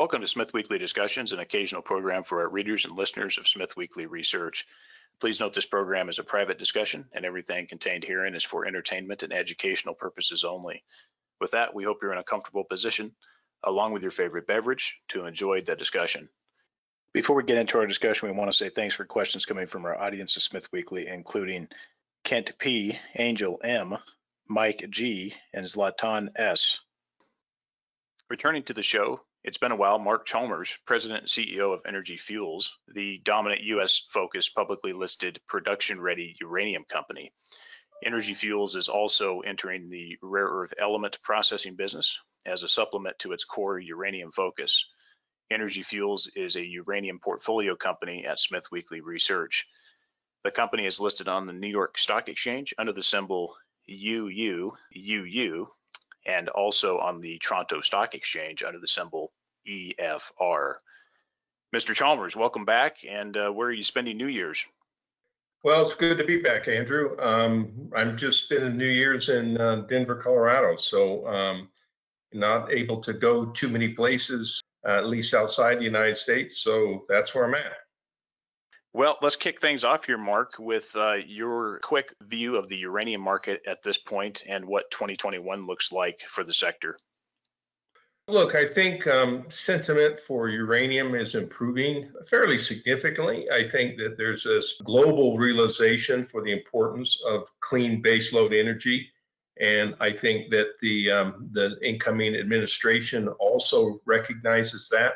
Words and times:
Welcome 0.00 0.22
to 0.22 0.26
Smith 0.26 0.54
Weekly 0.54 0.78
Discussions, 0.78 1.34
an 1.34 1.40
occasional 1.40 1.82
program 1.82 2.24
for 2.24 2.40
our 2.40 2.48
readers 2.48 2.86
and 2.86 2.96
listeners 2.96 3.36
of 3.36 3.46
Smith 3.46 3.76
Weekly 3.76 4.06
Research. 4.06 4.66
Please 5.20 5.40
note 5.40 5.52
this 5.52 5.66
program 5.66 6.08
is 6.08 6.18
a 6.18 6.24
private 6.24 6.58
discussion 6.58 7.04
and 7.12 7.26
everything 7.26 7.66
contained 7.66 8.04
herein 8.04 8.34
is 8.34 8.42
for 8.42 8.64
entertainment 8.64 9.22
and 9.22 9.30
educational 9.30 9.94
purposes 9.94 10.42
only. 10.42 10.82
With 11.38 11.50
that, 11.50 11.74
we 11.74 11.84
hope 11.84 11.98
you're 12.00 12.14
in 12.14 12.18
a 12.18 12.24
comfortable 12.24 12.64
position, 12.64 13.14
along 13.62 13.92
with 13.92 14.00
your 14.00 14.10
favorite 14.10 14.46
beverage, 14.46 14.96
to 15.08 15.26
enjoy 15.26 15.60
the 15.60 15.76
discussion. 15.76 16.30
Before 17.12 17.36
we 17.36 17.42
get 17.42 17.58
into 17.58 17.76
our 17.76 17.86
discussion, 17.86 18.30
we 18.30 18.34
want 18.34 18.50
to 18.50 18.56
say 18.56 18.70
thanks 18.70 18.94
for 18.94 19.04
questions 19.04 19.44
coming 19.44 19.66
from 19.66 19.84
our 19.84 20.00
audience 20.00 20.34
of 20.34 20.42
Smith 20.42 20.66
Weekly, 20.72 21.08
including 21.08 21.68
Kent 22.24 22.52
P., 22.58 22.98
Angel 23.18 23.60
M., 23.62 23.98
Mike 24.48 24.82
G., 24.88 25.34
and 25.52 25.66
Zlatan 25.66 26.30
S. 26.36 26.80
Returning 28.30 28.62
to 28.62 28.72
the 28.72 28.82
show, 28.82 29.20
it's 29.42 29.58
been 29.58 29.72
a 29.72 29.76
while. 29.76 29.98
Mark 29.98 30.26
Chalmers, 30.26 30.78
President 30.86 31.20
and 31.20 31.28
CEO 31.28 31.72
of 31.72 31.80
Energy 31.86 32.16
Fuels, 32.16 32.72
the 32.88 33.20
dominant 33.24 33.62
U.S. 33.62 34.02
focused 34.10 34.54
publicly 34.54 34.92
listed 34.92 35.40
production 35.48 36.00
ready 36.00 36.36
uranium 36.40 36.84
company. 36.84 37.32
Energy 38.04 38.34
Fuels 38.34 38.76
is 38.76 38.88
also 38.88 39.40
entering 39.40 39.88
the 39.88 40.16
rare 40.22 40.46
earth 40.46 40.74
element 40.78 41.18
processing 41.22 41.76
business 41.76 42.18
as 42.46 42.62
a 42.62 42.68
supplement 42.68 43.18
to 43.18 43.32
its 43.32 43.44
core 43.44 43.78
uranium 43.78 44.32
focus. 44.32 44.86
Energy 45.50 45.82
Fuels 45.82 46.30
is 46.36 46.56
a 46.56 46.64
uranium 46.64 47.18
portfolio 47.18 47.76
company 47.76 48.24
at 48.26 48.38
Smith 48.38 48.64
Weekly 48.70 49.00
Research. 49.00 49.66
The 50.44 50.50
company 50.50 50.86
is 50.86 51.00
listed 51.00 51.28
on 51.28 51.46
the 51.46 51.52
New 51.52 51.68
York 51.68 51.98
Stock 51.98 52.28
Exchange 52.28 52.72
under 52.78 52.92
the 52.92 53.02
symbol 53.02 53.54
UUUU 53.90 55.66
and 56.26 56.48
also 56.48 56.98
on 56.98 57.20
the 57.20 57.38
Toronto 57.38 57.80
Stock 57.80 58.14
Exchange 58.14 58.62
under 58.62 58.78
the 58.78 58.86
symbol 58.86 59.32
EFR. 59.68 60.74
Mr. 61.74 61.94
Chalmers, 61.94 62.36
welcome 62.36 62.64
back. 62.64 62.98
And 63.08 63.36
uh, 63.36 63.50
where 63.50 63.68
are 63.68 63.72
you 63.72 63.84
spending 63.84 64.16
New 64.16 64.26
Year's? 64.26 64.64
Well, 65.62 65.86
it's 65.86 65.94
good 65.94 66.16
to 66.16 66.24
be 66.24 66.40
back, 66.40 66.68
Andrew. 66.68 67.20
Um, 67.20 67.90
I'm 67.94 68.16
just 68.16 68.44
spending 68.44 68.76
New 68.76 68.88
Year's 68.88 69.28
in 69.28 69.60
uh, 69.60 69.82
Denver, 69.88 70.16
Colorado, 70.16 70.76
so 70.76 71.26
um, 71.26 71.68
not 72.32 72.72
able 72.72 73.00
to 73.02 73.12
go 73.12 73.46
too 73.46 73.68
many 73.68 73.90
places, 73.90 74.62
uh, 74.88 74.92
at 74.92 75.06
least 75.06 75.34
outside 75.34 75.78
the 75.78 75.84
United 75.84 76.16
States. 76.16 76.62
So 76.62 77.04
that's 77.10 77.34
where 77.34 77.44
I'm 77.44 77.54
at. 77.54 77.76
Well, 78.92 79.18
let's 79.22 79.36
kick 79.36 79.60
things 79.60 79.84
off 79.84 80.04
here, 80.04 80.18
Mark, 80.18 80.54
with 80.58 80.90
uh, 80.96 81.18
your 81.24 81.78
quick 81.80 82.12
view 82.22 82.56
of 82.56 82.68
the 82.68 82.76
uranium 82.76 83.20
market 83.20 83.62
at 83.66 83.82
this 83.84 83.98
point 83.98 84.42
and 84.48 84.64
what 84.64 84.90
2021 84.90 85.66
looks 85.66 85.92
like 85.92 86.20
for 86.28 86.42
the 86.42 86.52
sector. 86.52 86.96
Look, 88.26 88.54
I 88.54 88.66
think 88.66 89.06
um, 89.06 89.44
sentiment 89.48 90.20
for 90.20 90.48
uranium 90.48 91.14
is 91.14 91.34
improving 91.34 92.10
fairly 92.28 92.58
significantly. 92.58 93.48
I 93.50 93.68
think 93.68 93.96
that 93.98 94.16
there's 94.16 94.44
this 94.44 94.80
global 94.84 95.38
realization 95.38 96.26
for 96.26 96.42
the 96.42 96.52
importance 96.52 97.20
of 97.26 97.44
clean 97.60 98.02
baseload 98.02 98.58
energy. 98.58 99.08
And 99.60 99.94
I 100.00 100.12
think 100.12 100.50
that 100.50 100.78
the, 100.80 101.10
um, 101.10 101.48
the 101.52 101.76
incoming 101.82 102.34
administration 102.34 103.28
also 103.40 104.00
recognizes 104.04 104.88
that. 104.90 105.14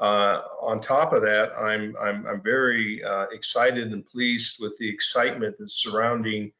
Uh, 0.00 0.42
on 0.62 0.80
top 0.80 1.12
of 1.12 1.20
that, 1.22 1.52
I'm, 1.58 1.94
I'm, 2.00 2.26
I'm 2.26 2.42
very 2.42 3.04
uh, 3.04 3.26
excited 3.32 3.92
and 3.92 4.06
pleased 4.06 4.56
with 4.58 4.76
the 4.78 4.88
excitement 4.88 5.56
that's 5.58 5.82
surrounding 5.82 6.52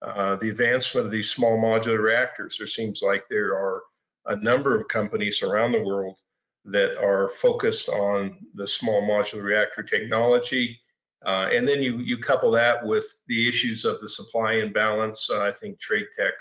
uh, 0.00 0.36
the 0.36 0.48
advancement 0.48 1.06
of 1.06 1.12
these 1.12 1.30
small 1.30 1.58
modular 1.58 2.02
reactors. 2.02 2.56
There 2.56 2.66
seems 2.66 3.02
like 3.02 3.24
there 3.28 3.52
are 3.54 3.82
a 4.26 4.36
number 4.36 4.78
of 4.78 4.88
companies 4.88 5.42
around 5.42 5.72
the 5.72 5.82
world 5.82 6.16
that 6.64 6.98
are 6.98 7.30
focused 7.36 7.88
on 7.90 8.36
the 8.54 8.66
small 8.66 9.02
modular 9.02 9.42
reactor 9.42 9.82
technology. 9.82 10.80
Uh, 11.24 11.48
and 11.52 11.68
then 11.68 11.82
you, 11.82 11.98
you 11.98 12.16
couple 12.16 12.50
that 12.50 12.84
with 12.84 13.04
the 13.26 13.48
issues 13.48 13.84
of 13.84 14.00
the 14.00 14.08
supply 14.08 14.54
imbalance. 14.54 15.28
Uh, 15.30 15.40
I 15.40 15.52
think 15.52 15.78
Trade 15.80 16.06
Tech 16.18 16.32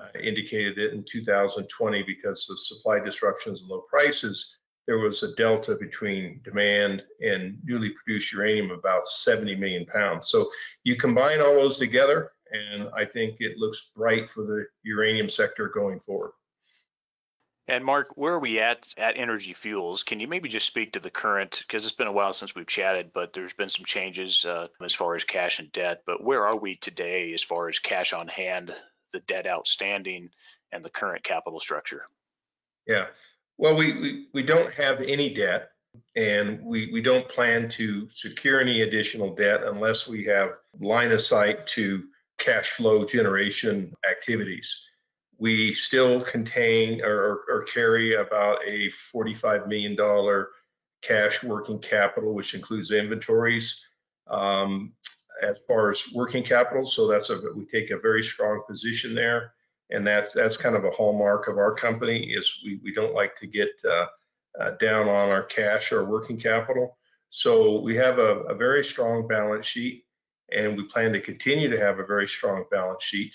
uh, 0.00 0.18
indicated 0.18 0.76
that 0.76 0.92
in 0.92 1.04
2020, 1.04 2.02
because 2.02 2.46
of 2.50 2.58
supply 2.58 2.98
disruptions 2.98 3.60
and 3.60 3.68
low 3.68 3.82
prices, 3.90 4.56
there 4.86 4.98
was 4.98 5.22
a 5.22 5.34
delta 5.36 5.76
between 5.76 6.40
demand 6.42 7.02
and 7.20 7.58
newly 7.64 7.90
produced 7.90 8.32
uranium 8.32 8.70
about 8.70 9.06
70 9.06 9.54
million 9.56 9.86
pounds. 9.86 10.28
So 10.28 10.50
you 10.84 10.96
combine 10.96 11.40
all 11.40 11.54
those 11.54 11.78
together, 11.78 12.32
and 12.50 12.88
I 12.94 13.04
think 13.04 13.36
it 13.38 13.58
looks 13.58 13.90
bright 13.94 14.30
for 14.30 14.44
the 14.44 14.66
uranium 14.82 15.28
sector 15.28 15.68
going 15.68 16.00
forward. 16.00 16.32
And 17.68 17.84
Mark, 17.84 18.08
where 18.16 18.34
are 18.34 18.40
we 18.40 18.58
at 18.58 18.92
at 18.98 19.16
Energy 19.16 19.52
Fuels? 19.52 20.02
Can 20.02 20.18
you 20.18 20.26
maybe 20.26 20.48
just 20.48 20.66
speak 20.66 20.92
to 20.92 21.00
the 21.00 21.10
current, 21.10 21.62
because 21.66 21.84
it's 21.84 21.94
been 21.94 22.08
a 22.08 22.12
while 22.12 22.32
since 22.32 22.54
we've 22.56 22.66
chatted, 22.66 23.12
but 23.12 23.32
there's 23.32 23.52
been 23.52 23.68
some 23.68 23.84
changes 23.84 24.44
uh, 24.44 24.66
as 24.82 24.94
far 24.94 25.14
as 25.14 25.22
cash 25.22 25.60
and 25.60 25.70
debt. 25.70 26.02
But 26.04 26.24
where 26.24 26.44
are 26.44 26.56
we 26.56 26.74
today 26.74 27.32
as 27.32 27.42
far 27.42 27.68
as 27.68 27.78
cash 27.78 28.12
on 28.12 28.26
hand, 28.26 28.74
the 29.12 29.20
debt 29.20 29.46
outstanding, 29.46 30.30
and 30.72 30.84
the 30.84 30.90
current 30.90 31.22
capital 31.22 31.60
structure? 31.60 32.02
Yeah. 32.84 33.06
Well, 33.58 33.76
we, 33.76 33.92
we, 34.00 34.26
we 34.32 34.42
don't 34.42 34.72
have 34.74 35.00
any 35.00 35.32
debt 35.34 35.70
and 36.16 36.62
we, 36.64 36.90
we 36.92 37.02
don't 37.02 37.28
plan 37.28 37.68
to 37.70 38.08
secure 38.14 38.60
any 38.60 38.82
additional 38.82 39.34
debt 39.34 39.62
unless 39.64 40.06
we 40.06 40.24
have 40.24 40.50
line 40.80 41.12
of 41.12 41.20
sight 41.20 41.66
to 41.68 42.04
cash 42.38 42.70
flow 42.70 43.04
generation 43.04 43.94
activities. 44.08 44.74
We 45.38 45.74
still 45.74 46.22
contain 46.22 47.02
or, 47.02 47.40
or 47.48 47.64
carry 47.72 48.14
about 48.14 48.58
a 48.66 48.90
$45 49.14 49.68
million 49.68 49.96
cash 51.02 51.42
working 51.42 51.80
capital, 51.80 52.34
which 52.34 52.54
includes 52.54 52.90
inventories 52.90 53.78
um, 54.30 54.92
as 55.42 55.56
far 55.66 55.90
as 55.90 56.02
working 56.14 56.44
capital. 56.44 56.84
So 56.84 57.08
that's 57.08 57.30
a 57.30 57.40
we 57.54 57.66
take 57.66 57.90
a 57.90 57.98
very 57.98 58.22
strong 58.22 58.62
position 58.68 59.14
there 59.14 59.52
and 59.90 60.06
that's 60.06 60.32
that's 60.32 60.56
kind 60.56 60.76
of 60.76 60.84
a 60.84 60.90
hallmark 60.90 61.48
of 61.48 61.58
our 61.58 61.74
company 61.74 62.32
is 62.32 62.60
we, 62.64 62.80
we 62.82 62.94
don't 62.94 63.14
like 63.14 63.36
to 63.36 63.46
get 63.46 63.70
uh, 63.88 64.06
uh, 64.60 64.70
down 64.80 65.08
on 65.08 65.30
our 65.30 65.42
cash 65.42 65.92
or 65.92 66.04
working 66.04 66.38
capital. 66.38 66.96
So 67.30 67.80
we 67.80 67.96
have 67.96 68.18
a, 68.18 68.40
a, 68.42 68.54
very 68.54 68.84
strong 68.84 69.26
balance 69.26 69.64
sheet, 69.64 70.04
and 70.50 70.76
we 70.76 70.84
plan 70.84 71.14
to 71.14 71.20
continue 71.20 71.70
to 71.70 71.78
have 71.78 71.98
a 71.98 72.04
very 72.04 72.28
strong 72.28 72.64
balance 72.70 73.02
sheet. 73.02 73.32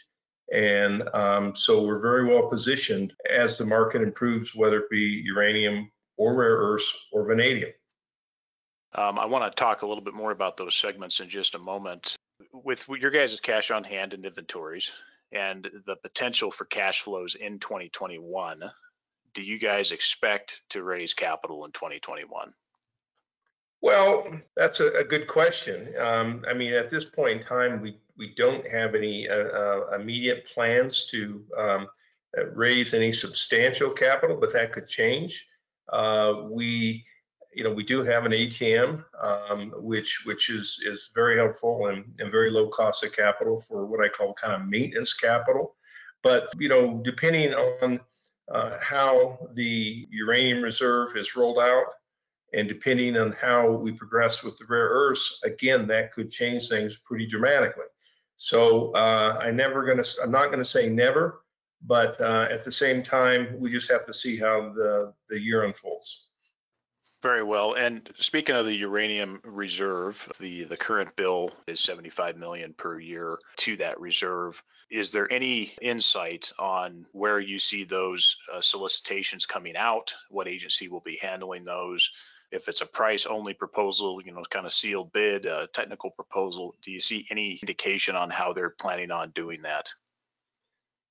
And 0.53 1.09
um, 1.15 1.55
so 1.55 1.83
we're 1.83 1.99
very 1.99 2.25
well 2.25 2.47
positioned 2.47 3.13
as 3.29 3.57
the 3.57 3.65
market 3.65 4.01
improves, 4.03 4.53
whether 4.53 4.79
it 4.79 4.89
be 4.89 5.23
uranium 5.25 5.91
or 6.15 6.35
rare 6.35 6.57
earths 6.57 6.91
or 7.11 7.25
vanadium. 7.25 7.71
Um, 8.93 9.19
I 9.19 9.25
want 9.25 9.51
to 9.51 9.55
talk 9.55 9.81
a 9.81 9.87
little 9.87 10.03
bit 10.03 10.13
more 10.13 10.31
about 10.31 10.57
those 10.57 10.75
segments 10.75 11.19
in 11.19 11.29
just 11.29 11.55
a 11.55 11.59
moment. 11.59 12.15
With 12.53 12.87
your 12.87 13.11
guys' 13.11 13.39
cash 13.39 13.71
on 13.71 13.83
hand 13.83 14.13
and 14.13 14.25
inventories, 14.25 14.91
and 15.31 15.69
the 15.85 15.95
potential 15.95 16.51
for 16.51 16.65
cash 16.65 17.01
flows 17.01 17.35
in 17.35 17.59
2021, 17.59 18.63
do 19.33 19.41
you 19.41 19.59
guys 19.59 19.91
expect 19.91 20.61
to 20.69 20.83
raise 20.83 21.13
capital 21.13 21.65
in 21.65 21.71
2021? 21.71 22.53
Well, 23.81 24.25
that's 24.55 24.79
a, 24.79 24.88
a 24.93 25.03
good 25.03 25.27
question. 25.27 25.93
Um, 25.99 26.43
I 26.49 26.53
mean, 26.53 26.73
at 26.73 26.89
this 26.89 27.05
point 27.05 27.41
in 27.41 27.47
time, 27.47 27.81
we, 27.81 27.97
we 28.17 28.33
don't 28.35 28.67
have 28.67 28.95
any 28.95 29.29
uh, 29.29 29.35
uh, 29.35 29.95
immediate 29.99 30.47
plans 30.47 31.05
to 31.11 31.44
um, 31.57 31.88
raise 32.53 32.94
any 32.94 33.11
substantial 33.11 33.91
capital, 33.91 34.38
but 34.38 34.51
that 34.53 34.73
could 34.73 34.88
change. 34.88 35.45
Uh, 35.91 36.44
we 36.49 37.05
you 37.57 37.63
know, 37.63 37.72
we 37.72 37.84
do 37.84 38.03
have 38.03 38.23
an 38.25 38.34
ATM, 38.34 39.03
um, 39.19 39.73
which 39.78 40.22
which 40.25 40.51
is 40.51 40.79
is 40.85 41.09
very 41.16 41.38
helpful 41.38 41.88
and, 41.88 42.06
and 42.19 42.31
very 42.31 42.51
low 42.51 42.69
cost 42.69 43.03
of 43.03 43.13
capital 43.13 43.63
for 43.68 43.88
what 43.88 44.00
I 44.00 44.09
call 44.09 44.35
kind 44.35 44.53
of 44.53 44.69
maintenance 44.69 45.16
capital. 45.16 45.75
But 46.22 46.50
you 46.59 46.69
know, 46.69 47.01
depending 47.03 47.56
on 47.56 48.00
uh, 48.53 48.78
how 48.79 49.40
the 49.56 50.07
uranium 50.12 50.62
reserve 50.62 51.18
is 51.18 51.36
rolled 51.36 51.57
out, 51.57 51.86
and 52.54 52.68
depending 52.68 53.18
on 53.18 53.31
how 53.31 53.71
we 53.71 53.92
progress 53.92 54.44
with 54.44 54.56
the 54.60 54.65
rare 54.69 54.89
earths, 54.89 55.39
again, 55.44 55.88
that 55.88 56.13
could 56.13 56.30
change 56.30 56.68
things 56.68 56.98
pretty 57.06 57.25
dramatically. 57.25 57.86
So 58.38 58.92
uh, 58.94 59.39
I 59.42 59.50
never 59.50 59.83
gonna, 59.83 60.07
I'm 60.24 60.30
not 60.31 60.51
gonna 60.51 60.63
say 60.63 60.89
never, 60.89 61.42
but 61.81 62.21
uh, 62.21 62.50
at 62.51 62.63
the 62.63 62.71
same 62.71 63.01
time, 63.01 63.60
we 63.60 63.71
just 63.71 63.89
have 63.89 64.06
to 64.06 64.13
see 64.13 64.38
how 64.38 64.74
the 64.75 65.12
the 65.27 65.39
year 65.39 65.63
unfolds. 65.63 66.27
Very 67.23 67.41
well. 67.41 67.73
And 67.73 68.07
speaking 68.19 68.55
of 68.55 68.67
the 68.67 68.75
uranium 68.75 69.41
reserve, 69.43 70.31
the 70.39 70.65
the 70.65 70.77
current 70.77 71.15
bill 71.15 71.49
is 71.65 71.79
75 71.79 72.37
million 72.37 72.73
per 72.73 72.99
year 72.99 73.39
to 73.57 73.75
that 73.77 73.99
reserve. 73.99 74.61
Is 74.91 75.11
there 75.11 75.31
any 75.31 75.73
insight 75.81 76.51
on 76.59 77.07
where 77.13 77.39
you 77.39 77.57
see 77.57 77.85
those 77.85 78.37
uh, 78.53 78.61
solicitations 78.61 79.47
coming 79.47 79.75
out? 79.75 80.13
What 80.29 80.47
agency 80.47 80.89
will 80.89 81.01
be 81.01 81.17
handling 81.19 81.65
those? 81.65 82.11
If 82.51 82.67
it's 82.69 82.81
a 82.81 82.85
price 82.85 83.25
only 83.25 83.55
proposal, 83.55 84.21
you 84.23 84.31
know, 84.31 84.43
kind 84.49 84.67
of 84.67 84.71
sealed 84.71 85.11
bid, 85.11 85.47
uh, 85.47 85.67
technical 85.73 86.11
proposal, 86.11 86.75
do 86.83 86.91
you 86.91 87.01
see 87.01 87.25
any 87.31 87.59
indication 87.63 88.15
on 88.15 88.29
how 88.29 88.53
they're 88.53 88.69
planning 88.69 89.09
on 89.09 89.31
doing 89.31 89.63
that? 89.63 89.89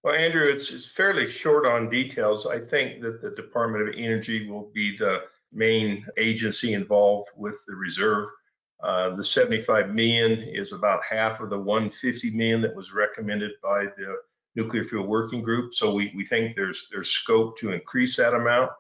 Well, 0.05 0.15
Andrew, 0.15 0.45
it's, 0.45 0.71
it's 0.71 0.87
fairly 0.87 1.27
short 1.27 1.67
on 1.67 1.91
details. 1.91 2.47
I 2.47 2.61
think 2.61 3.03
that 3.03 3.21
the 3.21 3.31
Department 3.31 3.89
of 3.89 3.95
Energy 3.99 4.49
will 4.49 4.71
be 4.73 4.97
the 4.97 5.23
main 5.57 6.07
agency 6.19 6.75
involved 6.75 7.29
with 7.37 7.57
the 7.67 7.75
reserve. 7.75 8.29
Uh, 8.83 9.17
the 9.17 9.25
75 9.25 9.95
million 9.95 10.33
is 10.53 10.73
about 10.73 11.01
half 11.09 11.41
of 11.41 11.51
the 11.51 11.59
150 11.59 12.31
million 12.31 12.61
that 12.61 12.77
was 12.77 12.93
recommended 12.93 13.53
by 13.63 13.85
the 13.97 14.17
nuclear 14.55 14.85
fuel 14.85 15.07
working 15.07 15.43
group. 15.43 15.73
So 15.75 15.95
we, 15.95 16.13
we 16.15 16.25
think 16.25 16.55
there's 16.55 16.87
there's 16.91 17.09
scope 17.09 17.59
to 17.59 17.73
increase 17.73 18.17
that 18.17 18.35
amount, 18.35 18.71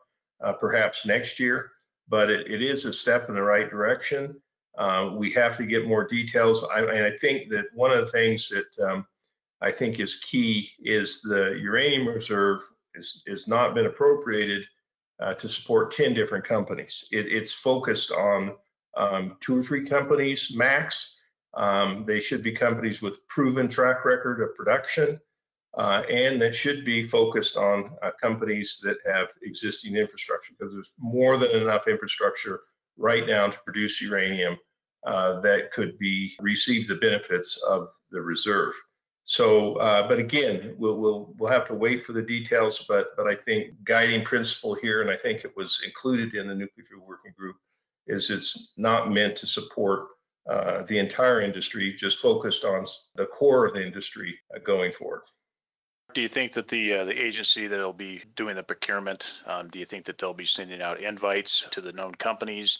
uh, 0.44 0.52
perhaps 0.52 1.06
next 1.06 1.40
year. 1.40 1.70
But 2.08 2.30
it, 2.30 2.50
it 2.50 2.62
is 2.62 2.84
a 2.84 2.92
step 2.92 3.28
in 3.28 3.34
the 3.34 3.42
right 3.42 3.68
direction. 3.68 4.40
Uh, 4.78 5.10
we 5.14 5.32
have 5.32 5.56
to 5.56 5.66
get 5.66 5.88
more 5.88 6.06
details. 6.06 6.62
I, 6.72 6.80
and 6.80 7.04
I 7.04 7.16
think 7.16 7.50
that 7.50 7.64
one 7.74 7.90
of 7.90 8.04
the 8.04 8.12
things 8.12 8.50
that 8.50 8.86
um, 8.86 9.06
I 9.62 9.72
think 9.72 9.98
is 9.98 10.16
key 10.16 10.70
is 10.80 11.22
the 11.22 11.58
uranium 11.60 12.06
reserve 12.06 12.60
is, 12.94 13.22
is 13.26 13.48
not 13.48 13.74
been 13.74 13.86
appropriated 13.86 14.62
uh, 15.20 15.34
to 15.34 15.48
support 15.48 15.94
10 15.94 16.14
different 16.14 16.44
companies. 16.44 17.06
It, 17.10 17.26
it's 17.26 17.52
focused 17.52 18.10
on 18.10 18.54
um, 18.96 19.36
two 19.40 19.58
or 19.58 19.62
three 19.62 19.86
companies 19.88 20.52
max. 20.54 21.18
Um, 21.54 22.04
they 22.06 22.20
should 22.20 22.42
be 22.42 22.52
companies 22.52 23.00
with 23.00 23.26
proven 23.28 23.68
track 23.68 24.04
record 24.04 24.42
of 24.42 24.54
production, 24.54 25.20
uh, 25.76 26.02
and 26.10 26.40
that 26.42 26.54
should 26.54 26.84
be 26.84 27.06
focused 27.06 27.56
on 27.56 27.90
uh, 28.02 28.10
companies 28.20 28.78
that 28.82 28.98
have 29.06 29.28
existing 29.42 29.96
infrastructure 29.96 30.52
because 30.58 30.74
there's 30.74 30.92
more 30.98 31.38
than 31.38 31.50
enough 31.50 31.88
infrastructure 31.88 32.60
right 32.98 33.26
now 33.26 33.46
to 33.48 33.58
produce 33.64 34.00
uranium 34.00 34.56
uh, 35.06 35.40
that 35.40 35.72
could 35.72 35.98
be 35.98 36.34
receive 36.40 36.88
the 36.88 36.94
benefits 36.96 37.58
of 37.68 37.88
the 38.10 38.20
reserve. 38.20 38.74
So, 39.28 39.74
uh, 39.74 40.06
but 40.06 40.20
again, 40.20 40.76
we'll, 40.78 40.96
we'll 40.98 41.34
we'll 41.36 41.50
have 41.50 41.66
to 41.66 41.74
wait 41.74 42.06
for 42.06 42.12
the 42.12 42.22
details. 42.22 42.84
But 42.88 43.08
but 43.16 43.26
I 43.26 43.34
think 43.34 43.74
guiding 43.82 44.24
principle 44.24 44.74
here, 44.74 45.02
and 45.02 45.10
I 45.10 45.16
think 45.16 45.44
it 45.44 45.52
was 45.56 45.80
included 45.84 46.34
in 46.34 46.46
the 46.46 46.54
nuclear 46.54 46.86
fuel 46.86 47.04
working 47.04 47.32
group, 47.36 47.56
is 48.06 48.30
it's 48.30 48.72
not 48.76 49.10
meant 49.10 49.36
to 49.38 49.46
support 49.48 50.06
uh, 50.48 50.84
the 50.88 50.98
entire 50.98 51.40
industry, 51.40 51.96
just 51.98 52.20
focused 52.20 52.64
on 52.64 52.86
the 53.16 53.26
core 53.26 53.66
of 53.66 53.74
the 53.74 53.84
industry 53.84 54.38
uh, 54.54 54.60
going 54.64 54.92
forward. 54.92 55.22
Do 56.14 56.22
you 56.22 56.28
think 56.28 56.52
that 56.52 56.68
the 56.68 56.94
uh, 56.94 57.04
the 57.04 57.20
agency 57.20 57.66
that'll 57.66 57.92
be 57.92 58.22
doing 58.36 58.54
the 58.54 58.62
procurement, 58.62 59.32
um, 59.44 59.68
do 59.70 59.80
you 59.80 59.84
think 59.84 60.04
that 60.04 60.18
they'll 60.18 60.34
be 60.34 60.44
sending 60.44 60.80
out 60.80 61.00
invites 61.00 61.66
to 61.72 61.80
the 61.80 61.92
known 61.92 62.14
companies? 62.14 62.78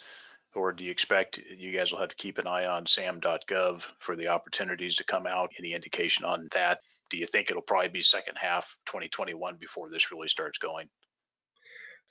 Or 0.56 0.73
do 0.73 0.85
you 0.85 0.91
expect 0.91 1.38
you 1.38 1.76
guys 1.76 1.93
will 1.93 2.00
have 2.00 2.08
to 2.08 2.17
keep 2.17 2.38
an 2.38 2.47
eye 2.47 2.67
on 2.67 2.87
sam.gov 2.87 3.82
for 3.99 4.17
the 4.17 4.29
opportunities 4.29 4.97
to 4.97 5.05
come 5.05 5.26
out? 5.26 5.53
Any 5.58 5.75
indication 5.75 6.25
on 6.25 6.49
that? 6.53 6.81
Do 7.11 7.19
you 7.19 7.26
think 7.26 7.50
it'll 7.50 7.62
probably 7.62 7.88
be 7.88 8.03
second 8.03 8.37
half 8.41 8.75
2021 8.87 9.56
before 9.61 9.91
this 9.91 10.11
really 10.11 10.29
starts 10.29 10.58
going? 10.58 10.88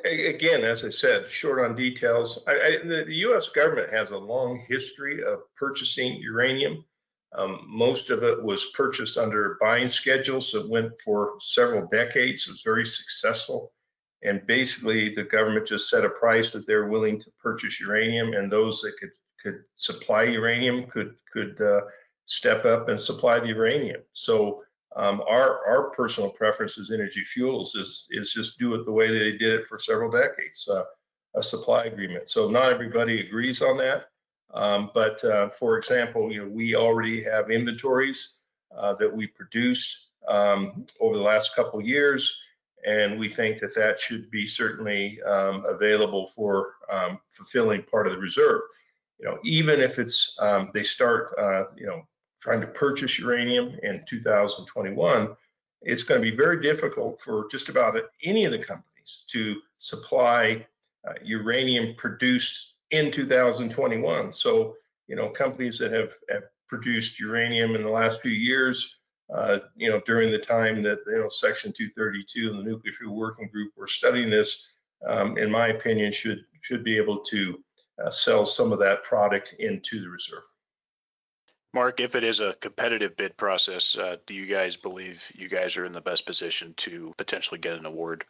Again, 0.03 0.63
as 0.63 0.83
I 0.83 0.89
said, 0.89 1.29
short 1.29 1.59
on 1.59 1.75
details. 1.75 2.39
I, 2.47 2.51
I, 2.51 2.77
the, 2.83 3.05
the, 3.07 3.15
U.S. 3.15 3.47
government 3.47 3.93
has 3.93 4.09
a 4.09 4.17
long 4.17 4.63
history 4.67 5.23
of 5.23 5.39
purchasing 5.57 6.15
uranium. 6.21 6.83
Um, 7.37 7.65
most 7.67 8.09
of 8.09 8.23
it 8.23 8.41
was 8.41 8.71
purchased 8.73 9.17
under 9.17 9.57
buying 9.59 9.89
schedules 9.89 10.51
that 10.51 10.69
went 10.69 10.91
for 11.03 11.35
several 11.41 11.87
decades. 11.87 12.45
It 12.45 12.51
was 12.51 12.61
very 12.63 12.85
successful 12.85 13.71
and 14.25 14.45
basically 14.47 15.13
the 15.13 15.23
government 15.23 15.67
just 15.67 15.89
set 15.89 16.03
a 16.03 16.09
price 16.09 16.51
that 16.51 16.65
they're 16.65 16.87
willing 16.87 17.19
to 17.21 17.31
purchase 17.41 17.79
uranium, 17.79 18.33
and 18.33 18.51
those 18.51 18.81
that 18.81 18.93
could 18.99 19.11
could 19.41 19.63
supply 19.75 20.23
uranium 20.23 20.87
could 20.87 21.15
could 21.31 21.59
uh, 21.61 21.81
step 22.25 22.65
up 22.65 22.89
and 22.89 22.99
supply 22.99 23.39
the 23.39 23.47
uranium. 23.47 24.01
So 24.13 24.63
um, 24.95 25.21
our 25.27 25.65
our 25.67 25.91
personal 25.91 26.29
preference 26.29 26.77
as 26.79 26.91
Energy 26.91 27.23
Fuels 27.33 27.75
is 27.75 28.07
is 28.11 28.33
just 28.33 28.57
do 28.57 28.73
it 28.73 28.85
the 28.85 28.91
way 28.91 29.07
they 29.07 29.37
did 29.37 29.53
it 29.59 29.67
for 29.67 29.77
several 29.77 30.09
decades, 30.09 30.67
uh, 30.69 30.83
a 31.35 31.43
supply 31.43 31.85
agreement. 31.85 32.29
So 32.29 32.49
not 32.49 32.71
everybody 32.71 33.19
agrees 33.19 33.61
on 33.61 33.77
that, 33.77 34.05
um, 34.53 34.89
but 34.93 35.23
uh, 35.23 35.49
for 35.59 35.77
example, 35.77 36.31
you 36.31 36.43
know 36.43 36.49
we 36.49 36.75
already 36.75 37.23
have 37.23 37.51
inventories 37.51 38.35
uh, 38.75 38.93
that 38.95 39.13
we 39.15 39.27
produced 39.27 39.95
um, 40.27 40.85
over 40.99 41.15
the 41.15 41.23
last 41.23 41.55
couple 41.55 41.79
years 41.81 42.35
and 42.85 43.19
we 43.19 43.27
think 43.27 43.59
that 43.59 43.75
that 43.75 43.99
should 43.99 44.29
be 44.29 44.47
certainly 44.47 45.19
um, 45.23 45.65
available 45.67 46.27
for 46.35 46.75
um, 46.91 47.19
fulfilling 47.29 47.83
part 47.83 48.07
of 48.07 48.13
the 48.13 48.19
reserve. 48.19 48.61
You 49.19 49.25
know, 49.25 49.39
even 49.43 49.81
if 49.81 49.97
it's 49.97 50.35
um, 50.39 50.69
they 50.73 50.83
start, 50.83 51.35
uh, 51.39 51.65
you 51.75 51.87
know, 51.87 52.05
trying 52.41 52.61
to 52.61 52.67
purchase 52.67 53.17
uranium 53.17 53.77
in 53.81 54.03
2021, 54.07 55.35
it's 55.81 56.03
going 56.03 56.21
to 56.21 56.31
be 56.31 56.35
very 56.35 56.61
difficult 56.61 57.19
for 57.23 57.47
just 57.49 57.69
about 57.69 57.97
any 58.23 58.45
of 58.45 58.51
the 58.51 58.59
companies 58.59 59.23
to 59.31 59.61
supply 59.79 60.65
uh, 61.07 61.13
uranium 61.23 61.95
produced 61.97 62.73
in 62.91 63.11
2021. 63.11 64.31
So, 64.31 64.75
you 65.07 65.15
know, 65.15 65.29
companies 65.29 65.79
that 65.79 65.91
have, 65.91 66.11
have 66.29 66.43
produced 66.67 67.19
uranium 67.19 67.75
in 67.75 67.83
the 67.83 67.89
last 67.89 68.21
few 68.21 68.31
years 68.31 68.97
uh, 69.33 69.59
you 69.75 69.89
know, 69.89 70.01
during 70.05 70.31
the 70.31 70.37
time 70.37 70.83
that, 70.83 70.99
you 71.07 71.19
know, 71.19 71.29
Section 71.29 71.73
232 71.73 72.49
and 72.49 72.59
the 72.59 72.63
Nuclear 72.63 72.93
Fuel 72.93 73.15
Working 73.15 73.47
Group 73.47 73.73
were 73.75 73.87
studying 73.87 74.29
this, 74.29 74.63
um, 75.07 75.37
in 75.37 75.51
my 75.51 75.67
opinion, 75.67 76.13
should 76.13 76.45
should 76.61 76.83
be 76.83 76.97
able 76.97 77.19
to 77.19 77.59
uh, 78.03 78.09
sell 78.09 78.45
some 78.45 78.71
of 78.71 78.79
that 78.79 79.03
product 79.03 79.55
into 79.59 80.01
the 80.01 80.09
reserve. 80.09 80.43
Mark, 81.73 81.99
if 81.99 82.15
it 82.15 82.23
is 82.23 82.39
a 82.39 82.55
competitive 82.61 83.17
bid 83.17 83.35
process, 83.35 83.97
uh, 83.97 84.15
do 84.25 84.33
you 84.33 84.45
guys 84.45 84.77
believe 84.77 85.21
you 85.33 85.49
guys 85.49 85.75
are 85.75 85.85
in 85.85 85.91
the 85.91 86.01
best 86.01 86.25
position 86.25 86.73
to 86.77 87.13
potentially 87.17 87.59
get 87.59 87.73
an 87.73 87.85
award? 87.85 88.23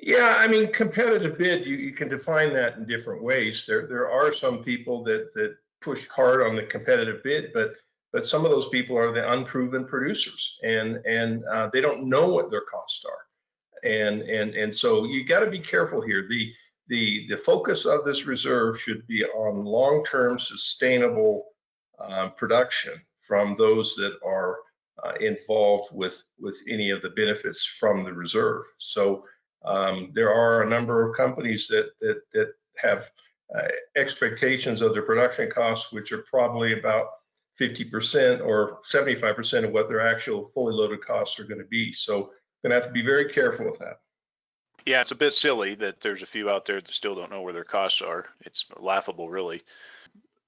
Yeah, 0.00 0.36
I 0.38 0.46
mean, 0.46 0.72
competitive 0.72 1.38
bid, 1.38 1.64
you, 1.64 1.76
you 1.76 1.92
can 1.92 2.08
define 2.08 2.52
that 2.54 2.76
in 2.76 2.86
different 2.86 3.22
ways. 3.22 3.64
There 3.66 3.86
there 3.86 4.10
are 4.10 4.34
some 4.34 4.62
people 4.62 5.02
that 5.04 5.32
that 5.34 5.56
push 5.80 6.06
hard 6.08 6.42
on 6.42 6.56
the 6.56 6.64
competitive 6.64 7.22
bid, 7.22 7.52
but 7.52 7.74
but 8.12 8.26
some 8.26 8.44
of 8.44 8.50
those 8.50 8.68
people 8.68 8.96
are 8.96 9.12
the 9.12 9.32
unproven 9.32 9.86
producers 9.86 10.58
and 10.62 10.96
and 11.06 11.44
uh, 11.46 11.70
they 11.72 11.80
don't 11.80 12.08
know 12.08 12.28
what 12.28 12.50
their 12.50 12.62
costs 12.62 13.04
are. 13.04 13.88
And 13.90 14.22
and 14.22 14.54
and 14.54 14.74
so 14.74 15.04
you 15.04 15.24
got 15.26 15.40
to 15.40 15.50
be 15.50 15.58
careful 15.58 16.00
here. 16.00 16.26
The 16.28 16.52
the 16.88 17.26
the 17.28 17.38
focus 17.38 17.86
of 17.86 18.04
this 18.04 18.26
reserve 18.26 18.80
should 18.80 19.06
be 19.06 19.24
on 19.24 19.64
long-term 19.64 20.38
sustainable 20.38 21.46
uh, 21.98 22.28
production 22.30 22.94
from 23.26 23.56
those 23.58 23.94
that 23.96 24.18
are 24.24 24.58
uh, 25.04 25.14
involved 25.20 25.88
with 25.92 26.22
with 26.38 26.56
any 26.68 26.90
of 26.90 27.02
the 27.02 27.10
benefits 27.10 27.64
from 27.80 28.04
the 28.04 28.12
reserve. 28.12 28.64
So 28.78 29.24
um, 29.64 30.12
there 30.14 30.32
are 30.32 30.62
a 30.62 30.68
number 30.68 31.08
of 31.08 31.16
companies 31.16 31.66
that 31.68 31.90
that 32.00 32.20
that 32.34 32.52
have 32.76 33.04
uh, 33.56 33.68
expectations 33.96 34.80
of 34.80 34.92
their 34.92 35.02
production 35.02 35.50
costs 35.50 35.92
which 35.92 36.12
are 36.12 36.24
probably 36.30 36.78
about 36.78 37.06
50% 37.60 38.44
or 38.44 38.80
75% 38.90 39.64
of 39.64 39.72
what 39.72 39.88
their 39.88 40.06
actual 40.06 40.50
fully 40.54 40.74
loaded 40.74 41.04
costs 41.04 41.38
are 41.38 41.44
going 41.44 41.60
to 41.60 41.66
be. 41.66 41.92
So 41.92 42.30
going 42.62 42.70
to 42.70 42.74
have 42.74 42.86
to 42.86 42.92
be 42.92 43.04
very 43.04 43.28
careful 43.30 43.66
with 43.66 43.78
that. 43.80 43.98
Yeah, 44.86 45.00
it's 45.00 45.12
a 45.12 45.16
bit 45.16 45.34
silly 45.34 45.74
that 45.76 46.00
there's 46.00 46.22
a 46.22 46.26
few 46.26 46.50
out 46.50 46.64
there 46.64 46.80
that 46.80 46.92
still 46.92 47.14
don't 47.14 47.30
know 47.30 47.42
where 47.42 47.52
their 47.52 47.64
costs 47.64 48.02
are. 48.02 48.26
It's 48.40 48.64
laughable, 48.78 49.28
really. 49.28 49.62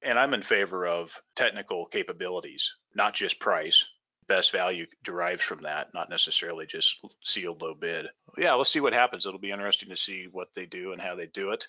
And 0.03 0.19
I'm 0.19 0.35
in 0.35 0.43
favor 0.43 0.87
of 0.87 1.13
technical 1.37 1.87
capabilities, 1.87 2.75
not 2.95 3.15
just 3.15 3.39
price. 3.39 3.87
Best 4.27 4.53
value 4.53 4.87
derives 5.05 5.43
from 5.43 5.63
that, 5.63 5.93
not 5.93 6.09
necessarily 6.09 6.67
just 6.67 6.97
sealed 7.23 7.61
low 7.61 7.75
bid. 7.75 8.07
Yeah, 8.39 8.55
let's 8.55 8.71
see 8.71 8.81
what 8.81 8.95
happens. 8.95 9.27
It'll 9.27 9.39
be 9.39 9.51
interesting 9.51 9.91
to 9.91 9.97
see 9.97 10.29
what 10.31 10.49
they 10.55 10.67
do 10.67 10.93
and 10.93 11.01
how 11.01 11.15
they 11.15 11.27
do 11.27 11.51
it. 11.51 11.67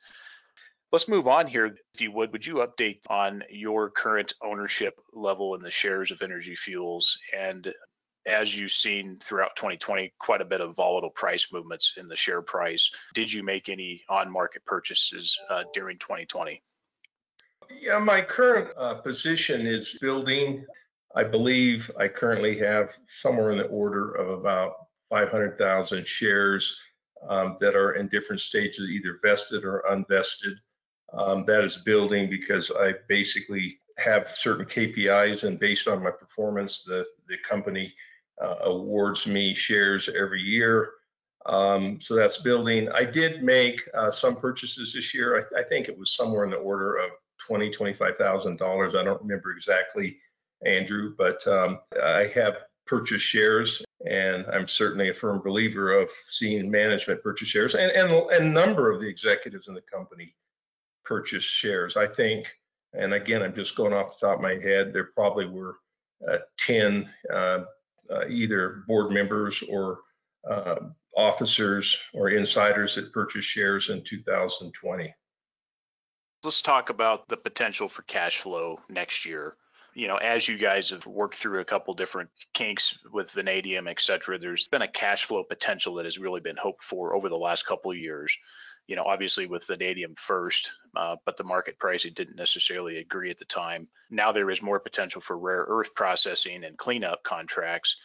Let's 0.92 1.08
move 1.08 1.28
on 1.28 1.48
here, 1.48 1.76
if 1.94 2.02
you 2.02 2.12
would. 2.12 2.32
Would 2.32 2.46
you 2.46 2.56
update 2.56 3.00
on 3.10 3.44
your 3.50 3.90
current 3.90 4.34
ownership 4.42 5.00
level 5.14 5.56
in 5.56 5.62
the 5.62 5.72
shares 5.72 6.12
of 6.12 6.22
Energy 6.22 6.56
Fuels? 6.56 7.18
And 7.38 7.74
as 8.26 8.56
you've 8.56 8.72
seen 8.72 9.20
throughout 9.22 9.56
2020, 9.56 10.14
quite 10.20 10.42
a 10.42 10.46
bit 10.46 10.62
of 10.62 10.76
volatile 10.76 11.10
price 11.10 11.52
movements 11.52 11.94
in 11.98 12.08
the 12.08 12.16
share 12.16 12.42
price. 12.42 12.92
Did 13.14 13.32
you 13.32 13.44
make 13.44 13.70
any 13.70 14.04
on 14.10 14.32
market 14.32 14.66
purchases 14.66 15.38
uh, 15.50 15.64
during 15.74 15.98
2020? 16.00 16.62
Yeah, 17.82 18.00
my 18.00 18.22
current 18.22 18.70
uh, 18.78 18.96
position 18.96 19.68
is 19.68 19.98
building. 20.02 20.66
I 21.16 21.24
believe 21.24 21.90
I 22.00 22.08
currently 22.08 22.58
have 22.60 22.90
somewhere 23.22 23.52
in 23.52 23.58
the 23.58 23.66
order 23.66 24.14
of 24.14 24.30
about 24.30 24.74
500,000 25.10 26.06
shares 26.06 26.78
um, 27.28 27.58
that 27.60 27.76
are 27.76 27.94
in 27.94 28.08
different 28.10 28.42
stages, 28.42 28.90
either 28.90 29.20
vested 29.24 29.64
or 29.64 29.84
unvested 29.90 30.54
um, 31.14 31.46
that 31.46 31.64
is 31.64 31.78
building 31.78 32.30
because 32.30 32.72
I 32.72 32.94
basically 33.08 33.80
have 33.98 34.28
certain 34.36 34.66
KPIs 34.66 35.44
and 35.44 35.60
based 35.60 35.88
on 35.88 36.04
my 36.04 36.12
performance, 36.12 36.84
the, 36.86 37.06
the 37.28 37.38
company 37.48 37.94
uh, 38.42 38.56
awards 38.64 39.26
me 39.28 39.56
shares 39.56 40.10
every 40.10 40.42
year. 40.42 40.92
Um, 41.46 42.00
so 42.02 42.16
that's 42.16 42.40
building. 42.40 42.90
I 42.92 43.06
did 43.06 43.44
make 43.44 43.82
uh, 43.94 44.12
some 44.12 44.36
purchases 44.36 44.94
this 44.94 45.14
year. 45.14 45.38
I, 45.38 45.42
th- 45.42 45.66
I, 45.66 45.70
think 45.70 45.88
it 45.88 45.98
was 45.98 46.16
somewhere 46.16 46.44
in 46.44 46.50
the 46.50 46.58
order 46.58 46.96
of 46.96 47.12
twenty, 47.38 47.70
twenty-five 47.70 48.18
thousand 48.18 48.58
dollars. 48.58 48.96
I 48.96 49.04
don't 49.04 49.22
remember 49.22 49.52
exactly, 49.52 50.18
Andrew, 50.66 51.14
but 51.16 51.46
um, 51.48 51.80
I 52.04 52.32
have 52.34 52.56
purchased 52.88 53.26
shares, 53.26 53.84
and 54.10 54.46
I'm 54.52 54.68
certainly 54.68 55.10
a 55.10 55.14
firm 55.14 55.40
believer 55.44 55.94
of 55.94 56.10
seeing 56.26 56.70
management 56.70 57.22
purchase 57.22 57.48
shares, 57.48 57.76
and 57.76 57.92
and, 57.92 58.12
and 58.12 58.46
a 58.46 58.50
number 58.50 58.92
of 58.92 59.00
the 59.00 59.08
executives 59.08 59.68
in 59.68 59.76
the 59.76 59.82
company 59.82 60.34
purchase 61.06 61.44
shares. 61.44 61.98
I 61.98 62.08
think, 62.08 62.48
and 62.94 63.14
again, 63.14 63.42
I'm 63.42 63.56
just 63.56 63.76
going 63.76 63.94
off 63.94 64.20
the 64.20 64.28
top 64.28 64.38
of 64.38 64.42
my 64.42 64.56
head, 64.56 64.94
there 64.94 65.12
probably 65.16 65.46
were 65.46 65.78
uh, 66.28 66.38
10 66.60 67.10
uh, 67.34 67.64
uh, 68.10 68.28
either 68.30 68.84
board 68.88 69.12
members 69.12 69.64
or 69.70 70.00
uh, 70.50 70.76
officers 71.16 71.98
or 72.14 72.30
insiders 72.30 72.96
that 72.96 73.12
purchased 73.14 73.48
shares 73.48 73.90
in 73.90 74.04
2020. 74.04 75.14
Let's 76.44 76.62
talk 76.62 76.90
about 76.90 77.28
the 77.28 77.38
potential 77.38 77.90
for 77.90 78.04
cash 78.04 78.40
flow 78.40 78.80
next 78.90 79.26
year. 79.26 79.56
You 79.96 80.10
know, 80.10 80.18
as 80.18 80.48
you 80.48 80.58
guys 80.58 80.90
have 80.90 81.06
worked 81.06 81.38
through 81.38 81.62
a 81.62 81.66
couple 81.66 81.94
different 81.94 82.30
kinks 82.54 83.00
with 83.14 83.32
vanadium, 83.32 83.88
et 83.88 84.02
cetera, 84.02 84.38
there's 84.38 84.68
been 84.68 84.82
a 84.82 84.88
cash 84.88 85.24
flow 85.26 85.44
potential 85.44 85.96
that 85.96 86.06
has 86.06 86.20
really 86.20 86.42
been 86.42 86.58
hoped 86.58 86.84
for 86.84 87.16
over 87.16 87.30
the 87.30 87.38
last 87.38 87.66
couple 87.66 87.92
of 87.92 87.98
years. 87.98 88.38
You 88.88 88.96
know, 88.96 89.04
obviously 89.04 89.48
with 89.48 89.66
vanadium 89.66 90.14
first, 90.16 90.72
uh, 90.96 91.16
but 91.26 91.38
the 91.38 91.44
market 91.44 91.80
pricing 91.80 92.14
didn't 92.14 92.36
necessarily 92.36 92.98
agree 92.98 93.32
at 93.32 93.40
the 93.40 93.46
time. 93.46 93.88
Now 94.10 94.32
there 94.32 94.50
is 94.52 94.62
more 94.62 94.80
potential 94.80 95.22
for 95.22 95.38
rare 95.38 95.66
earth 95.68 95.96
processing 95.96 96.64
and 96.64 96.78
cleanup 96.78 97.24
contracts. 97.24 97.98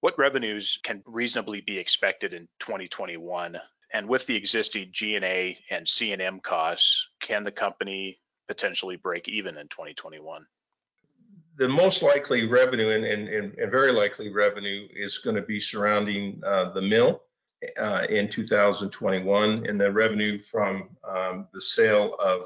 What 0.00 0.18
revenues 0.18 0.78
can 0.82 1.02
reasonably 1.06 1.60
be 1.60 1.78
expected 1.78 2.34
in 2.34 2.48
2021 2.60 3.60
and 3.94 4.08
with 4.08 4.26
the 4.26 4.36
existing 4.36 4.88
G&A 4.90 5.56
and 5.70 5.88
C&M 5.88 6.40
costs, 6.40 7.06
can 7.20 7.44
the 7.44 7.52
company 7.52 8.18
potentially 8.48 8.96
break 8.96 9.28
even 9.28 9.56
in 9.56 9.68
2021? 9.68 10.44
The 11.56 11.68
most 11.68 12.02
likely 12.02 12.48
revenue 12.48 12.90
and, 12.90 13.04
and, 13.04 13.54
and 13.56 13.70
very 13.70 13.92
likely 13.92 14.30
revenue 14.30 14.88
is 14.92 15.18
going 15.18 15.36
to 15.36 15.42
be 15.42 15.60
surrounding 15.60 16.42
uh, 16.44 16.72
the 16.72 16.82
mill 16.82 17.22
in 18.08 18.28
2021 18.28 19.66
and 19.66 19.80
the 19.80 19.90
revenue 19.90 20.40
from 20.50 20.88
um, 21.08 21.48
the 21.52 21.60
sale 21.60 22.16
of 22.18 22.42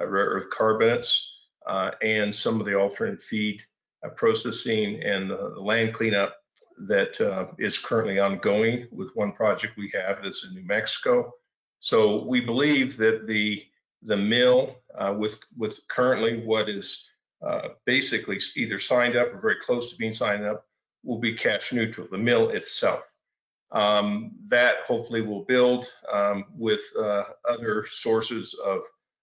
uh, 0.00 0.06
rare 0.06 0.26
earth 0.26 0.50
carbonates 0.50 1.20
uh, 1.66 1.90
and 2.02 2.34
some 2.34 2.60
of 2.60 2.66
the 2.66 2.74
alternate 2.74 3.22
feed 3.22 3.60
uh, 4.04 4.08
processing 4.10 5.02
and 5.02 5.30
the 5.30 5.54
land 5.58 5.94
cleanup 5.94 6.36
that 6.86 7.20
uh, 7.20 7.46
is 7.58 7.78
currently 7.78 8.18
ongoing 8.18 8.88
with 8.90 9.10
one 9.14 9.32
project 9.32 9.76
we 9.76 9.92
have 9.94 10.22
that's 10.22 10.44
in 10.44 10.54
New 10.54 10.64
Mexico. 10.64 11.32
So 11.80 12.24
we 12.24 12.40
believe 12.40 12.96
that 12.98 13.26
the 13.26 13.64
the 14.04 14.16
mill 14.16 14.76
uh, 14.98 15.14
with 15.16 15.36
with 15.56 15.78
currently 15.88 16.44
what 16.44 16.68
is 16.68 17.04
uh, 17.46 17.68
basically 17.86 18.40
either 18.56 18.78
signed 18.78 19.16
up 19.16 19.32
or 19.32 19.40
very 19.40 19.56
close 19.64 19.90
to 19.90 19.96
being 19.96 20.14
signed 20.14 20.44
up 20.44 20.66
will 21.04 21.18
be 21.18 21.36
cash 21.36 21.72
neutral. 21.72 22.08
The 22.10 22.18
mill 22.18 22.50
itself. 22.50 23.02
Um, 23.72 24.32
that 24.48 24.76
hopefully 24.86 25.22
will 25.22 25.44
build 25.44 25.86
um, 26.12 26.44
with 26.54 26.80
uh, 26.98 27.22
other 27.48 27.86
sources 27.90 28.54
of, 28.64 28.80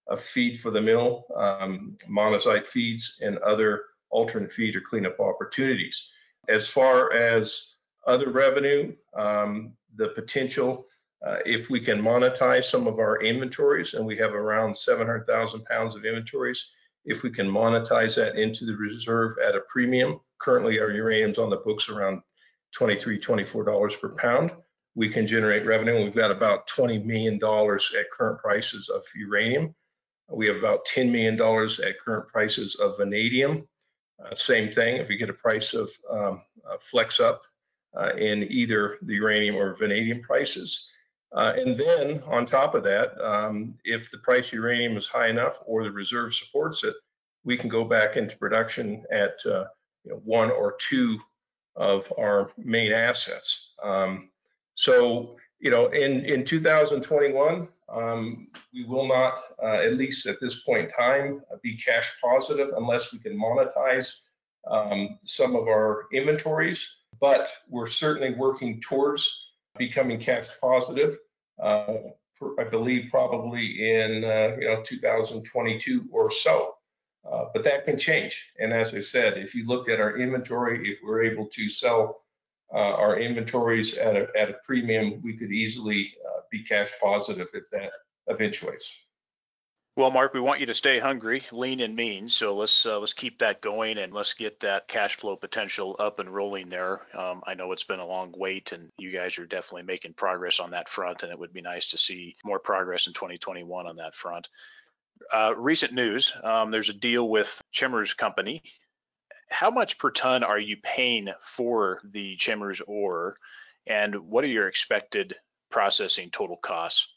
of 0.08 0.24
feed 0.24 0.60
for 0.60 0.72
the 0.72 0.80
mill, 0.80 1.24
um, 1.36 1.96
monazite 2.08 2.66
feeds, 2.66 3.16
and 3.20 3.38
other 3.38 3.82
alternate 4.10 4.52
feed 4.52 4.74
or 4.74 4.80
cleanup 4.80 5.20
opportunities. 5.20 6.08
As 6.48 6.66
far 6.66 7.12
as 7.12 7.74
other 8.06 8.30
revenue, 8.30 8.92
um, 9.16 9.72
the 9.96 10.08
potential, 10.08 10.86
uh, 11.26 11.36
if 11.44 11.70
we 11.70 11.80
can 11.80 12.00
monetize 12.00 12.64
some 12.64 12.86
of 12.86 12.98
our 12.98 13.22
inventories, 13.22 13.94
and 13.94 14.04
we 14.04 14.16
have 14.16 14.34
around 14.34 14.76
700,000 14.76 15.64
pounds 15.66 15.94
of 15.94 16.04
inventories, 16.04 16.66
if 17.04 17.22
we 17.22 17.30
can 17.30 17.46
monetize 17.46 18.14
that 18.16 18.36
into 18.36 18.66
the 18.66 18.74
reserve 18.74 19.36
at 19.46 19.54
a 19.54 19.60
premium, 19.72 20.20
currently 20.40 20.80
our 20.80 20.90
uranium's 20.90 21.38
on 21.38 21.50
the 21.50 21.56
books 21.56 21.88
around 21.88 22.22
23 22.74 23.20
$24 23.20 24.00
per 24.00 24.10
pound, 24.10 24.52
we 24.94 25.08
can 25.08 25.26
generate 25.26 25.66
revenue. 25.66 26.04
We've 26.04 26.14
got 26.14 26.30
about 26.30 26.68
$20 26.68 27.04
million 27.04 27.34
at 27.36 28.10
current 28.12 28.40
prices 28.40 28.88
of 28.88 29.02
uranium. 29.14 29.74
We 30.30 30.46
have 30.46 30.56
about 30.56 30.86
$10 30.86 31.10
million 31.10 31.34
at 31.34 32.00
current 32.04 32.28
prices 32.28 32.76
of 32.76 32.96
vanadium. 32.98 33.66
Uh, 34.24 34.34
same 34.34 34.72
thing, 34.72 34.96
if 34.96 35.08
we 35.08 35.16
get 35.16 35.30
a 35.30 35.34
price 35.34 35.74
of 35.74 35.90
um, 36.10 36.42
flex 36.90 37.20
up 37.20 37.42
uh, 37.98 38.14
in 38.16 38.44
either 38.50 38.98
the 39.02 39.14
uranium 39.14 39.56
or 39.56 39.74
vanadium 39.76 40.20
prices. 40.20 40.88
Uh, 41.34 41.54
and 41.56 41.78
then 41.78 42.22
on 42.26 42.44
top 42.44 42.74
of 42.74 42.82
that, 42.82 43.18
um, 43.24 43.74
if 43.84 44.10
the 44.10 44.18
price 44.18 44.48
of 44.48 44.54
uranium 44.54 44.96
is 44.96 45.06
high 45.06 45.28
enough 45.28 45.58
or 45.64 45.84
the 45.84 45.90
reserve 45.90 46.34
supports 46.34 46.84
it, 46.84 46.94
we 47.44 47.56
can 47.56 47.68
go 47.68 47.84
back 47.84 48.16
into 48.16 48.36
production 48.36 49.04
at 49.12 49.34
uh, 49.46 49.64
you 50.04 50.12
know, 50.12 50.20
one 50.24 50.50
or 50.50 50.76
two 50.78 51.18
of 51.76 52.04
our 52.18 52.50
main 52.56 52.92
assets. 52.92 53.70
Um, 53.82 54.30
so, 54.74 55.36
you 55.58 55.70
know, 55.70 55.88
in, 55.88 56.24
in 56.24 56.44
2021, 56.44 57.68
um, 57.92 58.48
we 58.72 58.84
will 58.84 59.06
not, 59.06 59.34
uh, 59.62 59.82
at 59.82 59.96
least 59.96 60.26
at 60.26 60.40
this 60.40 60.62
point 60.62 60.86
in 60.86 60.90
time, 60.90 61.42
uh, 61.52 61.56
be 61.62 61.76
cash 61.76 62.10
positive 62.22 62.70
unless 62.76 63.12
we 63.12 63.18
can 63.18 63.38
monetize 63.38 64.12
um, 64.70 65.18
some 65.24 65.56
of 65.56 65.66
our 65.68 66.06
inventories. 66.12 66.86
But 67.20 67.50
we're 67.68 67.90
certainly 67.90 68.34
working 68.34 68.80
towards 68.80 69.28
becoming 69.76 70.20
cash 70.20 70.48
positive. 70.60 71.16
Uh, 71.62 71.94
I 72.58 72.64
believe 72.64 73.10
probably 73.10 73.90
in 73.90 74.24
uh, 74.24 74.56
you 74.58 74.66
know 74.66 74.82
2022 74.86 76.08
or 76.10 76.30
so. 76.30 76.74
Uh, 77.30 77.44
but 77.52 77.64
that 77.64 77.84
can 77.84 77.98
change. 77.98 78.42
And 78.58 78.72
as 78.72 78.94
I 78.94 79.00
said, 79.00 79.36
if 79.36 79.54
you 79.54 79.66
looked 79.66 79.90
at 79.90 80.00
our 80.00 80.16
inventory, 80.16 80.90
if 80.90 80.98
we're 81.02 81.22
able 81.22 81.46
to 81.46 81.68
sell 81.68 82.22
uh, 82.72 82.78
our 82.78 83.18
inventories 83.18 83.94
at 83.94 84.16
a, 84.16 84.26
at 84.38 84.50
a 84.50 84.56
premium, 84.64 85.20
we 85.22 85.36
could 85.36 85.52
easily 85.52 86.14
uh, 86.26 86.40
be 86.50 86.64
cash 86.64 86.90
positive 87.00 87.48
if 87.52 87.64
that 87.72 87.90
eventuates. 88.28 88.90
Well, 89.96 90.12
Mark, 90.12 90.32
we 90.32 90.40
want 90.40 90.60
you 90.60 90.66
to 90.66 90.74
stay 90.74 91.00
hungry, 91.00 91.42
lean 91.50 91.80
and 91.80 91.96
mean. 91.96 92.28
So 92.28 92.56
let's 92.56 92.86
uh, 92.86 93.00
let's 93.00 93.12
keep 93.12 93.40
that 93.40 93.60
going 93.60 93.98
and 93.98 94.14
let's 94.14 94.34
get 94.34 94.60
that 94.60 94.86
cash 94.86 95.16
flow 95.16 95.36
potential 95.36 95.96
up 95.98 96.20
and 96.20 96.32
rolling 96.32 96.68
there. 96.68 97.02
Um, 97.12 97.42
I 97.46 97.54
know 97.54 97.72
it's 97.72 97.84
been 97.84 97.98
a 97.98 98.06
long 98.06 98.32
wait, 98.34 98.72
and 98.72 98.88
you 98.98 99.10
guys 99.10 99.38
are 99.38 99.46
definitely 99.46 99.82
making 99.82 100.14
progress 100.14 100.60
on 100.60 100.70
that 100.70 100.88
front, 100.88 101.22
and 101.22 101.32
it 101.32 101.38
would 101.38 101.52
be 101.52 101.60
nice 101.60 101.88
to 101.88 101.98
see 101.98 102.36
more 102.44 102.60
progress 102.60 103.08
in 103.08 103.12
2021 103.12 103.88
on 103.88 103.96
that 103.96 104.14
front. 104.14 104.48
Uh, 105.32 105.54
recent 105.56 105.92
news: 105.92 106.32
um, 106.42 106.70
there's 106.70 106.88
a 106.88 106.94
deal 106.94 107.28
with 107.28 107.62
Chemours 107.72 108.16
Company 108.16 108.62
how 109.50 109.70
much 109.70 109.98
per 109.98 110.10
ton 110.10 110.42
are 110.44 110.58
you 110.58 110.76
paying 110.82 111.28
for 111.42 112.00
the 112.04 112.36
Chemours 112.36 112.80
ore, 112.86 113.36
and 113.86 114.14
what 114.14 114.44
are 114.44 114.48
your 114.48 114.68
expected 114.68 115.34
processing 115.70 116.30
total 116.30 116.56
costs? 116.56 117.08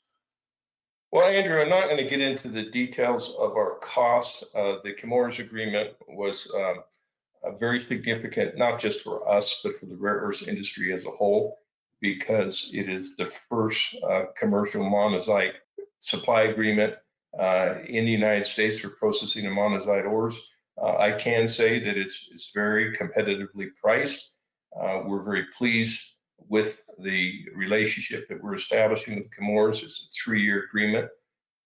Well, 1.11 1.27
Andrew, 1.27 1.61
I'm 1.61 1.69
not 1.69 1.85
going 1.85 1.97
to 1.97 2.09
get 2.09 2.19
into 2.19 2.49
the 2.49 2.71
details 2.71 3.29
of 3.37 3.51
our 3.51 3.77
costs. 3.83 4.43
Uh, 4.55 4.77
the 4.83 4.95
Chemours 4.99 5.39
agreement 5.39 5.91
was 6.07 6.51
um, 6.55 7.57
very 7.59 7.79
significant, 7.79 8.57
not 8.57 8.79
just 8.79 9.01
for 9.01 9.29
us, 9.29 9.59
but 9.63 9.79
for 9.79 9.85
the 9.85 9.95
rare 9.95 10.15
earths 10.15 10.41
industry 10.41 10.91
as 10.91 11.05
a 11.05 11.11
whole, 11.11 11.59
because 12.01 12.67
it 12.73 12.89
is 12.89 13.15
the 13.15 13.31
first 13.47 13.95
uh, 14.09 14.23
commercial 14.37 14.83
monazite 14.83 15.53
supply 16.01 16.43
agreement 16.43 16.95
in 17.39 18.05
the 18.05 18.11
United 18.11 18.47
States 18.47 18.79
for 18.79 18.89
processing 18.89 19.45
monazite 19.45 20.09
ores. 20.09 20.35
Uh, 20.81 20.97
I 20.97 21.11
can 21.11 21.47
say 21.47 21.79
that 21.83 21.97
it's, 21.97 22.29
it's 22.31 22.51
very 22.53 22.97
competitively 22.97 23.67
priced. 23.81 24.31
Uh, 24.79 25.01
we're 25.05 25.23
very 25.23 25.45
pleased 25.57 26.01
with 26.37 26.79
the 26.99 27.45
relationship 27.55 28.27
that 28.29 28.43
we're 28.43 28.55
establishing 28.55 29.15
with 29.15 29.27
Chemours. 29.37 29.83
It's 29.83 30.07
a 30.07 30.09
three-year 30.23 30.65
agreement. 30.65 31.09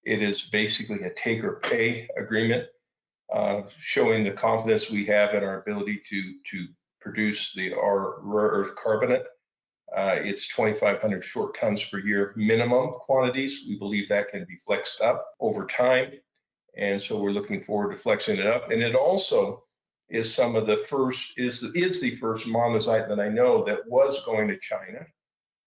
It 0.04 0.22
is 0.22 0.44
basically 0.52 1.04
a 1.04 1.14
take 1.14 1.44
or 1.44 1.60
pay 1.64 2.08
agreement, 2.18 2.66
uh, 3.34 3.62
showing 3.80 4.24
the 4.24 4.32
confidence 4.32 4.90
we 4.90 5.06
have 5.06 5.34
in 5.34 5.44
our 5.44 5.62
ability 5.62 6.02
to, 6.10 6.68
produce 7.00 7.54
the 7.56 7.74
our 7.74 8.20
rare 8.22 8.48
earth 8.48 8.72
carbonate. 8.84 9.24
Uh, 9.96 10.16
it's 10.18 10.48
2,500 10.48 11.24
short 11.24 11.58
tons 11.58 11.84
per 11.86 12.00
year 12.00 12.34
minimum 12.36 12.92
quantities. 13.00 13.66
We 13.68 13.78
believe 13.78 14.10
that 14.10 14.30
can 14.30 14.46
be 14.46 14.58
flexed 14.66 15.02
up 15.02 15.26
over 15.40 15.66
time. 15.66 16.12
And 16.78 17.02
so 17.02 17.18
we're 17.18 17.32
looking 17.32 17.64
forward 17.64 17.96
to 17.96 18.02
flexing 18.02 18.38
it 18.38 18.46
up. 18.46 18.70
And 18.70 18.82
it 18.82 18.96
also 18.96 19.64
is 20.10 20.34
some 20.34 20.56
of 20.56 20.68
the 20.68 20.86
first, 20.90 21.34
is, 21.38 21.64
is 21.74 22.02
the 22.02 22.16
first 22.18 22.46
monazite 22.48 23.08
that 23.08 23.20
I 23.20 23.30
know 23.30 23.64
that 23.64 23.88
was 23.88 24.24
going 24.26 24.48
to 24.50 24.60
China. 24.60 25.06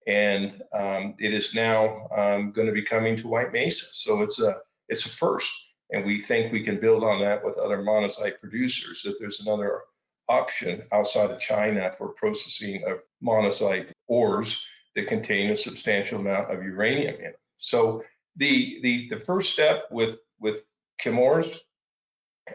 And 0.06 0.62
um, 0.78 1.14
it 1.18 1.32
is 1.32 1.54
now 1.54 2.06
um, 2.16 2.52
going 2.52 2.66
to 2.66 2.72
be 2.72 2.84
coming 2.84 3.16
to 3.18 3.28
White 3.28 3.52
Mesa. 3.52 3.86
So 3.92 4.22
it's 4.22 4.38
a, 4.38 4.56
it's 4.88 5.06
a 5.06 5.10
first. 5.10 5.50
And 5.90 6.04
we 6.04 6.22
think 6.22 6.52
we 6.52 6.64
can 6.64 6.78
build 6.78 7.02
on 7.02 7.20
that 7.20 7.44
with 7.44 7.58
other 7.58 7.78
monazite 7.78 8.38
producers. 8.38 9.02
If 9.04 9.16
there's 9.18 9.40
another 9.40 9.82
option 10.28 10.82
outside 10.92 11.30
of 11.30 11.40
China 11.40 11.92
for 11.98 12.08
processing 12.10 12.84
of 12.86 12.98
monazite 13.22 13.92
ores 14.08 14.58
that 14.94 15.08
contain 15.08 15.50
a 15.50 15.56
substantial 15.56 16.18
amount 16.18 16.52
of 16.52 16.62
uranium 16.62 17.16
in 17.16 17.22
them. 17.22 17.32
So 17.58 18.02
the, 18.36 18.80
the, 18.82 19.08
the 19.10 19.20
first 19.20 19.52
step 19.52 19.84
with, 19.90 20.16
with 20.40 20.56
Chemours. 21.02 21.50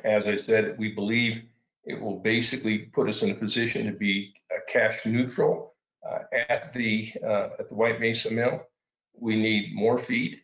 As 0.04 0.26
I 0.26 0.38
said, 0.38 0.78
we 0.78 0.94
believe 0.94 1.44
It 1.86 2.02
will 2.02 2.20
basically 2.20 2.80
put 2.80 3.08
us 3.08 3.22
in 3.22 3.32
a 3.32 3.36
position 3.36 3.86
to 3.86 3.92
be 3.92 4.34
uh, 4.52 4.60
cash 4.68 5.06
neutral 5.06 5.76
uh, 6.08 6.20
at 6.50 6.74
the 6.74 7.12
uh, 7.24 7.50
at 7.60 7.70
the 7.70 7.76
White 7.76 8.00
Mesa 8.02 8.32
mill. 8.32 8.62
We 9.14 9.36
need 9.36 9.76
more 9.76 10.00
feed, 10.00 10.42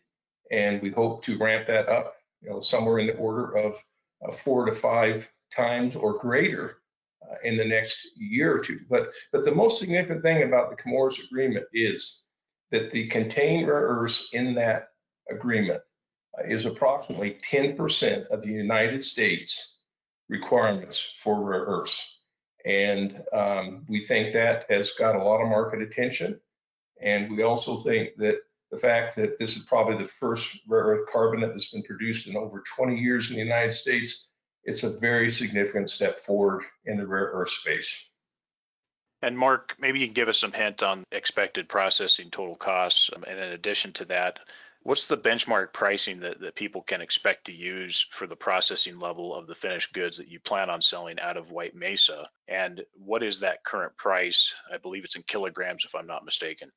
and 0.50 0.80
we 0.80 0.90
hope 0.90 1.24
to 1.24 1.38
ramp 1.38 1.66
that 1.66 1.88
up, 1.88 2.14
you 2.40 2.50
know, 2.50 2.60
somewhere 2.60 3.00
in 3.00 3.08
the 3.08 3.16
order 3.16 3.56
of 3.56 3.74
uh, 4.26 4.36
four 4.44 4.66
to 4.66 4.76
five 4.76 5.26
times 5.54 5.96
or 5.96 6.18
greater 6.18 6.81
uh, 7.30 7.36
in 7.44 7.56
the 7.56 7.64
next 7.64 7.96
year 8.16 8.56
or 8.56 8.60
two. 8.60 8.80
But 8.88 9.10
but 9.32 9.44
the 9.44 9.54
most 9.54 9.78
significant 9.78 10.22
thing 10.22 10.42
about 10.42 10.70
the 10.70 10.82
Chemours 10.82 11.22
agreement 11.24 11.66
is 11.72 12.22
that 12.70 12.90
the 12.92 13.08
contained 13.08 13.68
rare 13.68 13.86
earths 13.86 14.28
in 14.32 14.54
that 14.54 14.88
agreement 15.30 15.80
uh, 16.38 16.42
is 16.46 16.64
approximately 16.64 17.38
10% 17.50 18.26
of 18.28 18.42
the 18.42 18.48
United 18.48 19.04
States 19.04 19.76
requirements 20.28 21.04
for 21.22 21.42
rare 21.42 21.64
earths. 21.64 22.00
And 22.64 23.22
um, 23.32 23.84
we 23.88 24.06
think 24.06 24.32
that 24.32 24.66
has 24.70 24.92
got 24.92 25.16
a 25.16 25.22
lot 25.22 25.42
of 25.42 25.48
market 25.48 25.82
attention. 25.82 26.40
And 27.02 27.30
we 27.36 27.42
also 27.42 27.82
think 27.82 28.10
that 28.18 28.36
the 28.70 28.78
fact 28.78 29.16
that 29.16 29.38
this 29.38 29.56
is 29.56 29.62
probably 29.64 30.02
the 30.02 30.10
first 30.18 30.48
rare 30.66 30.84
earth 30.84 31.08
carbonate 31.12 31.50
that's 31.50 31.70
been 31.70 31.82
produced 31.82 32.26
in 32.26 32.36
over 32.36 32.62
20 32.76 32.96
years 32.96 33.28
in 33.28 33.36
the 33.36 33.42
United 33.42 33.72
States, 33.72 34.28
it's 34.64 34.82
a 34.82 34.98
very 34.98 35.30
significant 35.30 35.90
step 35.90 36.24
forward 36.24 36.64
in 36.84 36.96
the 36.96 37.06
rare 37.06 37.30
earth 37.32 37.50
space. 37.50 37.92
And 39.22 39.38
Mark, 39.38 39.76
maybe 39.78 40.00
you 40.00 40.06
can 40.06 40.14
give 40.14 40.28
us 40.28 40.38
some 40.38 40.52
hint 40.52 40.82
on 40.82 41.04
expected 41.12 41.68
processing 41.68 42.30
total 42.30 42.56
costs. 42.56 43.10
Um, 43.14 43.24
and 43.26 43.38
in 43.38 43.52
addition 43.52 43.92
to 43.94 44.04
that, 44.06 44.40
what's 44.82 45.06
the 45.06 45.16
benchmark 45.16 45.72
pricing 45.72 46.20
that, 46.20 46.40
that 46.40 46.56
people 46.56 46.82
can 46.82 47.00
expect 47.00 47.44
to 47.44 47.52
use 47.52 48.04
for 48.10 48.26
the 48.26 48.34
processing 48.34 48.98
level 48.98 49.32
of 49.32 49.46
the 49.46 49.54
finished 49.54 49.92
goods 49.92 50.18
that 50.18 50.28
you 50.28 50.40
plan 50.40 50.70
on 50.70 50.80
selling 50.80 51.20
out 51.20 51.36
of 51.36 51.52
White 51.52 51.76
Mesa? 51.76 52.28
And 52.48 52.82
what 52.94 53.22
is 53.22 53.40
that 53.40 53.64
current 53.64 53.96
price? 53.96 54.54
I 54.72 54.78
believe 54.78 55.04
it's 55.04 55.16
in 55.16 55.22
kilograms, 55.22 55.84
if 55.84 55.94
I'm 55.94 56.08
not 56.08 56.24
mistaken. 56.24 56.72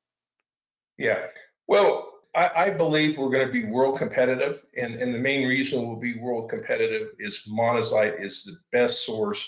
Yeah. 0.99 1.25
Well, 1.67 2.11
I, 2.35 2.65
I 2.65 2.69
believe 2.69 3.17
we're 3.17 3.29
going 3.29 3.47
to 3.47 3.53
be 3.53 3.65
world 3.65 3.97
competitive. 3.97 4.61
And, 4.77 4.95
and 4.95 5.13
the 5.13 5.19
main 5.19 5.47
reason 5.47 5.87
we'll 5.87 5.95
be 5.95 6.19
world 6.19 6.49
competitive 6.49 7.09
is 7.17 7.41
monazite 7.49 8.23
is 8.23 8.43
the 8.43 8.57
best 8.71 9.05
source 9.05 9.43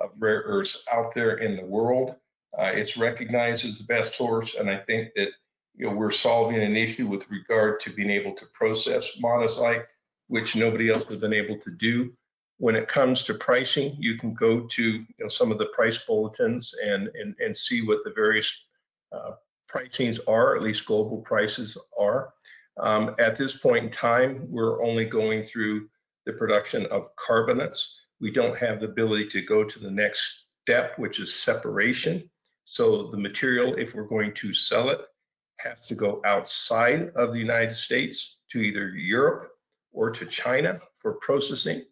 of 0.00 0.10
rare 0.18 0.42
earths 0.44 0.84
out 0.92 1.14
there 1.14 1.38
in 1.38 1.56
the 1.56 1.64
world. 1.64 2.14
Uh, 2.58 2.64
it's 2.64 2.96
recognized 2.96 3.64
as 3.64 3.78
the 3.78 3.84
best 3.84 4.16
source, 4.16 4.54
and 4.58 4.70
I 4.70 4.78
think 4.78 5.10
that 5.16 5.28
you 5.74 5.86
know 5.86 5.94
we're 5.94 6.10
solving 6.10 6.60
an 6.60 6.76
issue 6.76 7.06
with 7.06 7.28
regard 7.30 7.80
to 7.80 7.90
being 7.90 8.10
able 8.10 8.34
to 8.34 8.46
process 8.54 9.16
monazite, 9.22 9.84
which 10.28 10.56
nobody 10.56 10.90
else 10.90 11.06
has 11.08 11.18
been 11.18 11.34
able 11.34 11.58
to 11.58 11.70
do. 11.70 12.12
When 12.56 12.74
it 12.74 12.88
comes 12.88 13.24
to 13.24 13.34
pricing, 13.34 13.96
you 13.98 14.18
can 14.18 14.34
go 14.34 14.66
to 14.66 14.82
you 14.82 15.06
know, 15.18 15.28
some 15.28 15.52
of 15.52 15.58
the 15.58 15.66
price 15.66 15.98
bulletins 15.98 16.74
and 16.82 17.08
and 17.14 17.34
and 17.38 17.56
see 17.56 17.82
what 17.82 17.98
the 18.04 18.12
various 18.12 18.50
uh, 19.12 19.32
pricings 19.72 20.18
are, 20.26 20.56
at 20.56 20.62
least 20.62 20.86
global 20.86 21.18
prices 21.18 21.76
are. 21.98 22.32
Um, 22.80 23.14
at 23.18 23.36
this 23.36 23.56
point 23.56 23.86
in 23.86 23.90
time, 23.90 24.46
we're 24.48 24.84
only 24.84 25.04
going 25.04 25.46
through 25.46 25.88
the 26.26 26.32
production 26.32 26.86
of 26.86 27.08
carbonates. 27.16 27.96
We 28.20 28.30
don't 28.30 28.56
have 28.58 28.80
the 28.80 28.86
ability 28.86 29.28
to 29.30 29.42
go 29.42 29.64
to 29.64 29.78
the 29.78 29.90
next 29.90 30.44
step, 30.62 30.98
which 30.98 31.18
is 31.18 31.34
separation. 31.34 32.28
So 32.64 33.10
the 33.10 33.16
material, 33.16 33.74
if 33.74 33.94
we're 33.94 34.06
going 34.06 34.34
to 34.34 34.52
sell 34.52 34.90
it, 34.90 35.00
has 35.58 35.86
to 35.86 35.94
go 35.94 36.20
outside 36.24 37.10
of 37.16 37.32
the 37.32 37.38
United 37.38 37.76
States 37.76 38.36
to 38.52 38.58
either 38.58 38.90
Europe 38.90 39.50
or 39.92 40.10
to 40.10 40.26
China 40.26 40.78
for 40.98 41.14
processing. 41.14 41.84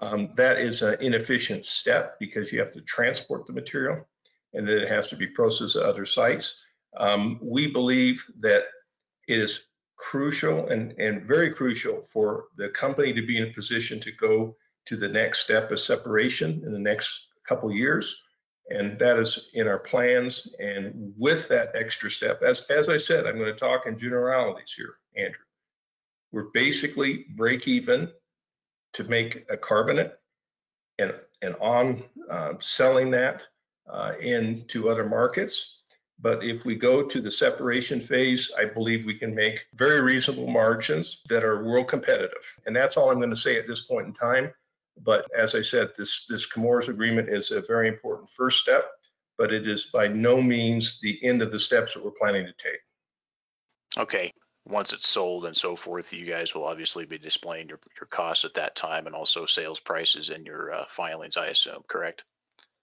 Um, 0.00 0.30
that 0.36 0.58
is 0.58 0.82
an 0.82 0.96
inefficient 1.00 1.64
step 1.64 2.16
because 2.20 2.52
you 2.52 2.60
have 2.60 2.72
to 2.72 2.80
transport 2.82 3.46
the 3.46 3.52
material 3.52 4.06
and 4.54 4.66
then 4.66 4.78
it 4.78 4.88
has 4.88 5.08
to 5.08 5.16
be 5.16 5.26
processed 5.26 5.76
at 5.76 5.82
other 5.82 6.06
sites. 6.06 6.54
Um, 6.96 7.38
we 7.42 7.68
believe 7.68 8.22
that 8.40 8.64
it 9.28 9.38
is 9.38 9.62
crucial 9.96 10.68
and, 10.68 10.92
and 10.98 11.22
very 11.24 11.52
crucial 11.52 12.08
for 12.12 12.46
the 12.56 12.70
company 12.70 13.12
to 13.12 13.26
be 13.26 13.36
in 13.36 13.48
a 13.48 13.52
position 13.52 14.00
to 14.00 14.12
go 14.12 14.56
to 14.86 14.96
the 14.96 15.08
next 15.08 15.40
step 15.40 15.70
of 15.70 15.78
separation 15.78 16.62
in 16.64 16.72
the 16.72 16.78
next 16.78 17.28
couple 17.46 17.70
years 17.70 18.22
and 18.70 18.98
that 18.98 19.18
is 19.18 19.48
in 19.54 19.66
our 19.66 19.78
plans. 19.78 20.48
And 20.58 21.12
with 21.18 21.48
that 21.48 21.72
extra 21.74 22.10
step, 22.10 22.42
as, 22.42 22.64
as 22.70 22.88
I 22.88 22.98
said, 22.98 23.26
I'm 23.26 23.36
going 23.36 23.52
to 23.52 23.58
talk 23.58 23.86
in 23.86 23.98
generalities 23.98 24.72
here, 24.76 24.94
Andrew. 25.16 25.44
We're 26.32 26.50
basically 26.54 27.26
break 27.36 27.66
even 27.66 28.08
to 28.94 29.04
make 29.04 29.44
a 29.50 29.56
carbonate 29.56 30.12
and, 30.98 31.12
and 31.42 31.56
on 31.56 32.04
uh, 32.30 32.52
selling 32.60 33.10
that 33.10 33.42
uh, 33.92 34.12
into 34.20 34.88
other 34.88 35.04
markets. 35.04 35.78
But 36.22 36.44
if 36.44 36.64
we 36.64 36.74
go 36.74 37.02
to 37.02 37.20
the 37.20 37.30
separation 37.30 38.00
phase, 38.00 38.50
I 38.58 38.66
believe 38.66 39.06
we 39.06 39.18
can 39.18 39.34
make 39.34 39.60
very 39.74 40.00
reasonable 40.02 40.48
margins 40.48 41.22
that 41.30 41.44
are 41.44 41.64
world 41.64 41.88
competitive. 41.88 42.44
And 42.66 42.76
that's 42.76 42.96
all 42.96 43.10
I'm 43.10 43.18
going 43.18 43.30
to 43.30 43.36
say 43.36 43.58
at 43.58 43.66
this 43.66 43.80
point 43.80 44.08
in 44.08 44.12
time. 44.12 44.52
But 45.02 45.26
as 45.36 45.54
I 45.54 45.62
said, 45.62 45.90
this, 45.96 46.26
this 46.28 46.46
Chemours 46.46 46.88
agreement 46.88 47.30
is 47.30 47.50
a 47.50 47.62
very 47.62 47.88
important 47.88 48.28
first 48.36 48.58
step, 48.58 48.84
but 49.38 49.52
it 49.52 49.66
is 49.66 49.86
by 49.92 50.08
no 50.08 50.42
means 50.42 50.98
the 51.00 51.18
end 51.24 51.40
of 51.40 51.52
the 51.52 51.60
steps 51.60 51.94
that 51.94 52.04
we're 52.04 52.10
planning 52.10 52.44
to 52.44 52.52
take. 52.52 52.80
Okay. 53.96 54.32
Once 54.66 54.92
it's 54.92 55.08
sold 55.08 55.46
and 55.46 55.56
so 55.56 55.74
forth, 55.74 56.12
you 56.12 56.26
guys 56.26 56.54
will 56.54 56.64
obviously 56.66 57.06
be 57.06 57.16
displaying 57.16 57.68
your, 57.68 57.80
your 57.98 58.06
costs 58.06 58.44
at 58.44 58.54
that 58.54 58.76
time 58.76 59.06
and 59.06 59.16
also 59.16 59.46
sales 59.46 59.80
prices 59.80 60.28
in 60.28 60.44
your 60.44 60.70
uh, 60.70 60.84
filings, 60.90 61.38
I 61.38 61.46
assume, 61.46 61.82
correct? 61.88 62.24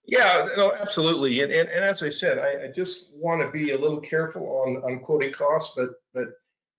Yeah, 0.08 0.48
no, 0.56 0.72
absolutely. 0.72 1.42
And, 1.42 1.52
and, 1.52 1.68
and 1.68 1.84
as 1.84 2.02
I 2.02 2.08
said, 2.08 2.38
I, 2.38 2.64
I 2.64 2.72
just 2.74 3.10
want 3.12 3.42
to 3.42 3.50
be 3.50 3.72
a 3.72 3.78
little 3.78 4.00
careful 4.00 4.64
on, 4.66 4.76
on 4.78 5.00
quoting 5.00 5.32
costs, 5.32 5.74
but 5.76 5.90
but 6.14 6.28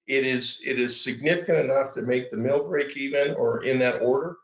it 0.08 0.26
is 0.26 0.60
it 0.66 0.80
is 0.80 1.00
significant 1.04 1.60
enough 1.60 1.94
to 1.94 2.02
make 2.02 2.32
the 2.32 2.38
mill 2.38 2.68
break 2.68 2.98
even 2.98 3.36
or 3.36 3.64
in 3.64 3.78
that 3.80 4.02
order. 4.02 4.38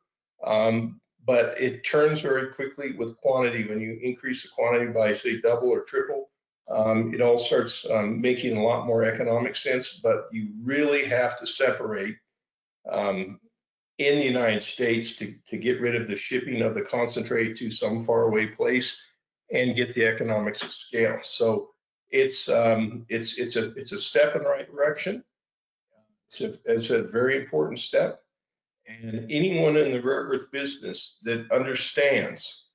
Um, 0.46 1.02
but 1.26 1.60
it 1.60 1.84
turns 1.84 2.22
very 2.22 2.54
quickly 2.54 2.92
with 2.96 3.18
quantity. 3.18 3.68
When 3.68 3.82
you 3.82 3.98
increase 4.04 4.44
the 4.44 4.50
quantity 4.50 4.92
by, 4.92 5.16
say, 5.16 5.42
double 5.42 5.70
or 5.70 5.82
triple, 5.82 6.30
um, 6.70 7.12
it 7.12 7.22
all 7.22 7.40
starts 7.40 7.88
um, 7.90 8.22
making 8.22 8.56
a 8.56 8.64
lot 8.64 8.86
more 8.86 9.04
economic 9.04 9.56
sense. 9.56 10.00
But 10.04 10.28
you 10.32 10.50
really 10.64 11.06
have 11.06 11.40
to 11.40 11.48
separate 11.48 12.18
um, 12.92 13.40
in 13.98 14.20
the 14.20 14.26
United 14.26 14.64
States 14.64 15.16
to, 15.16 15.34
to 15.48 15.58
get 15.58 15.80
rid 15.80 15.96
of 15.96 16.08
the 16.08 16.16
shipping 16.16 16.62
of 16.62 16.76
the 16.76 16.82
concentrate 16.82 17.58
to 17.58 17.72
some 17.72 18.06
faraway 18.06 18.48
place 18.48 18.98
and 19.52 19.76
get 19.76 19.94
the 19.96 20.06
economics 20.06 20.64
of 20.64 20.72
scale. 20.72 21.20
So 21.22 21.70
it's 22.10 22.50
um, 22.50 23.06
it's 23.10 23.38
it's 23.38 23.56
a 23.56 23.74
it's 23.74 23.92
a 23.92 24.00
step 24.00 24.36
in 24.36 24.44
the 24.44 24.50
right 24.50 24.70
direction. 24.70 25.24
It's 26.30 26.42
a, 26.42 26.54
it's 26.66 26.90
a 26.90 27.04
very 27.04 27.38
important 27.38 27.80
step. 27.80 28.22
And 28.88 29.32
anyone 29.32 29.78
in 29.78 29.92
the 29.92 30.02
rare 30.02 30.26
earth 30.26 30.52
business 30.52 31.20
that 31.24 31.50
understands 31.52 32.66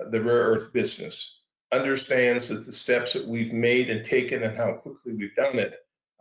uh, 0.00 0.10
the 0.10 0.22
rare 0.22 0.48
earth 0.48 0.72
business 0.72 1.40
understands 1.72 2.48
that 2.48 2.66
the 2.66 2.72
steps 2.72 3.12
that 3.12 3.26
we've 3.26 3.52
made 3.52 3.90
and 3.90 4.04
taken 4.04 4.42
and 4.42 4.56
how 4.56 4.74
quickly 4.74 5.12
we've 5.14 5.34
done 5.34 5.58
it 5.58 5.74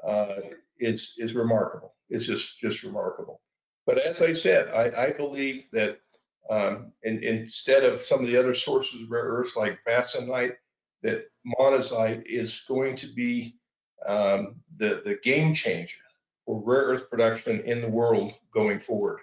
uh, 0.06 0.36
is 0.80 1.14
is 1.18 1.34
remarkable. 1.34 1.96
It's 2.10 2.26
just 2.26 2.60
just 2.60 2.84
remarkable. 2.84 3.42
But 3.86 3.98
as 3.98 4.22
I 4.22 4.34
said, 4.34 4.70
I, 4.70 5.08
I 5.08 5.12
believe 5.12 5.66
that 5.74 6.00
um, 6.50 6.92
in, 7.04 7.24
instead 7.24 7.84
of 7.84 8.04
some 8.04 8.22
of 8.22 8.28
the 8.28 8.38
other 8.38 8.54
sources 8.54 9.02
of 9.02 9.12
rare 9.12 9.24
earths 9.24 9.56
like 9.56 9.80
bastnäsite, 9.88 10.54
that 11.02 11.26
monazite 11.60 12.24
is 12.26 12.64
going 12.68 12.96
to 12.98 13.08
be 13.14 13.58
um, 14.08 14.56
the 14.78 15.02
the 15.06 15.20
game 15.24 15.54
changer 15.54 15.96
for 16.46 16.62
rare 16.66 16.84
earth 16.84 17.10
production 17.10 17.62
in 17.62 17.82
the 17.82 17.90
world 17.90 18.34
going 18.54 18.80
forward. 18.80 19.20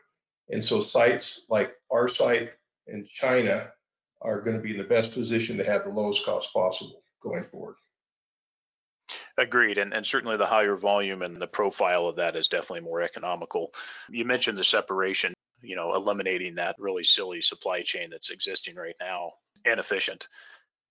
And 0.51 0.63
so 0.63 0.83
sites 0.83 1.43
like 1.49 1.73
our 1.91 2.09
site 2.09 2.51
in 2.87 3.07
China 3.13 3.69
are 4.23 4.41
going 4.41 4.57
to 4.57 4.63
be 4.63 4.73
in 4.73 4.79
the 4.79 4.85
best 4.85 5.13
position 5.13 5.57
to 5.57 5.65
have 5.65 5.85
the 5.85 5.91
lowest 5.91 6.25
cost 6.25 6.53
possible 6.53 7.03
going 7.23 7.45
forward. 7.45 7.77
Agreed. 9.37 9.79
And, 9.79 9.93
and 9.93 10.05
certainly 10.05 10.37
the 10.37 10.47
higher 10.47 10.77
volume 10.77 11.23
and 11.23 11.37
the 11.37 11.47
profile 11.47 12.07
of 12.07 12.17
that 12.17 12.37
is 12.37 12.49
definitely 12.49 12.81
more 12.81 13.03
economical. 13.03 13.73
You 14.09 14.25
mentioned 14.25 14.59
the 14.59 14.65
separation, 14.65 15.35
you 15.63 15.77
know, 15.77 15.95
eliminating 15.95 16.57
that 16.57 16.77
really 16.79 17.05
silly 17.05 17.41
supply 17.41 17.83
chain 17.83 18.11
that's 18.11 18.31
existing 18.31 18.77
right 18.77 18.97
now, 19.01 19.33
inefficient. 19.65 20.29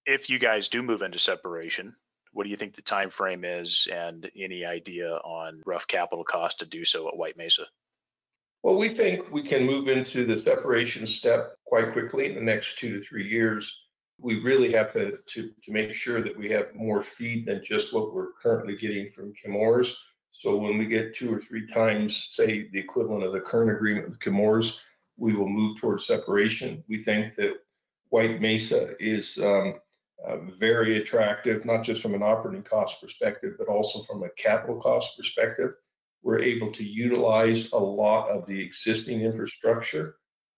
If 0.05 0.29
you 0.29 0.39
guys 0.39 0.69
do 0.69 0.81
move 0.81 1.01
into 1.01 1.19
separation, 1.19 1.95
what 2.31 2.43
do 2.43 2.49
you 2.49 2.57
think 2.57 2.75
the 2.75 2.81
time 2.81 3.09
frame 3.09 3.43
is 3.43 3.87
and 3.91 4.29
any 4.37 4.65
idea 4.65 5.11
on 5.15 5.61
rough 5.65 5.87
capital 5.87 6.23
cost 6.23 6.59
to 6.59 6.65
do 6.65 6.85
so 6.85 7.07
at 7.07 7.17
White 7.17 7.37
Mesa? 7.37 7.65
Well, 8.61 8.77
we 8.77 8.93
think 8.93 9.31
we 9.31 9.43
can 9.47 9.65
move 9.65 9.87
into 9.87 10.25
the 10.25 10.41
separation 10.41 11.07
step 11.07 11.55
quite 11.65 11.93
quickly 11.93 12.25
in 12.25 12.35
the 12.35 12.41
next 12.41 12.77
two 12.77 12.99
to 12.99 13.05
three 13.05 13.27
years. 13.27 13.73
We 14.21 14.41
really 14.41 14.71
have 14.73 14.91
to, 14.93 15.17
to, 15.25 15.49
to 15.63 15.71
make 15.71 15.93
sure 15.93 16.21
that 16.21 16.37
we 16.37 16.49
have 16.51 16.75
more 16.75 17.03
feed 17.03 17.45
than 17.45 17.63
just 17.63 17.93
what 17.93 18.13
we're 18.13 18.33
currently 18.33 18.75
getting 18.75 19.09
from 19.09 19.33
Chemours. 19.33 19.93
So 20.31 20.55
when 20.55 20.77
we 20.77 20.85
get 20.85 21.15
two 21.15 21.33
or 21.33 21.41
three 21.41 21.67
times, 21.67 22.27
say, 22.31 22.69
the 22.71 22.79
equivalent 22.79 23.23
of 23.23 23.33
the 23.33 23.39
current 23.39 23.71
agreement 23.71 24.09
with 24.09 24.19
Chemours, 24.19 24.73
we 25.17 25.33
will 25.35 25.49
move 25.49 25.77
towards 25.77 26.05
separation. 26.05 26.83
We 26.87 27.03
think 27.03 27.35
that 27.35 27.55
White 28.09 28.41
Mesa 28.41 28.95
is 28.99 29.37
um, 29.37 29.75
uh, 30.27 30.37
very 30.59 30.97
attractive, 31.01 31.65
not 31.65 31.83
just 31.83 32.01
from 32.01 32.13
an 32.13 32.23
operating 32.23 32.63
cost 32.63 33.01
perspective, 33.01 33.53
but 33.57 33.67
also 33.67 34.03
from 34.03 34.23
a 34.23 34.29
capital 34.37 34.79
cost 34.81 35.15
perspective. 35.17 35.71
We're 36.23 36.39
able 36.39 36.71
to 36.73 36.83
utilize 36.83 37.71
a 37.71 37.77
lot 37.77 38.29
of 38.29 38.45
the 38.45 38.59
existing 38.59 39.21
infrastructure 39.21 40.15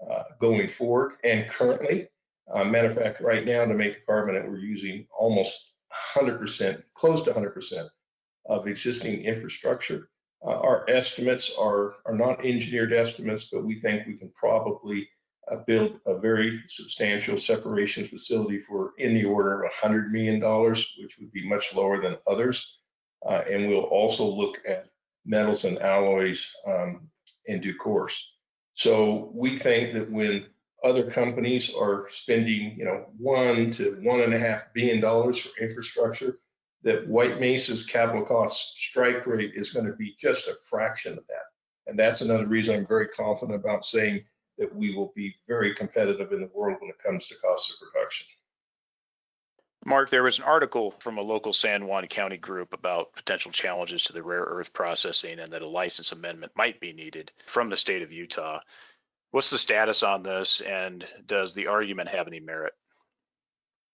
uh, 0.10 0.24
going 0.40 0.70
forward 0.70 1.14
and 1.24 1.50
currently. 1.50 2.08
Uh, 2.54 2.64
matter 2.64 2.90
of 2.90 2.96
fact, 2.96 3.22
right 3.22 3.46
now 3.46 3.66
to 3.66 3.74
make 3.74 4.06
carbonate, 4.06 4.50
we're 4.50 4.58
using 4.58 5.08
almost 5.18 5.74
100%, 6.16 6.84
close 6.96 7.22
to 7.24 7.34
100% 7.34 7.90
of 8.48 8.68
existing 8.68 9.24
infrastructure. 9.24 10.10
Uh, 10.46 10.50
our 10.50 10.90
estimates 10.90 11.52
are, 11.58 11.96
are 12.06 12.16
not 12.16 12.44
engineered 12.46 12.94
estimates, 12.94 13.46
but 13.46 13.64
we 13.64 13.80
think 13.80 14.06
we 14.06 14.18
can 14.18 14.32
probably 14.38 15.08
uh, 15.52 15.58
build 15.68 16.00
a 16.06 16.18
very 16.18 16.60
substantial 16.68 17.38
separation 17.38 18.08
facility 18.08 18.60
for 18.60 18.94
in 18.98 19.14
the 19.14 19.24
order 19.24 19.64
of 19.64 19.72
$100 19.82 20.10
million, 20.12 20.40
which 21.00 21.18
would 21.20 21.32
be 21.32 21.48
much 21.48 21.74
lower 21.74 22.02
than 22.02 22.18
others. 22.28 22.80
Uh, 23.26 23.42
and 23.50 23.68
we'll 23.68 23.82
also 23.82 24.26
look 24.26 24.58
at 24.68 24.88
metals 25.26 25.64
and 25.64 25.80
alloys 25.80 26.48
um, 26.68 27.08
in 27.46 27.62
due 27.62 27.76
course. 27.76 28.20
So 28.74 29.32
we 29.34 29.58
think 29.58 29.94
that 29.94 30.12
when 30.12 30.48
other 30.84 31.12
companies 31.12 31.72
are 31.78 32.08
spending, 32.12 32.76
you 32.78 32.86
know, 32.86 33.06
one 33.18 33.72
to 33.72 34.00
one 34.02 34.22
and 34.22 34.34
a 34.34 34.40
half 34.40 34.74
billion 34.74 35.00
dollars 35.00 35.40
for 35.40 35.50
infrastructure, 35.62 36.40
that 36.84 37.08
White 37.08 37.40
Mesa's 37.40 37.86
capital 37.86 38.26
cost 38.26 38.74
strike 38.78 39.26
rate 39.28 39.52
is 39.56 39.70
going 39.70 39.86
to 39.86 39.94
be 39.94 40.16
just 40.20 40.48
a 40.48 40.56
fraction 40.70 41.14
of 41.14 41.26
that. 41.28 41.46
And 41.88 41.98
that's 41.98 42.22
another 42.22 42.48
reason 42.48 42.76
I'm 42.76 42.88
very 42.88 43.08
confident 43.10 43.60
about 43.60 43.86
saying 43.86 44.24
that 44.58 44.76
we 44.76 44.96
will 44.96 45.14
be 45.16 45.36
very 45.48 45.76
competitive 45.76 46.32
in 46.32 46.42
the 46.42 46.50
world 46.54 46.78
when 46.80 46.90
it 46.90 47.00
comes 47.04 47.28
to 47.28 47.36
cost 47.36 47.72
of 47.72 47.76
production. 47.80 48.28
Mark, 49.84 50.12
there 50.12 50.22
was 50.22 50.38
an 50.38 50.44
article 50.44 50.92
from 51.00 51.18
a 51.18 51.24
local 51.24 51.54
San 51.54 51.88
Juan 51.88 52.06
County 52.06 52.38
group 52.38 52.72
about 52.72 53.14
potential 53.14 53.52
challenges 53.52 54.04
to 54.04 54.14
the 54.14 54.22
rare 54.22 54.44
earth 54.44 54.74
processing 54.74 55.40
and 55.40 55.54
that 55.54 55.64
a 55.64 55.68
license 55.68 56.12
amendment 56.12 56.52
might 56.56 56.80
be 56.80 56.94
needed 56.94 57.32
from 57.48 57.70
the 57.70 57.78
state 57.78 58.04
of 58.04 58.12
Utah. 58.12 58.60
What's 59.32 59.50
the 59.50 59.58
status 59.58 60.04
on 60.04 60.24
this 60.24 60.62
and 60.62 61.06
does 61.26 61.54
the 61.54 61.68
argument 61.68 62.10
have 62.10 62.28
any 62.28 62.40
merit? 62.40 62.74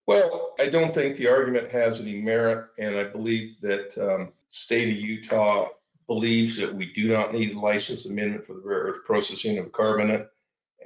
Well, 0.06 0.54
I 0.58 0.68
don't 0.68 0.92
think 0.92 1.16
the 1.16 1.28
argument 1.28 1.70
has 1.70 2.00
any 2.00 2.20
merit, 2.20 2.68
and 2.78 2.96
I 2.96 3.04
believe 3.04 3.60
that 3.60 3.96
um, 3.98 4.32
state 4.50 4.88
of 4.88 4.96
Utah 4.96 5.68
believes 6.06 6.56
that 6.56 6.74
we 6.74 6.92
do 6.94 7.12
not 7.12 7.34
need 7.34 7.54
a 7.54 7.60
license 7.60 8.06
amendment 8.06 8.46
for 8.46 8.54
the 8.54 8.62
rare 8.64 8.78
earth 8.80 9.04
processing 9.04 9.58
of 9.58 9.70
carbonate. 9.70 10.26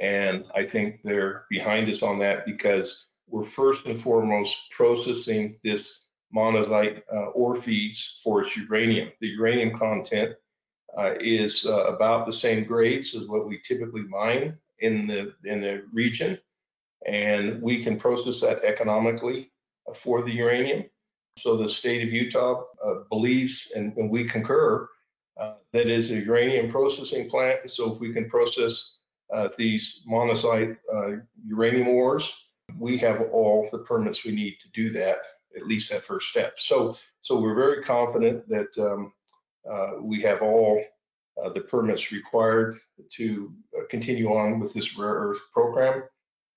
And 0.01 0.45
I 0.55 0.65
think 0.65 1.01
they're 1.05 1.45
behind 1.49 1.89
us 1.89 2.03
on 2.03 2.19
that 2.19 2.45
because 2.45 3.07
we're 3.29 3.49
first 3.49 3.87
and 3.87 4.03
foremost 4.03 4.57
processing 4.77 5.57
this 5.63 5.89
monazite 6.35 7.03
uh, 7.13 7.27
ore 7.27 7.63
feeds 7.63 8.19
for 8.25 8.43
its 8.43 8.57
uranium. 8.57 9.13
The 9.21 9.29
uranium 9.29 9.79
content 9.79 10.35
uh, 10.99 11.15
is 11.21 11.65
uh, 11.67 11.85
about 11.85 12.27
the 12.27 12.33
same 12.33 12.65
grades 12.65 13.15
as 13.15 13.27
what 13.27 13.49
we 13.49 13.61
typically 13.67 14.03
mine 14.03 14.57
in 14.81 15.07
the 15.07 15.33
in 15.45 15.61
the 15.61 15.85
region, 15.93 16.39
and 17.07 17.61
we 17.63 17.85
can 17.85 17.99
process 17.99 18.41
that 18.41 18.65
economically 18.65 19.51
for 20.03 20.23
the 20.23 20.33
uranium. 20.33 20.85
So 21.39 21.57
the 21.57 21.69
state 21.69 22.07
of 22.07 22.13
Utah 22.13 22.65
uh, 22.85 22.95
believes, 23.09 23.69
and, 23.75 23.97
and, 23.97 24.11
we 24.11 24.29
concur, 24.29 24.87
uh, 25.41 25.55
that 25.73 25.87
is 25.87 26.11
a 26.11 26.17
uranium 26.17 26.71
processing 26.71 27.31
plant. 27.31 27.71
So 27.71 27.95
if 27.95 28.01
we 28.01 28.13
can 28.13 28.29
process 28.29 28.97
uh, 29.33 29.49
these 29.57 30.03
monazite 30.09 30.77
uh, 30.95 31.23
uranium 31.47 31.89
ores. 31.89 32.31
We 32.79 32.99
have 32.99 33.23
all 33.33 33.69
the 33.73 33.79
permits 33.79 34.25
we 34.25 34.33
need 34.33 34.59
to 34.61 34.69
do 34.75 34.93
that, 34.93 35.19
at 35.57 35.67
least 35.67 35.91
that 35.91 36.05
first 36.05 36.29
step. 36.29 36.55
So, 36.59 36.97
so 37.23 37.41
we're 37.41 37.55
very 37.55 37.83
confident 37.83 38.49
that 38.49 38.69
um, 38.79 39.13
we 40.01 40.23
have 40.23 40.43
all 40.43 40.83
uh, 41.43 41.51
the 41.51 41.61
permits 41.61 42.13
required 42.13 42.79
to 43.17 43.53
uh, 43.77 43.83
continue 43.91 44.29
on 44.35 44.61
with 44.61 44.73
this 44.75 44.99
rare 44.99 45.15
earth 45.15 45.41
program. 45.53 46.05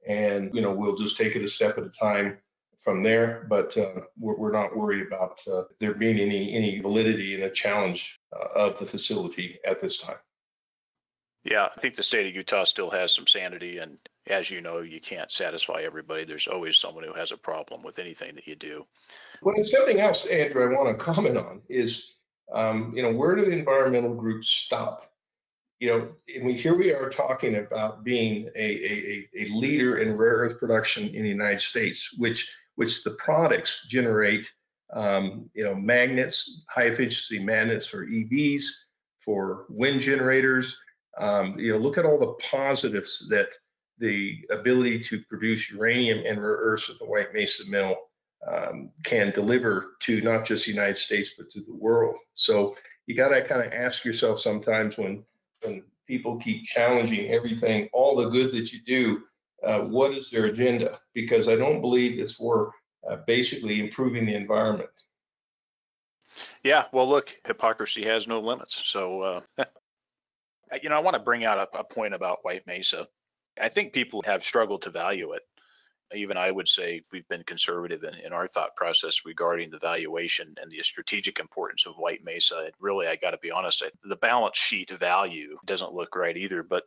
And, 0.08 0.54
you 0.54 0.62
know, 0.62 0.72
we'll 0.72 0.98
just 0.98 1.18
take 1.18 1.36
it 1.36 1.44
a 1.44 1.50
step 1.50 1.78
at 1.78 1.86
a 1.86 1.91
time 2.00 2.38
from 2.84 3.02
there, 3.02 3.48
but 3.50 3.76
uh, 3.78 4.02
we're, 4.20 4.36
we're, 4.36 4.52
not 4.52 4.78
worried 4.78 5.08
about 5.08 5.39
uh, 5.52 5.63
there 5.80 5.96
being 5.96 6.20
any 6.20 6.56
any 6.56 6.80
validity 6.80 7.34
in 7.34 7.41
a 7.41 7.50
challenge 7.50 8.20
uh, 8.32 8.60
of 8.60 8.80
the 8.80 8.86
facility 8.86 9.58
at 9.65 9.82
this 9.82 9.98
time. 9.98 10.18
Yeah, 11.44 11.70
I 11.76 11.80
think 11.80 11.96
the 11.96 12.04
state 12.04 12.28
of 12.28 12.36
Utah 12.36 12.63
still 12.63 12.91
has 12.91 13.13
some 13.13 13.28
sanity. 13.28 13.80
And 13.80 14.00
as 14.28 14.50
you 14.50 14.62
know, 14.62 14.82
you 14.82 15.00
can't 15.00 15.32
satisfy 15.32 15.82
everybody. 15.82 16.26
There's 16.26 16.48
always 16.48 16.78
someone 16.78 17.04
who 17.04 17.13
has 17.13 17.32
a 17.32 17.38
problem 17.38 17.82
with 17.82 17.98
anything 17.98 18.36
that 18.36 18.48
you 18.48 18.56
do. 18.56 18.86
Well, 19.41 19.56
and 19.56 19.65
something 19.65 20.00
else, 20.00 20.26
Andrew, 20.26 20.63
I 20.63 20.76
want 20.76 20.98
to 20.98 21.04
comment 21.04 21.38
on 21.38 21.62
is, 21.70 22.14
um, 22.53 22.93
you 22.95 23.01
know, 23.01 23.12
where 23.12 23.36
do 23.36 23.45
the 23.45 23.51
environmental 23.51 24.13
groups 24.13 24.49
stop? 24.49 25.12
You 25.79 25.89
know, 25.89 26.10
and 26.34 26.45
we 26.45 26.58
here 26.58 26.75
we 26.75 26.93
are 26.93 27.10
talking 27.10 27.55
about 27.55 28.03
being 28.03 28.49
a, 28.55 28.60
a, 28.60 29.27
a 29.38 29.49
leader 29.49 29.97
in 29.97 30.15
rare 30.15 30.36
earth 30.36 30.60
production 30.60 31.08
in 31.13 31.23
the 31.23 31.29
United 31.29 31.62
States, 31.62 32.10
which 32.17 32.49
which 32.75 33.03
the 33.03 33.12
products 33.12 33.86
generate, 33.89 34.45
um, 34.93 35.49
you 35.53 35.63
know, 35.63 35.75
magnets, 35.75 36.63
high 36.69 36.84
efficiency 36.84 37.39
magnets 37.39 37.88
for 37.88 38.05
EVs, 38.05 38.63
for 39.23 39.65
wind 39.69 40.01
generators, 40.01 40.77
um, 41.19 41.58
you 41.58 41.71
know, 41.71 41.77
look 41.77 41.97
at 41.97 42.05
all 42.05 42.19
the 42.19 42.36
positives 42.49 43.25
that 43.29 43.47
the 43.97 44.38
ability 44.51 45.01
to 45.01 45.21
produce 45.29 45.69
uranium 45.71 46.23
and 46.25 46.41
rare 46.41 46.58
earths 46.58 46.89
at 46.89 46.99
the 46.99 47.05
White 47.05 47.34
Mesa 47.34 47.63
Mill 47.69 47.95
um, 48.47 48.89
can 49.03 49.31
deliver 49.31 49.95
to 50.01 50.21
not 50.21 50.45
just 50.45 50.65
the 50.65 50.71
United 50.71 50.97
States 50.97 51.31
but 51.38 51.49
to 51.51 51.62
the 51.62 51.73
world. 51.73 52.15
So 52.36 52.75
you 53.08 53.15
got 53.15 53.29
to 53.29 53.43
kind 53.43 53.62
of 53.62 53.73
ask 53.73 54.05
yourself 54.05 54.39
sometimes 54.39 54.97
when 54.97 55.23
when 55.62 55.84
people 56.08 56.38
keep 56.38 56.65
challenging 56.65 57.31
everything, 57.31 57.89
all 57.91 58.15
the 58.15 58.29
good 58.29 58.53
that 58.53 58.71
you 58.71 58.79
do, 58.86 59.23
uh, 59.65 59.79
what 59.79 60.12
is 60.12 60.29
their 60.29 60.45
agenda? 60.45 60.99
Because 61.13 61.47
I 61.47 61.55
don't 61.55 61.81
believe 61.81 62.19
it's 62.19 62.34
for 62.34 62.71
uh, 63.10 63.17
basically 63.25 63.79
improving 63.79 64.25
the 64.25 64.36
environment. 64.36 64.89
Yeah, 66.63 66.86
well, 66.91 67.08
look, 67.08 67.36
hypocrisy 67.45 68.05
has 68.05 68.27
no 68.27 68.39
limits. 68.39 68.86
So 68.86 69.21
uh, 69.21 69.41
you 70.81 70.89
know, 70.89 70.95
I 70.95 70.99
want 70.99 71.15
to 71.15 71.19
bring 71.19 71.45
out 71.45 71.58
a, 71.73 71.79
a 71.79 71.84
point 71.84 72.13
about 72.13 72.43
White 72.43 72.67
Mesa. 72.67 73.08
I 73.60 73.69
think 73.69 73.93
people 73.93 74.21
have 74.25 74.43
struggled 74.43 74.84
to 74.84 74.89
value 74.89 75.34
it. 75.34 75.43
Even 76.13 76.38
I 76.38 76.52
would 76.52 76.68
say 76.68 77.02
we've 77.12 77.28
been 77.28 77.44
conservative 77.44 78.04
in, 78.04 78.13
in 78.15 78.34
our 78.34 78.48
thought 78.48 78.76
process 78.76 79.26
regarding 79.26 79.72
the 79.72 79.80
valuation 79.80 80.56
and 80.62 80.70
the 80.70 80.84
strategic 80.84 81.39
importance 81.39 81.86
of 81.86 81.96
White 81.96 82.24
Mesa. 82.24 82.63
And 82.65 82.74
really, 82.80 83.08
I 83.08 83.15
got 83.15 83.32
to 83.32 83.38
be 83.38 83.52
honest, 83.52 83.84
I, 83.84 83.89
the 84.04 84.15
balance 84.15 84.58
sheet 84.58 84.91
value 84.91 85.58
doesn't 85.65 85.94
look 85.94 86.15
right 86.15 86.38
either. 86.38 86.63
But 86.63 86.84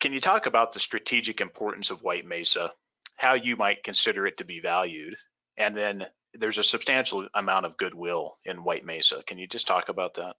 can 0.00 0.12
you 0.12 0.20
talk 0.20 0.46
about 0.46 0.72
the 0.72 0.80
strategic 0.80 1.40
importance 1.40 1.90
of 1.90 2.02
White 2.02 2.26
Mesa, 2.26 2.72
how 3.14 3.34
you 3.34 3.56
might 3.56 3.84
consider 3.84 4.26
it 4.26 4.38
to 4.38 4.44
be 4.44 4.60
valued, 4.60 5.16
and 5.56 5.76
then 5.76 6.06
there's 6.34 6.58
a 6.58 6.64
substantial 6.64 7.28
amount 7.34 7.66
of 7.66 7.76
goodwill 7.76 8.36
in 8.44 8.64
White 8.64 8.84
Mesa. 8.84 9.22
Can 9.26 9.38
you 9.38 9.46
just 9.46 9.66
talk 9.66 9.88
about 9.88 10.14
that? 10.14 10.36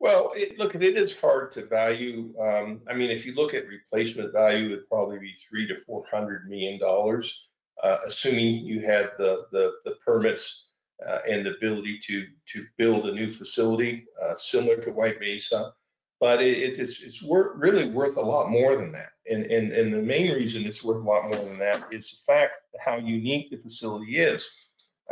Well, 0.00 0.32
it, 0.34 0.58
look, 0.58 0.74
it 0.74 0.82
is 0.96 1.14
hard 1.14 1.52
to 1.52 1.66
value. 1.66 2.34
Um, 2.40 2.80
I 2.88 2.94
mean, 2.94 3.10
if 3.10 3.26
you 3.26 3.34
look 3.34 3.52
at 3.52 3.68
replacement 3.68 4.32
value, 4.32 4.72
it'd 4.72 4.88
probably 4.88 5.18
be 5.18 5.34
three 5.34 5.68
to 5.68 5.76
four 5.76 6.04
hundred 6.10 6.48
million 6.48 6.80
dollars, 6.80 7.48
uh, 7.82 7.98
assuming 8.06 8.64
you 8.64 8.80
had 8.80 9.10
the 9.18 9.44
the, 9.52 9.72
the 9.84 9.96
permits 10.04 10.68
uh, 11.06 11.18
and 11.28 11.44
the 11.44 11.54
ability 11.54 12.00
to 12.06 12.26
to 12.52 12.64
build 12.78 13.06
a 13.06 13.12
new 13.12 13.30
facility 13.30 14.06
uh, 14.22 14.34
similar 14.36 14.76
to 14.76 14.90
White 14.90 15.20
Mesa. 15.20 15.72
But 16.18 16.42
it, 16.42 16.78
it's 16.78 17.02
it's 17.02 17.22
worth, 17.22 17.52
really 17.56 17.90
worth 17.90 18.16
a 18.16 18.22
lot 18.22 18.50
more 18.50 18.76
than 18.76 18.92
that. 18.92 19.10
And, 19.30 19.44
and 19.44 19.70
and 19.72 19.92
the 19.92 19.98
main 20.02 20.32
reason 20.32 20.64
it's 20.64 20.82
worth 20.82 21.04
a 21.04 21.08
lot 21.08 21.24
more 21.24 21.44
than 21.44 21.58
that 21.58 21.84
is 21.92 22.10
the 22.10 22.32
fact 22.32 22.52
how 22.78 22.96
unique 22.96 23.50
the 23.50 23.58
facility 23.58 24.18
is. 24.18 24.50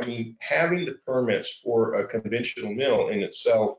I 0.00 0.06
mean, 0.06 0.36
having 0.40 0.86
the 0.86 0.96
permits 1.04 1.60
for 1.62 1.96
a 1.96 2.08
conventional 2.08 2.72
mill 2.72 3.08
in 3.08 3.22
itself 3.22 3.78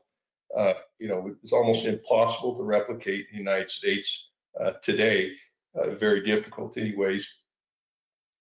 uh, 0.56 0.74
you 0.98 1.08
know, 1.08 1.34
it's 1.42 1.52
almost 1.52 1.84
impossible 1.84 2.56
to 2.56 2.62
replicate 2.62 3.26
in 3.30 3.32
the 3.32 3.38
United 3.38 3.70
States 3.70 4.30
uh, 4.62 4.72
today. 4.82 5.32
Uh, 5.74 5.90
very 5.90 6.24
difficult, 6.24 6.76
anyways. 6.76 7.28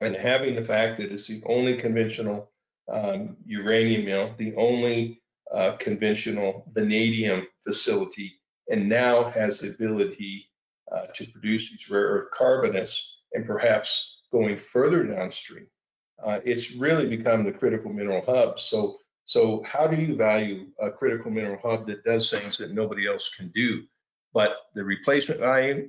And 0.02 0.16
having 0.16 0.56
the 0.56 0.66
fact 0.66 1.00
that 1.00 1.12
it's 1.12 1.28
the 1.28 1.44
only 1.46 1.78
conventional 1.78 2.52
um, 2.92 3.38
uranium 3.46 4.06
mill, 4.06 4.34
the 4.38 4.56
only 4.56 5.22
uh, 5.54 5.74
conventional 5.80 6.66
vanadium 6.74 7.46
facility, 7.68 8.40
and 8.70 8.88
now 8.88 9.30
has 9.30 9.60
the 9.60 9.70
ability 9.70 10.50
uh, 10.92 11.08
to 11.16 11.28
produce 11.28 11.70
these 11.70 11.90
rare 11.90 12.08
earth 12.08 12.30
carbonates 12.36 13.18
and 13.34 13.46
perhaps 13.46 14.22
going 14.32 14.58
further 14.58 15.04
downstream. 15.04 15.68
Uh, 16.24 16.40
it's 16.44 16.72
really 16.72 17.16
become 17.16 17.44
the 17.44 17.52
critical 17.52 17.92
mineral 17.92 18.24
hub. 18.26 18.60
So 18.60 18.98
so 19.30 19.62
how 19.64 19.86
do 19.86 19.96
you 19.96 20.16
value 20.16 20.66
a 20.82 20.90
critical 20.90 21.30
mineral 21.30 21.60
hub 21.64 21.86
that 21.86 22.04
does 22.04 22.32
things 22.32 22.58
that 22.58 22.74
nobody 22.74 23.08
else 23.08 23.30
can 23.38 23.52
do? 23.54 23.84
But 24.34 24.54
the 24.74 24.84
replacement 24.84 25.40
value, 25.40 25.88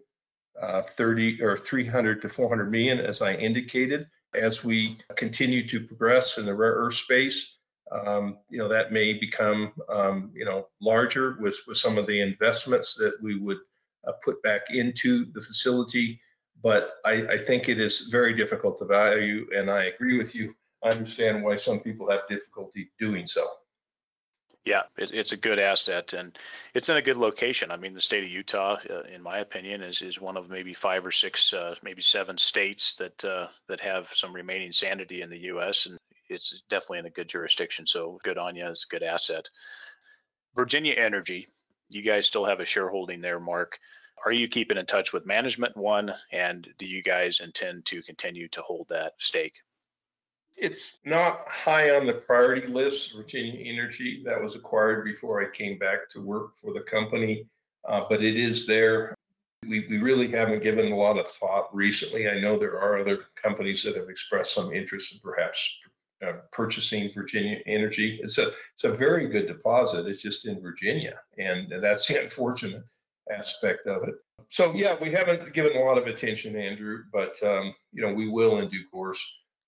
uh, 0.60 0.82
30 0.98 1.40
or 1.40 1.56
300 1.56 2.20
to 2.20 2.28
400 2.28 2.70
million, 2.70 3.00
as 3.00 3.22
I 3.22 3.32
indicated. 3.32 4.06
As 4.34 4.62
we 4.62 4.98
continue 5.16 5.66
to 5.68 5.80
progress 5.80 6.36
in 6.36 6.44
the 6.44 6.54
rare 6.54 6.74
earth 6.74 6.96
space, 6.96 7.56
um, 7.90 8.36
you 8.50 8.58
know, 8.58 8.68
that 8.68 8.92
may 8.92 9.14
become, 9.14 9.72
um, 9.88 10.32
you 10.34 10.44
know, 10.44 10.66
larger 10.82 11.38
with, 11.40 11.56
with 11.66 11.78
some 11.78 11.96
of 11.96 12.06
the 12.06 12.20
investments 12.20 12.94
that 12.96 13.14
we 13.22 13.40
would 13.40 13.60
uh, 14.06 14.12
put 14.22 14.42
back 14.42 14.64
into 14.68 15.32
the 15.32 15.40
facility. 15.40 16.20
But 16.62 16.96
I, 17.06 17.26
I 17.26 17.38
think 17.42 17.70
it 17.70 17.80
is 17.80 18.08
very 18.10 18.36
difficult 18.36 18.78
to 18.80 18.84
value, 18.84 19.46
and 19.56 19.70
I 19.70 19.84
agree 19.84 20.18
with 20.18 20.34
you. 20.34 20.54
I 20.82 20.90
understand 20.90 21.42
why 21.42 21.56
some 21.56 21.80
people 21.80 22.10
have 22.10 22.28
difficulty 22.28 22.90
doing 22.98 23.26
so. 23.26 23.46
Yeah, 24.64 24.82
it, 24.98 25.10
it's 25.12 25.32
a 25.32 25.38
good 25.38 25.58
asset 25.58 26.12
and 26.12 26.36
it's 26.74 26.90
in 26.90 26.96
a 26.96 27.02
good 27.02 27.16
location. 27.16 27.70
I 27.70 27.76
mean, 27.76 27.94
the 27.94 28.00
state 28.00 28.24
of 28.24 28.30
Utah, 28.30 28.76
uh, 28.88 29.02
in 29.02 29.22
my 29.22 29.38
opinion, 29.38 29.82
is 29.82 30.02
is 30.02 30.20
one 30.20 30.36
of 30.36 30.50
maybe 30.50 30.74
five 30.74 31.04
or 31.04 31.10
six, 31.10 31.52
uh, 31.54 31.74
maybe 31.82 32.02
seven 32.02 32.36
states 32.36 32.94
that 32.96 33.24
uh, 33.24 33.48
that 33.68 33.80
have 33.80 34.08
some 34.12 34.34
remaining 34.34 34.72
sanity 34.72 35.22
in 35.22 35.30
the 35.30 35.38
U.S. 35.38 35.86
and 35.86 35.98
it's 36.28 36.62
definitely 36.68 37.00
in 37.00 37.06
a 37.06 37.10
good 37.10 37.28
jurisdiction. 37.28 37.86
So 37.86 38.20
good 38.22 38.38
on 38.38 38.54
you. 38.54 38.66
It's 38.66 38.84
a 38.84 38.94
good 38.94 39.02
asset. 39.02 39.48
Virginia 40.54 40.94
Energy, 40.94 41.48
you 41.88 42.02
guys 42.02 42.26
still 42.26 42.44
have 42.44 42.60
a 42.60 42.64
shareholding 42.64 43.20
there, 43.20 43.40
Mark. 43.40 43.78
Are 44.24 44.32
you 44.32 44.48
keeping 44.48 44.76
in 44.76 44.86
touch 44.86 45.12
with 45.12 45.26
management 45.26 45.76
one, 45.76 46.12
and 46.30 46.68
do 46.78 46.86
you 46.86 47.02
guys 47.02 47.40
intend 47.40 47.86
to 47.86 48.02
continue 48.02 48.48
to 48.48 48.62
hold 48.62 48.88
that 48.90 49.14
stake? 49.18 49.54
It's 50.56 50.98
not 51.04 51.48
high 51.48 51.96
on 51.96 52.06
the 52.06 52.12
priority 52.12 52.66
list, 52.66 53.14
Virginia 53.16 53.60
Energy. 53.60 54.22
That 54.24 54.42
was 54.42 54.54
acquired 54.54 55.04
before 55.04 55.42
I 55.42 55.56
came 55.56 55.78
back 55.78 56.10
to 56.10 56.20
work 56.20 56.58
for 56.60 56.72
the 56.74 56.80
company, 56.80 57.46
uh, 57.88 58.02
but 58.08 58.22
it 58.22 58.36
is 58.36 58.66
there. 58.66 59.14
We, 59.62 59.86
we 59.88 59.98
really 59.98 60.30
haven't 60.30 60.62
given 60.62 60.92
a 60.92 60.96
lot 60.96 61.18
of 61.18 61.30
thought 61.32 61.74
recently. 61.74 62.28
I 62.28 62.40
know 62.40 62.58
there 62.58 62.80
are 62.80 62.98
other 62.98 63.20
companies 63.40 63.82
that 63.84 63.96
have 63.96 64.08
expressed 64.08 64.54
some 64.54 64.72
interest 64.72 65.12
in 65.12 65.20
perhaps 65.20 65.58
uh, 66.26 66.32
purchasing 66.52 67.10
Virginia 67.14 67.58
Energy. 67.66 68.20
It's 68.22 68.38
a 68.38 68.50
it's 68.74 68.84
a 68.84 68.92
very 68.92 69.28
good 69.28 69.46
deposit. 69.46 70.06
It's 70.06 70.22
just 70.22 70.46
in 70.46 70.60
Virginia, 70.60 71.18
and 71.38 71.72
that's 71.82 72.06
the 72.06 72.22
unfortunate 72.22 72.84
aspect 73.34 73.86
of 73.86 74.02
it. 74.08 74.14
So 74.50 74.74
yeah, 74.74 74.96
we 75.00 75.12
haven't 75.12 75.54
given 75.54 75.76
a 75.76 75.84
lot 75.84 75.96
of 75.96 76.06
attention, 76.06 76.56
Andrew, 76.56 77.04
but 77.12 77.36
um, 77.42 77.74
you 77.92 78.02
know 78.02 78.12
we 78.12 78.28
will 78.28 78.58
in 78.58 78.68
due 78.68 78.84
course 78.90 79.20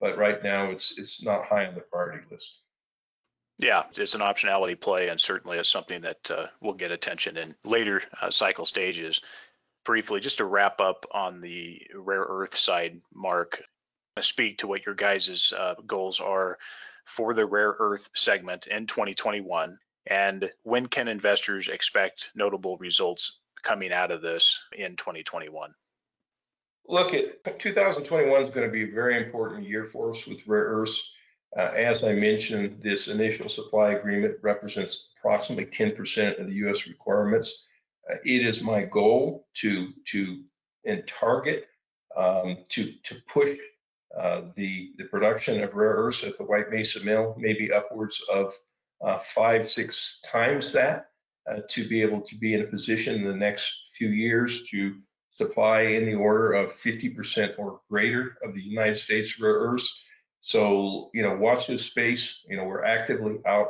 but 0.03 0.19
right 0.19 0.43
now 0.43 0.67
it's 0.67 0.93
it's 0.99 1.23
not 1.23 1.47
high 1.47 1.65
on 1.65 1.75
the 1.75 1.81
priority 1.81 2.25
list. 2.31 2.59
Yeah, 3.59 3.85
it's 3.97 4.15
an 4.15 4.21
optionality 4.21 4.79
play, 4.79 5.09
and 5.09 5.21
certainly 5.21 5.57
it's 5.57 5.69
something 5.69 6.03
that 6.03 6.31
uh, 6.31 6.47
will 6.61 6.75
get 6.75 6.91
attention 6.91 7.37
in 7.37 7.55
later 7.65 8.03
uh, 8.21 8.31
cycle 8.31 8.67
stages. 8.67 9.21
Briefly, 9.85 10.21
just 10.21 10.39
to 10.39 10.45
wrap 10.45 10.81
up 10.81 11.07
on 11.13 11.41
the 11.41 11.81
rare 11.95 12.27
earth 12.29 12.57
side, 12.57 13.01
Mark, 13.15 13.63
speak 14.21 14.59
to 14.59 14.67
what 14.67 14.85
your 14.85 14.97
guys' 14.97 15.53
uh, 15.57 15.75
goals 15.87 16.21
are 16.21 16.59
for 17.05 17.35
the 17.35 17.47
rare 17.47 17.75
earth 17.79 18.11
segment 18.15 18.67
in 18.67 18.87
2021, 18.87 19.79
and 20.07 20.51
when 20.65 20.87
can 20.87 21.07
investors 21.07 21.69
expect 21.69 22.31
notable 22.35 22.77
results 22.79 23.39
coming 23.63 23.93
out 23.93 24.11
of 24.11 24.23
this 24.23 24.61
in 24.73 24.97
2021? 24.97 25.75
Look, 26.89 27.15
at 27.15 27.59
2021 27.59 28.43
is 28.43 28.51
going 28.51 28.67
to 28.67 28.73
be 28.73 28.91
a 28.91 28.95
very 28.95 29.23
important 29.25 29.67
year 29.67 29.87
for 29.87 30.13
us 30.13 30.27
with 30.27 30.47
rare 30.47 30.65
earths. 30.65 31.01
Uh, 31.57 31.71
as 31.77 32.03
I 32.03 32.13
mentioned, 32.13 32.81
this 32.83 33.09
initial 33.09 33.49
supply 33.49 33.93
agreement 33.93 34.37
represents 34.43 35.11
approximately 35.19 35.67
10% 35.67 36.41
of 36.41 36.47
the 36.47 36.55
U.S. 36.55 36.87
requirements. 36.87 37.67
Uh, 38.11 38.17
it 38.25 38.45
is 38.45 38.63
my 38.63 38.83
goal 38.83 39.47
to 39.61 39.91
to 40.11 40.43
and 40.85 41.07
target 41.07 41.67
um, 42.17 42.59
to 42.71 42.93
to 43.05 43.17
push 43.33 43.57
uh, 44.19 44.43
the 44.57 44.93
the 44.99 45.05
production 45.05 45.63
of 45.63 45.75
rare 45.75 45.95
earths 45.95 46.25
at 46.25 46.37
the 46.37 46.45
White 46.45 46.71
Mesa 46.71 47.01
Mill 47.01 47.37
maybe 47.39 47.73
upwards 47.73 48.21
of 48.33 48.55
uh, 49.07 49.21
five 49.35 49.71
six 49.71 50.21
times 50.25 50.73
that 50.73 51.11
uh, 51.51 51.61
to 51.69 51.89
be 51.89 52.03
able 52.03 52.21
to 52.21 52.37
be 52.37 52.55
in 52.55 52.63
a 52.63 52.67
position 52.67 53.15
in 53.15 53.25
the 53.25 53.35
next 53.35 53.73
few 53.97 54.09
years 54.09 54.65
to 54.71 54.97
supply 55.33 55.81
in 55.81 56.05
the 56.05 56.15
order 56.15 56.53
of 56.53 56.73
50% 56.79 57.59
or 57.59 57.81
greater 57.89 58.37
of 58.45 58.55
the 58.55 58.63
United 58.63 58.97
States 58.97 59.41
rare 59.41 59.55
earths. 59.55 59.91
So, 60.41 61.11
you 61.15 61.23
know, 61.23 61.37
watch 61.37 61.67
this 61.67 61.87
space. 61.87 62.41
You 62.49 62.57
know, 62.57 62.65
we're 62.65 62.85
actively 62.85 63.39
out 63.47 63.69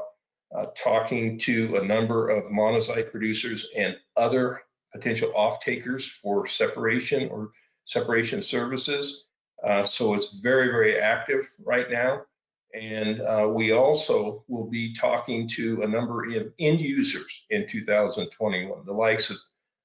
uh, 0.57 0.67
talking 0.77 1.39
to 1.39 1.77
a 1.77 1.85
number 1.85 2.31
of 2.31 2.51
monazite 2.51 3.11
producers 3.11 3.67
and 3.77 3.97
other 4.17 4.63
potential 4.93 5.33
off-takers 5.35 6.11
for 6.23 6.47
separation 6.47 7.29
or 7.31 7.53
separation 7.85 8.43
services. 8.43 9.27
Uh, 9.67 9.85
so 9.85 10.15
it's 10.15 10.35
very, 10.43 10.69
very 10.69 10.99
active 10.99 11.49
right 11.65 11.91
now. 11.91 12.23
And 12.75 13.21
uh, 13.21 13.49
we 13.49 13.73
also 13.73 14.45
will 14.49 14.69
be 14.69 14.95
talking 14.95 15.49
to 15.51 15.83
a 15.83 15.87
number 15.87 16.25
of 16.25 16.53
end 16.59 16.81
users 16.81 17.45
in 17.51 17.69
2021, 17.69 18.85
the 18.85 18.93
likes 18.93 19.31
of 19.31 19.37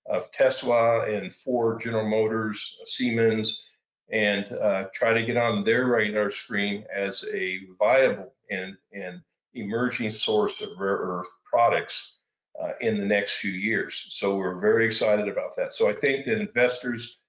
of 0.10 0.32
Tesla 0.32 1.06
and 1.06 1.34
Ford, 1.44 1.82
General 1.82 2.08
Motors, 2.08 2.78
Siemens, 2.86 3.64
and 4.12 4.46
uh, 4.54 4.86
try 4.94 5.14
to 5.14 5.26
get 5.26 5.38
on 5.38 5.64
their 5.64 5.88
radar 5.88 6.32
screen 6.32 6.86
as 6.96 7.26
a 7.34 7.60
viable 7.78 8.34
and, 8.50 8.78
and 8.94 9.22
emerging 9.54 10.12
source 10.12 10.54
of 10.62 10.70
rare 10.80 10.98
earth 10.98 11.28
products 11.50 12.18
uh, 12.62 12.72
in 12.82 12.98
the 12.98 13.06
next 13.06 13.34
few 13.36 13.52
years. 13.52 14.08
So 14.12 14.38
we're 14.38 14.60
very 14.60 14.86
excited 14.86 15.28
about 15.28 15.56
that. 15.58 15.74
So 15.74 15.90
I 15.90 15.94
think 15.94 16.26
that 16.26 16.40
investors 16.40 17.20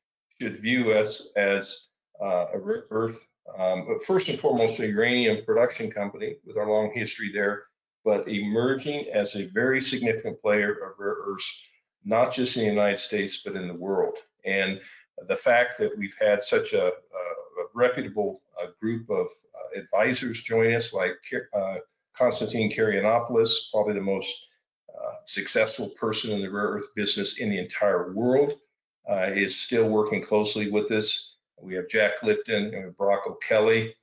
should 0.41 0.61
view 0.63 0.93
us 0.93 1.29
as 1.37 1.87
uh, 2.23 2.47
a 2.55 2.59
rare 2.59 2.85
earth, 2.91 3.19
um, 3.59 3.87
but 3.89 4.07
first 4.07 4.29
and 4.29 4.41
foremost, 4.41 4.79
a 4.79 4.87
uranium 4.87 5.45
production 5.45 5.91
company 5.91 6.37
with 6.47 6.57
our 6.57 6.69
long 6.69 6.93
history 6.95 7.31
there, 7.33 7.65
but 8.05 8.29
emerging 8.29 9.07
as 9.13 9.35
a 9.35 9.49
very 9.53 9.83
significant 9.83 10.41
player 10.41 10.73
of 10.73 10.93
rare 10.99 11.17
earths 11.27 11.53
not 12.09 12.33
just 12.33 12.57
in 12.57 12.63
the 12.63 12.69
United 12.71 12.99
States, 12.99 13.43
but 13.45 13.55
in 13.55 13.69
the 13.69 13.75
world. 13.75 14.17
And 14.47 14.81
the 15.29 15.37
fact 15.37 15.79
that 15.79 15.97
we've 15.97 16.15
had 16.19 16.43
such 16.43 16.73
a, 16.73 16.87
a, 16.87 16.89
a 16.89 17.67
reputable 17.75 18.41
group 18.81 19.11
of 19.11 19.27
uh, 19.27 19.81
advisors 19.81 20.43
join 20.43 20.75
us, 20.75 20.95
like 20.95 21.17
uh, 21.55 21.77
Constantine 22.17 22.73
Karayannopoulos, 22.75 23.51
probably 23.71 23.93
the 23.93 24.01
most 24.01 24.33
uh, 24.89 25.17
successful 25.27 25.91
person 25.91 26.31
in 26.31 26.41
the 26.41 26.51
rare 26.51 26.69
earth 26.69 26.87
business 26.97 27.39
in 27.39 27.51
the 27.51 27.59
entire 27.59 28.13
world, 28.15 28.55
uh, 29.11 29.31
is 29.35 29.61
still 29.61 29.89
working 29.89 30.25
closely 30.25 30.71
with 30.71 30.91
us. 30.91 31.35
We 31.61 31.75
have 31.75 31.91
Jack 31.91 32.21
Lifton 32.23 32.75
and 32.75 32.97
Brock 32.97 33.25
O'Kelly, 33.27 33.95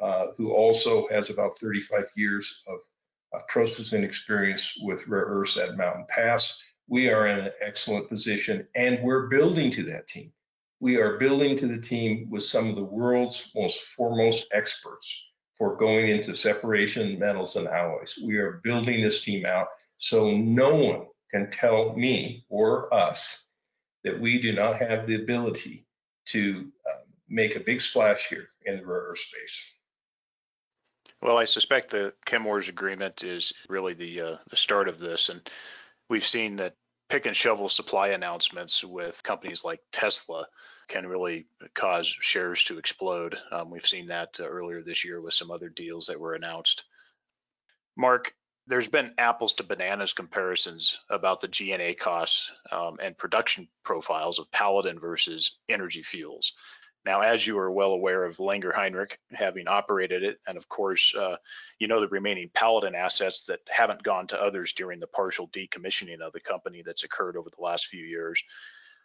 uh, 0.00 0.28
who 0.36 0.52
also 0.52 1.06
has 1.12 1.30
about 1.30 1.58
35 1.60 2.06
years 2.16 2.62
of 2.66 2.78
processing 3.48 4.04
experience 4.04 4.72
with 4.82 5.06
rare 5.08 5.24
earths 5.24 5.56
at 5.56 5.76
Mountain 5.76 6.06
Pass 6.08 6.56
we 6.88 7.08
are 7.08 7.26
in 7.28 7.46
an 7.46 7.52
excellent 7.60 8.08
position 8.08 8.66
and 8.74 9.02
we're 9.02 9.28
building 9.28 9.70
to 9.72 9.84
that 9.84 10.08
team. 10.08 10.32
We 10.80 10.96
are 10.96 11.18
building 11.18 11.56
to 11.58 11.66
the 11.66 11.80
team 11.80 12.28
with 12.30 12.42
some 12.42 12.68
of 12.68 12.76
the 12.76 12.84
world's 12.84 13.50
most 13.54 13.80
foremost 13.96 14.46
experts 14.52 15.08
for 15.56 15.76
going 15.76 16.08
into 16.08 16.34
separation 16.34 17.18
metals 17.18 17.56
and 17.56 17.68
alloys. 17.68 18.18
We 18.22 18.36
are 18.36 18.60
building 18.64 19.02
this 19.02 19.22
team 19.22 19.46
out 19.46 19.68
so 19.98 20.32
no 20.32 20.74
one 20.74 21.06
can 21.30 21.50
tell 21.50 21.94
me 21.94 22.44
or 22.48 22.92
us 22.92 23.44
that 24.02 24.20
we 24.20 24.40
do 24.40 24.52
not 24.52 24.76
have 24.76 25.06
the 25.06 25.14
ability 25.16 25.86
to 26.26 26.70
uh, 26.88 27.00
make 27.28 27.56
a 27.56 27.60
big 27.60 27.80
splash 27.80 28.28
here 28.28 28.48
in 28.66 28.78
the 28.78 28.86
rare 28.86 29.06
earth 29.08 29.18
space. 29.18 29.60
Well, 31.22 31.38
I 31.38 31.44
suspect 31.44 31.90
the 31.90 32.12
Chemours 32.26 32.68
agreement 32.68 33.24
is 33.24 33.52
really 33.68 33.94
the 33.94 34.20
uh, 34.20 34.36
the 34.50 34.56
start 34.56 34.88
of 34.88 34.98
this, 34.98 35.30
and 35.30 35.40
we've 36.08 36.26
seen 36.26 36.56
that 36.56 36.74
pick 37.08 37.26
and 37.26 37.36
shovel 37.36 37.68
supply 37.68 38.08
announcements 38.08 38.82
with 38.82 39.22
companies 39.22 39.64
like 39.64 39.80
Tesla 39.92 40.46
can 40.88 41.06
really 41.06 41.46
cause 41.74 42.06
shares 42.06 42.64
to 42.64 42.78
explode. 42.78 43.38
Um, 43.52 43.70
we've 43.70 43.86
seen 43.86 44.06
that 44.06 44.38
uh, 44.40 44.46
earlier 44.46 44.82
this 44.82 45.04
year 45.04 45.20
with 45.20 45.34
some 45.34 45.50
other 45.50 45.68
deals 45.68 46.06
that 46.06 46.20
were 46.20 46.34
announced. 46.34 46.84
Mark, 47.96 48.34
there's 48.66 48.88
been 48.88 49.12
apples 49.18 49.54
to 49.54 49.62
bananas 49.62 50.12
comparisons 50.14 50.98
about 51.10 51.40
the 51.40 51.48
G&A 51.48 51.94
costs 51.94 52.50
um, 52.72 52.98
and 53.02 53.16
production 53.16 53.68
profiles 53.82 54.38
of 54.38 54.50
Paladin 54.50 54.98
versus 54.98 55.58
Energy 55.68 56.02
Fuels. 56.02 56.54
Now, 57.04 57.20
as 57.20 57.46
you 57.46 57.58
are 57.58 57.70
well 57.70 57.90
aware 57.90 58.24
of 58.24 58.38
Langer 58.38 58.74
Heinrich 58.74 59.18
having 59.30 59.68
operated 59.68 60.22
it, 60.22 60.38
and 60.46 60.56
of 60.56 60.68
course, 60.68 61.14
uh, 61.14 61.36
you 61.78 61.86
know 61.86 62.00
the 62.00 62.08
remaining 62.08 62.50
Paladin 62.52 62.94
assets 62.94 63.42
that 63.44 63.60
haven't 63.68 64.02
gone 64.02 64.26
to 64.28 64.40
others 64.40 64.72
during 64.72 65.00
the 65.00 65.06
partial 65.06 65.46
decommissioning 65.48 66.20
of 66.20 66.32
the 66.32 66.40
company 66.40 66.82
that's 66.84 67.04
occurred 67.04 67.36
over 67.36 67.50
the 67.50 67.62
last 67.62 67.86
few 67.86 68.04
years. 68.04 68.42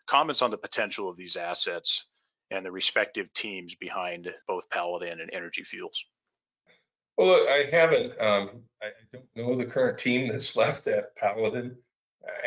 Comments 0.08 0.42
on 0.42 0.50
the 0.50 0.58
potential 0.58 1.10
of 1.10 1.18
these 1.18 1.36
assets 1.36 2.06
and 2.52 2.66
the 2.66 2.72
respective 2.72 3.34
teams 3.34 3.76
behind 3.76 4.34
both 4.48 4.70
Paladin 4.70 5.20
and 5.20 5.30
Energy 5.34 5.64
Fuels. 5.64 6.06
Well, 7.18 7.28
look, 7.28 7.50
I 7.50 7.70
haven't. 7.70 8.12
Um, 8.20 8.64
I 8.82 8.92
don't 9.12 9.26
know 9.36 9.58
the 9.58 9.70
current 9.70 10.00
team 10.00 10.30
that's 10.30 10.56
left 10.56 10.88
at 10.88 11.16
Paladin. 11.18 11.76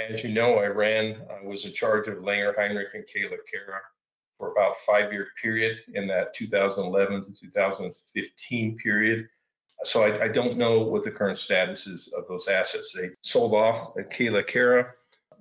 As 0.09 0.23
you 0.23 0.31
know, 0.31 0.55
I 0.55 0.67
ran, 0.67 1.23
I 1.31 1.47
was 1.47 1.67
in 1.67 1.75
charge 1.75 2.09
of 2.09 2.19
Langer 2.19 2.57
Heinrich 2.57 2.95
and 2.95 3.05
Kayla 3.05 3.37
Cara 3.53 3.81
for 4.39 4.53
about 4.53 4.75
five-year 4.87 5.29
period 5.41 5.79
in 5.95 6.07
that 6.09 6.35
2011 6.35 7.25
to 7.25 7.41
2015 7.41 8.79
period. 8.79 9.29
So 9.85 10.03
I, 10.03 10.25
I, 10.25 10.29
don't 10.29 10.57
know 10.57 10.81
what 10.81 11.03
the 11.03 11.11
current 11.11 11.39
status 11.39 11.87
is 11.87 12.13
of 12.17 12.25
those 12.29 12.47
assets. 12.47 12.93
They 12.95 13.11
sold 13.23 13.53
off 13.53 13.95
Kayelekera. 13.97 14.91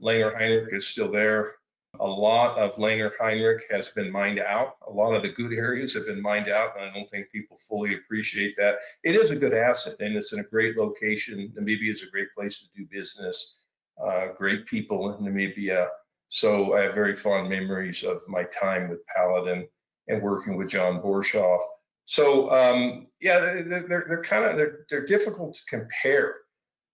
Langer 0.01 0.36
Heinrich 0.36 0.73
is 0.73 0.88
still 0.88 1.12
there. 1.12 1.54
A 1.99 2.08
lot 2.08 2.58
of 2.58 2.71
Langer 2.77 3.12
Heinrich 3.19 3.63
has 3.69 3.89
been 3.89 4.12
mined 4.12 4.39
out. 4.39 4.77
A 4.88 4.91
lot 4.91 5.13
of 5.13 5.23
the 5.23 5.30
good 5.30 5.51
areas 5.51 5.93
have 5.93 6.06
been 6.06 6.21
mined 6.21 6.47
out, 6.47 6.75
and 6.75 6.86
I 6.86 6.93
don't 6.93 7.10
think 7.12 7.30
people 7.32 7.60
fully 7.67 7.95
appreciate 7.95 8.56
that. 8.58 8.75
It 9.04 9.15
is 9.15 9.30
a 9.30 9.36
good 9.36 9.54
asset, 9.54 9.97
and 9.99 10.15
it's 10.15 10.32
in 10.32 10.39
a 10.39 10.43
great 10.43 10.77
location. 10.77 11.54
Namibia 11.56 11.91
is 11.91 12.01
a 12.01 12.10
great 12.10 12.34
place 12.34 12.60
to 12.60 12.65
do 12.75 12.88
business. 12.89 13.58
Uh, 14.04 14.27
great 14.38 14.65
people 14.65 15.15
in 15.15 15.25
Namibia. 15.25 15.89
So 16.31 16.75
I 16.75 16.83
have 16.83 16.93
very 16.93 17.17
fond 17.17 17.49
memories 17.49 18.03
of 18.03 18.21
my 18.25 18.45
time 18.57 18.89
with 18.89 19.05
Paladin 19.13 19.67
and 20.07 20.21
working 20.21 20.55
with 20.55 20.69
John 20.69 21.01
Borshoff. 21.01 21.59
So 22.05 22.49
um, 22.49 23.07
yeah, 23.19 23.41
they're, 23.41 23.85
they're, 23.87 24.05
they're 24.07 24.23
kind 24.23 24.45
of 24.45 24.55
they're, 24.55 24.85
they're 24.89 25.05
difficult 25.05 25.55
to 25.55 25.61
compare, 25.69 26.35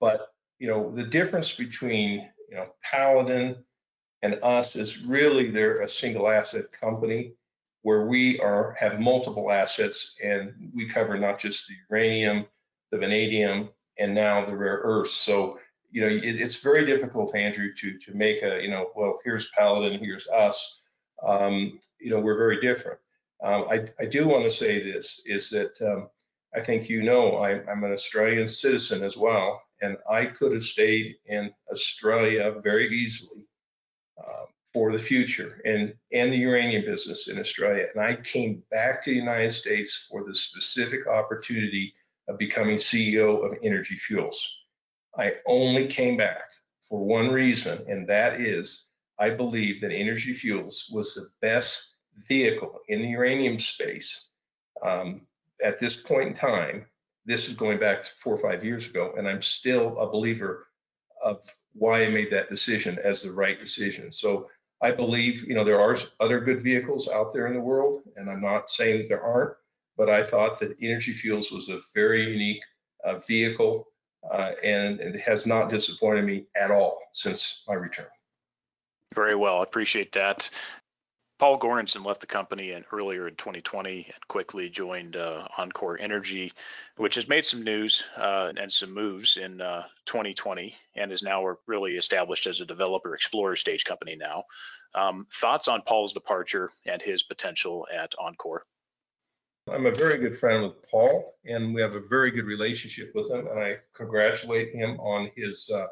but 0.01 0.29
you 0.57 0.67
know 0.67 0.91
the 0.95 1.03
difference 1.03 1.53
between 1.53 2.27
you 2.49 2.55
know 2.55 2.65
Paladin 2.81 3.63
and 4.23 4.39
us 4.41 4.75
is 4.75 5.03
really 5.03 5.51
they're 5.51 5.81
a 5.81 5.89
single 5.89 6.27
asset 6.27 6.65
company 6.71 7.33
where 7.83 8.07
we 8.07 8.39
are 8.39 8.75
have 8.79 8.99
multiple 8.99 9.51
assets 9.51 10.15
and 10.23 10.71
we 10.73 10.89
cover 10.89 11.15
not 11.15 11.39
just 11.39 11.67
the 11.67 11.75
uranium, 11.91 12.47
the 12.91 12.97
vanadium, 12.97 13.69
and 13.99 14.15
now 14.15 14.47
the 14.47 14.57
rare 14.57 14.81
earths. 14.83 15.13
So 15.13 15.59
you 15.89 16.01
know 16.01 16.07
it, 16.07 16.23
it's 16.23 16.57
very 16.57 16.85
difficult, 16.85 17.35
Andrew, 17.35 17.73
to 17.73 17.97
to 17.99 18.13
make 18.13 18.43
a 18.43 18.61
you 18.61 18.69
know 18.69 18.91
well 18.95 19.19
here's 19.23 19.49
Paladin, 19.57 19.99
here's 19.99 20.27
us. 20.27 20.81
Um, 21.25 21.79
you 21.99 22.11
know 22.11 22.19
we're 22.19 22.37
very 22.37 22.61
different. 22.61 22.99
Um, 23.43 23.65
I, 23.69 23.85
I 23.99 24.05
do 24.05 24.27
want 24.27 24.43
to 24.43 24.49
say 24.49 24.81
this 24.81 25.21
is 25.25 25.49
that 25.51 25.73
um, 25.81 26.09
I 26.55 26.61
think 26.61 26.89
you 26.89 27.03
know 27.03 27.37
I, 27.37 27.61
I'm 27.69 27.83
an 27.83 27.93
Australian 27.93 28.47
citizen 28.47 29.03
as 29.03 29.15
well, 29.15 29.61
and 29.81 29.97
I 30.09 30.25
could 30.25 30.53
have 30.53 30.63
stayed 30.63 31.15
in 31.25 31.51
Australia 31.71 32.55
very 32.63 32.89
easily 32.89 33.45
um, 34.19 34.47
for 34.73 34.91
the 34.91 35.03
future 35.03 35.61
and, 35.65 35.93
and 36.13 36.31
the 36.31 36.37
uranium 36.37 36.83
business 36.85 37.27
in 37.27 37.39
Australia. 37.39 37.85
And 37.93 38.03
I 38.03 38.15
came 38.15 38.63
back 38.71 39.03
to 39.03 39.11
the 39.11 39.17
United 39.17 39.53
States 39.53 40.07
for 40.09 40.23
the 40.23 40.33
specific 40.33 41.07
opportunity 41.07 41.93
of 42.27 42.37
becoming 42.37 42.77
CEO 42.77 43.45
of 43.45 43.57
Energy 43.63 43.97
Fuels. 44.07 44.56
I 45.17 45.33
only 45.45 45.87
came 45.87 46.17
back 46.17 46.43
for 46.89 47.03
one 47.03 47.29
reason, 47.29 47.83
and 47.87 48.07
that 48.07 48.39
is 48.39 48.85
I 49.19 49.31
believe 49.31 49.81
that 49.81 49.91
Energy 49.91 50.33
Fuels 50.33 50.85
was 50.91 51.15
the 51.15 51.27
best 51.41 51.95
vehicle 52.27 52.79
in 52.87 53.01
the 53.01 53.09
uranium 53.09 53.59
space 53.59 54.29
um, 54.85 55.21
at 55.63 55.79
this 55.79 55.95
point 55.95 56.29
in 56.29 56.35
time. 56.35 56.85
This 57.25 57.47
is 57.47 57.55
going 57.55 57.79
back 57.79 58.05
four 58.23 58.35
or 58.35 58.39
five 58.39 58.63
years 58.63 58.85
ago, 58.85 59.13
and 59.17 59.27
I'm 59.27 59.41
still 59.41 59.99
a 59.99 60.09
believer 60.09 60.67
of 61.23 61.41
why 61.73 62.03
I 62.03 62.09
made 62.09 62.31
that 62.31 62.49
decision 62.49 62.97
as 63.03 63.21
the 63.21 63.31
right 63.31 63.59
decision. 63.59 64.11
So 64.11 64.49
I 64.81 64.91
believe, 64.91 65.43
you 65.47 65.55
know, 65.55 65.63
there 65.63 65.81
are 65.81 65.97
other 66.19 66.39
good 66.39 66.63
vehicles 66.63 67.07
out 67.07 67.33
there 67.33 67.47
in 67.47 67.53
the 67.53 67.59
world, 67.59 68.03
and 68.15 68.29
I'm 68.29 68.41
not 68.41 68.69
saying 68.69 68.99
that 68.99 69.09
there 69.09 69.23
aren't, 69.23 69.55
but 69.97 70.09
I 70.09 70.23
thought 70.23 70.59
that 70.59 70.77
Energy 70.81 71.13
Fuels 71.13 71.51
was 71.51 71.69
a 71.69 71.81
very 71.95 72.31
unique 72.31 72.61
uh, 73.03 73.19
vehicle, 73.27 73.87
uh, 74.31 74.51
and, 74.63 74.99
it 74.99 75.19
has 75.19 75.45
not 75.45 75.69
disappointed 75.69 76.25
me 76.25 76.45
at 76.55 76.71
all 76.71 76.99
since 77.13 77.63
my 77.67 77.75
return. 77.75 78.07
Very 79.15 79.35
well, 79.35 79.59
I 79.59 79.63
appreciate 79.63 80.11
that. 80.13 80.49
Paul 81.39 81.59
Goranson 81.59 82.03
left 82.03 82.21
the 82.21 82.27
company 82.27 82.71
in, 82.71 82.83
earlier 82.91 83.27
in 83.27 83.35
2020 83.35 84.05
and 84.05 84.27
quickly 84.27 84.69
joined 84.69 85.15
uh, 85.15 85.47
enCore 85.57 85.97
Energy, 85.99 86.51
which 86.97 87.15
has 87.15 87.27
made 87.27 87.45
some 87.45 87.61
news 87.61 88.03
uh, 88.17 88.51
and 88.57 88.71
some 88.71 88.91
moves 88.91 89.37
in 89.37 89.61
uh, 89.61 89.83
2020 90.07 90.75
and 90.95 91.11
is 91.11 91.21
now 91.21 91.55
really 91.67 91.95
established 91.95 92.47
as 92.47 92.59
a 92.59 92.65
developer 92.65 93.13
explorer 93.13 93.55
stage 93.55 93.85
company 93.85 94.15
now. 94.15 94.45
Um, 94.95 95.27
thoughts 95.31 95.67
on 95.67 95.83
Paul's 95.83 96.13
departure 96.13 96.71
and 96.87 97.01
his 97.01 97.21
potential 97.21 97.87
at 97.93 98.13
enCore? 98.19 98.61
I'm 99.71 99.85
a 99.85 99.91
very 99.91 100.17
good 100.17 100.39
friend 100.39 100.63
with 100.63 100.89
Paul, 100.89 101.35
and 101.45 101.73
we 101.73 101.81
have 101.81 101.95
a 101.95 102.07
very 102.07 102.31
good 102.31 102.45
relationship 102.45 103.11
with 103.13 103.29
him, 103.29 103.47
and 103.47 103.59
I 103.59 103.77
congratulate 103.95 104.73
him 104.73 104.99
on 104.99 105.31
his 105.35 105.69
uh, 105.73 105.87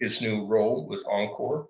his 0.00 0.20
new 0.20 0.46
role 0.46 0.86
with 0.88 1.04
enCore 1.04 1.66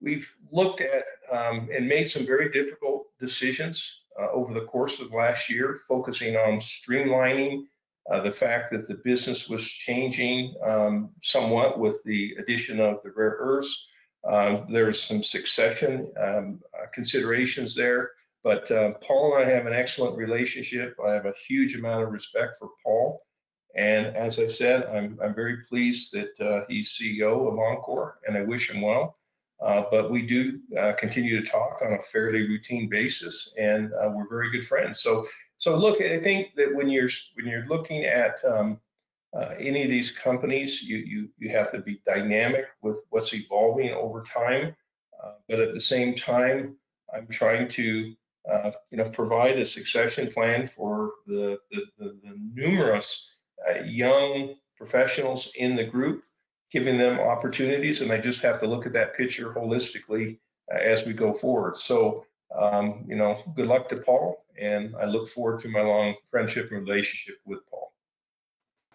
we've 0.00 0.28
looked 0.52 0.80
at 0.80 1.04
um, 1.32 1.68
and 1.74 1.88
made 1.88 2.08
some 2.08 2.26
very 2.26 2.50
difficult 2.50 3.06
decisions 3.18 3.82
uh, 4.20 4.30
over 4.32 4.54
the 4.54 4.66
course 4.66 5.00
of 5.00 5.12
last 5.12 5.48
year, 5.50 5.80
focusing 5.88 6.36
on 6.36 6.60
streamlining 6.60 7.64
uh, 8.10 8.20
the 8.20 8.32
fact 8.32 8.72
that 8.72 8.86
the 8.88 9.00
business 9.04 9.48
was 9.48 9.64
changing 9.64 10.54
um, 10.64 11.10
somewhat 11.22 11.78
with 11.78 11.96
the 12.04 12.34
addition 12.38 12.80
of 12.80 12.98
the 13.02 13.10
rare 13.16 13.36
earths. 13.40 13.86
Uh, 14.28 14.64
there's 14.70 15.02
some 15.02 15.22
succession 15.22 16.12
um, 16.20 16.60
uh, 16.74 16.86
considerations 16.94 17.74
there, 17.74 18.10
but 18.46 18.70
uh, 18.70 18.92
Paul 19.02 19.34
and 19.34 19.44
I 19.44 19.52
have 19.52 19.66
an 19.66 19.72
excellent 19.72 20.16
relationship. 20.16 20.96
I 21.04 21.10
have 21.14 21.26
a 21.26 21.34
huge 21.48 21.74
amount 21.74 22.04
of 22.04 22.12
respect 22.12 22.58
for 22.60 22.68
Paul. 22.84 23.20
And 23.74 24.16
as 24.16 24.38
I 24.38 24.46
said, 24.46 24.84
I'm, 24.84 25.18
I'm 25.20 25.34
very 25.34 25.64
pleased 25.68 26.12
that 26.12 26.40
uh, 26.40 26.64
he's 26.68 26.96
CEO 26.96 27.48
of 27.48 27.54
enCore, 27.54 28.12
and 28.24 28.38
I 28.38 28.42
wish 28.42 28.70
him 28.70 28.82
well. 28.82 29.18
Uh, 29.60 29.82
but 29.90 30.12
we 30.12 30.22
do 30.22 30.60
uh, 30.78 30.92
continue 30.92 31.42
to 31.42 31.50
talk 31.50 31.80
on 31.84 31.94
a 31.94 32.02
fairly 32.12 32.46
routine 32.46 32.88
basis, 32.88 33.52
and 33.58 33.92
uh, 33.94 34.10
we're 34.14 34.28
very 34.28 34.52
good 34.52 34.68
friends. 34.68 35.02
So, 35.02 35.26
so 35.56 35.74
look, 35.76 36.00
I 36.00 36.20
think 36.20 36.54
that 36.54 36.72
when 36.72 36.88
you're 36.88 37.10
when 37.34 37.48
you're 37.48 37.66
looking 37.66 38.04
at 38.04 38.36
um, 38.44 38.78
uh, 39.36 39.54
any 39.58 39.82
of 39.82 39.90
these 39.90 40.12
companies, 40.12 40.82
you 40.82 40.98
you 40.98 41.28
you 41.36 41.50
have 41.50 41.72
to 41.72 41.80
be 41.80 42.00
dynamic 42.06 42.66
with 42.80 42.98
what's 43.10 43.34
evolving 43.34 43.90
over 43.90 44.22
time. 44.22 44.76
Uh, 45.20 45.32
but 45.48 45.58
at 45.58 45.74
the 45.74 45.80
same 45.80 46.14
time, 46.14 46.76
I'm 47.12 47.26
trying 47.26 47.68
to 47.70 48.14
uh, 48.50 48.70
you 48.90 48.98
know 48.98 49.08
provide 49.10 49.58
a 49.58 49.66
succession 49.66 50.32
plan 50.32 50.68
for 50.68 51.12
the 51.26 51.58
the, 51.70 51.82
the, 51.98 52.18
the 52.22 52.34
numerous 52.54 53.30
young 53.84 54.54
professionals 54.76 55.50
in 55.56 55.74
the 55.74 55.84
group 55.84 56.22
giving 56.72 56.98
them 56.98 57.18
opportunities, 57.18 58.00
and 58.00 58.12
I 58.12 58.18
just 58.18 58.40
have 58.40 58.60
to 58.60 58.66
look 58.66 58.86
at 58.86 58.92
that 58.94 59.16
picture 59.16 59.54
holistically 59.54 60.38
uh, 60.72 60.78
as 60.78 61.04
we 61.04 61.12
go 61.12 61.32
forward. 61.34 61.78
So, 61.78 62.26
um, 62.58 63.04
you 63.06 63.16
know, 63.16 63.38
good 63.54 63.66
luck 63.66 63.88
to 63.90 63.96
Paul, 63.96 64.44
and 64.60 64.94
I 65.00 65.06
look 65.06 65.28
forward 65.28 65.62
to 65.62 65.68
my 65.68 65.80
long 65.80 66.14
friendship 66.30 66.70
and 66.72 66.86
relationship 66.86 67.36
with 67.44 67.60
Paul. 67.70 67.92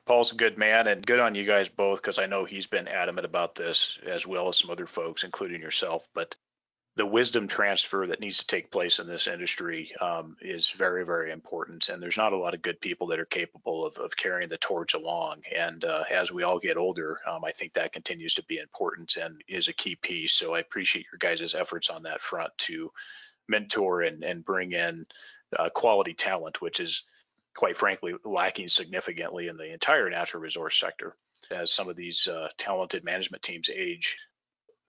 Paul's 0.06 0.34
a 0.34 0.36
good 0.36 0.58
man, 0.58 0.88
and 0.88 1.06
good 1.06 1.20
on 1.20 1.36
you 1.36 1.46
guys 1.46 1.70
both 1.70 2.02
because 2.02 2.20
I 2.20 2.26
know 2.26 2.44
he's 2.44 2.68
been 2.68 2.88
adamant 2.88 3.26
about 3.26 3.56
this 3.56 3.98
as 4.06 4.28
well 4.28 4.50
as 4.50 4.58
some 4.58 4.70
other 4.70 4.88
folks, 4.88 5.24
including 5.24 5.62
yourself. 5.62 6.08
But 6.14 6.36
the 6.98 7.06
wisdom 7.06 7.48
transfer 7.48 8.06
that 8.06 8.20
needs 8.20 8.40
to 8.40 8.48
take 8.48 8.70
place 8.70 9.00
in 9.00 9.08
this 9.08 9.28
industry 9.28 9.94
um, 10.02 10.36
is 10.42 10.70
very, 10.72 11.06
very 11.06 11.32
important. 11.32 11.88
And 11.88 12.04
there's 12.04 12.18
not 12.18 12.34
a 12.34 12.38
lot 12.38 12.54
of 12.54 12.62
good 12.62 12.82
people 12.82 13.08
that 13.08 13.20
are 13.20 13.26
capable 13.26 13.86
of, 13.86 13.98
of 13.98 14.18
carrying 14.18 14.50
the 14.50 14.58
torch 14.58 14.94
along. 14.94 15.44
And 15.56 15.86
uh, 15.86 16.04
as 16.12 16.34
we 16.34 16.44
all 16.44 16.60
get 16.60 16.76
older, 16.76 17.20
um, 17.26 17.46
I 17.46 17.52
think 17.52 17.74
that 17.74 17.94
continues 17.94 18.34
to 18.34 18.44
be 18.44 18.58
important 18.58 19.16
and 19.16 19.42
is 19.48 19.70
a 19.70 19.74
key 19.74 19.96
piece. 19.96 20.34
So 20.34 20.54
I 20.54 20.60
appreciate 20.60 21.06
your 21.12 21.20
guys' 21.20 21.56
efforts 21.56 21.90
on 21.90 22.04
that 22.04 22.22
front 22.22 22.52
to 22.60 22.92
mentor 23.48 24.02
and, 24.02 24.24
and 24.24 24.44
bring 24.44 24.74
in 24.74 25.06
uh, 25.58 25.70
quality 25.70 26.14
talent, 26.14 26.62
which 26.62 26.82
is 26.82 27.04
quite 27.56 27.78
frankly 27.78 28.16
lacking 28.26 28.68
significantly 28.68 29.48
in 29.48 29.56
the 29.56 29.74
entire 29.74 30.10
natural 30.10 30.44
resource 30.44 30.78
sector 30.78 31.16
as 31.50 31.72
some 31.72 31.90
of 31.90 31.96
these 31.96 32.28
uh, 32.28 32.50
talented 32.58 33.04
management 33.04 33.44
teams 33.44 33.70
age 33.70 34.18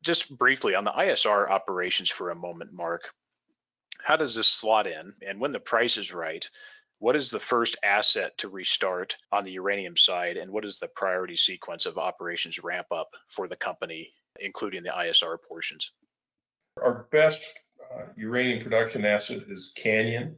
just 0.02 0.36
briefly 0.36 0.74
on 0.74 0.84
the 0.84 0.90
ISR 0.90 1.48
operations 1.48 2.10
for 2.10 2.30
a 2.30 2.34
moment, 2.34 2.72
Mark, 2.72 3.10
how 4.02 4.16
does 4.16 4.34
this 4.34 4.48
slot 4.48 4.86
in? 4.86 5.14
And 5.26 5.40
when 5.40 5.52
the 5.52 5.60
price 5.60 5.96
is 5.96 6.12
right, 6.12 6.48
what 6.98 7.16
is 7.16 7.30
the 7.30 7.40
first 7.40 7.76
asset 7.82 8.38
to 8.38 8.48
restart 8.48 9.16
on 9.30 9.44
the 9.44 9.52
uranium 9.52 9.96
side? 9.96 10.36
And 10.36 10.52
what 10.52 10.64
is 10.64 10.78
the 10.78 10.88
priority 10.88 11.36
sequence 11.36 11.86
of 11.86 11.98
operations 11.98 12.62
ramp 12.62 12.88
up 12.92 13.10
for 13.28 13.48
the 13.48 13.56
company, 13.56 14.12
including 14.38 14.82
the 14.82 14.90
ISR 14.90 15.36
portions? 15.48 15.92
Our 16.82 17.06
best 17.10 17.40
uh, 17.92 18.04
uranium 18.16 18.62
production 18.62 19.04
asset 19.04 19.42
is 19.48 19.72
Canyon. 19.76 20.36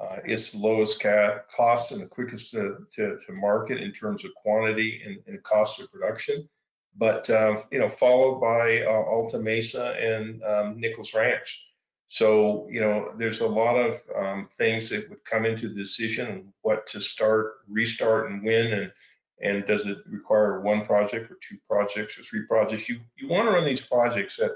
Uh, 0.00 0.16
it's 0.24 0.52
the 0.52 0.58
lowest 0.58 1.00
ca- 1.00 1.40
cost 1.54 1.92
and 1.92 2.00
the 2.00 2.06
quickest 2.06 2.50
to, 2.50 2.86
to, 2.94 3.18
to, 3.26 3.32
market 3.32 3.78
in 3.80 3.92
terms 3.92 4.24
of 4.24 4.30
quantity 4.34 5.02
and, 5.04 5.18
and 5.26 5.42
cost 5.42 5.80
of 5.80 5.92
production 5.92 6.48
but 6.96 7.28
um, 7.30 7.64
you 7.70 7.78
know, 7.78 7.90
followed 7.90 8.40
by 8.40 8.82
uh, 8.82 9.04
Alta 9.10 9.38
Mesa 9.38 9.94
and 10.00 10.42
um, 10.42 10.80
Nichols 10.80 11.14
Ranch. 11.14 11.60
So 12.08 12.68
you 12.70 12.80
know, 12.80 13.12
there's 13.18 13.40
a 13.40 13.46
lot 13.46 13.76
of 13.76 13.94
um, 14.16 14.48
things 14.58 14.90
that 14.90 15.08
would 15.08 15.24
come 15.24 15.46
into 15.46 15.68
the 15.68 15.74
decision 15.74 16.52
what 16.62 16.86
to 16.88 17.00
start, 17.00 17.60
restart, 17.68 18.30
and 18.30 18.44
when, 18.44 18.72
and 18.72 18.92
And 19.40 19.66
does 19.66 19.86
it 19.86 19.98
require 20.06 20.60
one 20.60 20.84
project 20.86 21.30
or 21.30 21.38
two 21.46 21.58
projects 21.68 22.16
or 22.16 22.22
three 22.22 22.46
projects? 22.46 22.88
You, 22.88 23.00
you 23.16 23.28
want 23.28 23.48
to 23.48 23.54
run 23.54 23.64
these 23.64 23.80
projects 23.80 24.38
at, 24.38 24.52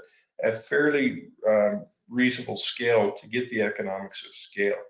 at 0.47 0.65
fairly 0.69 1.27
um, 1.45 1.85
reasonable 2.07 2.55
scale 2.55 3.11
to 3.19 3.27
get 3.27 3.49
the 3.49 3.61
economics 3.63 4.23
of 4.25 4.33
scale. 4.33 4.81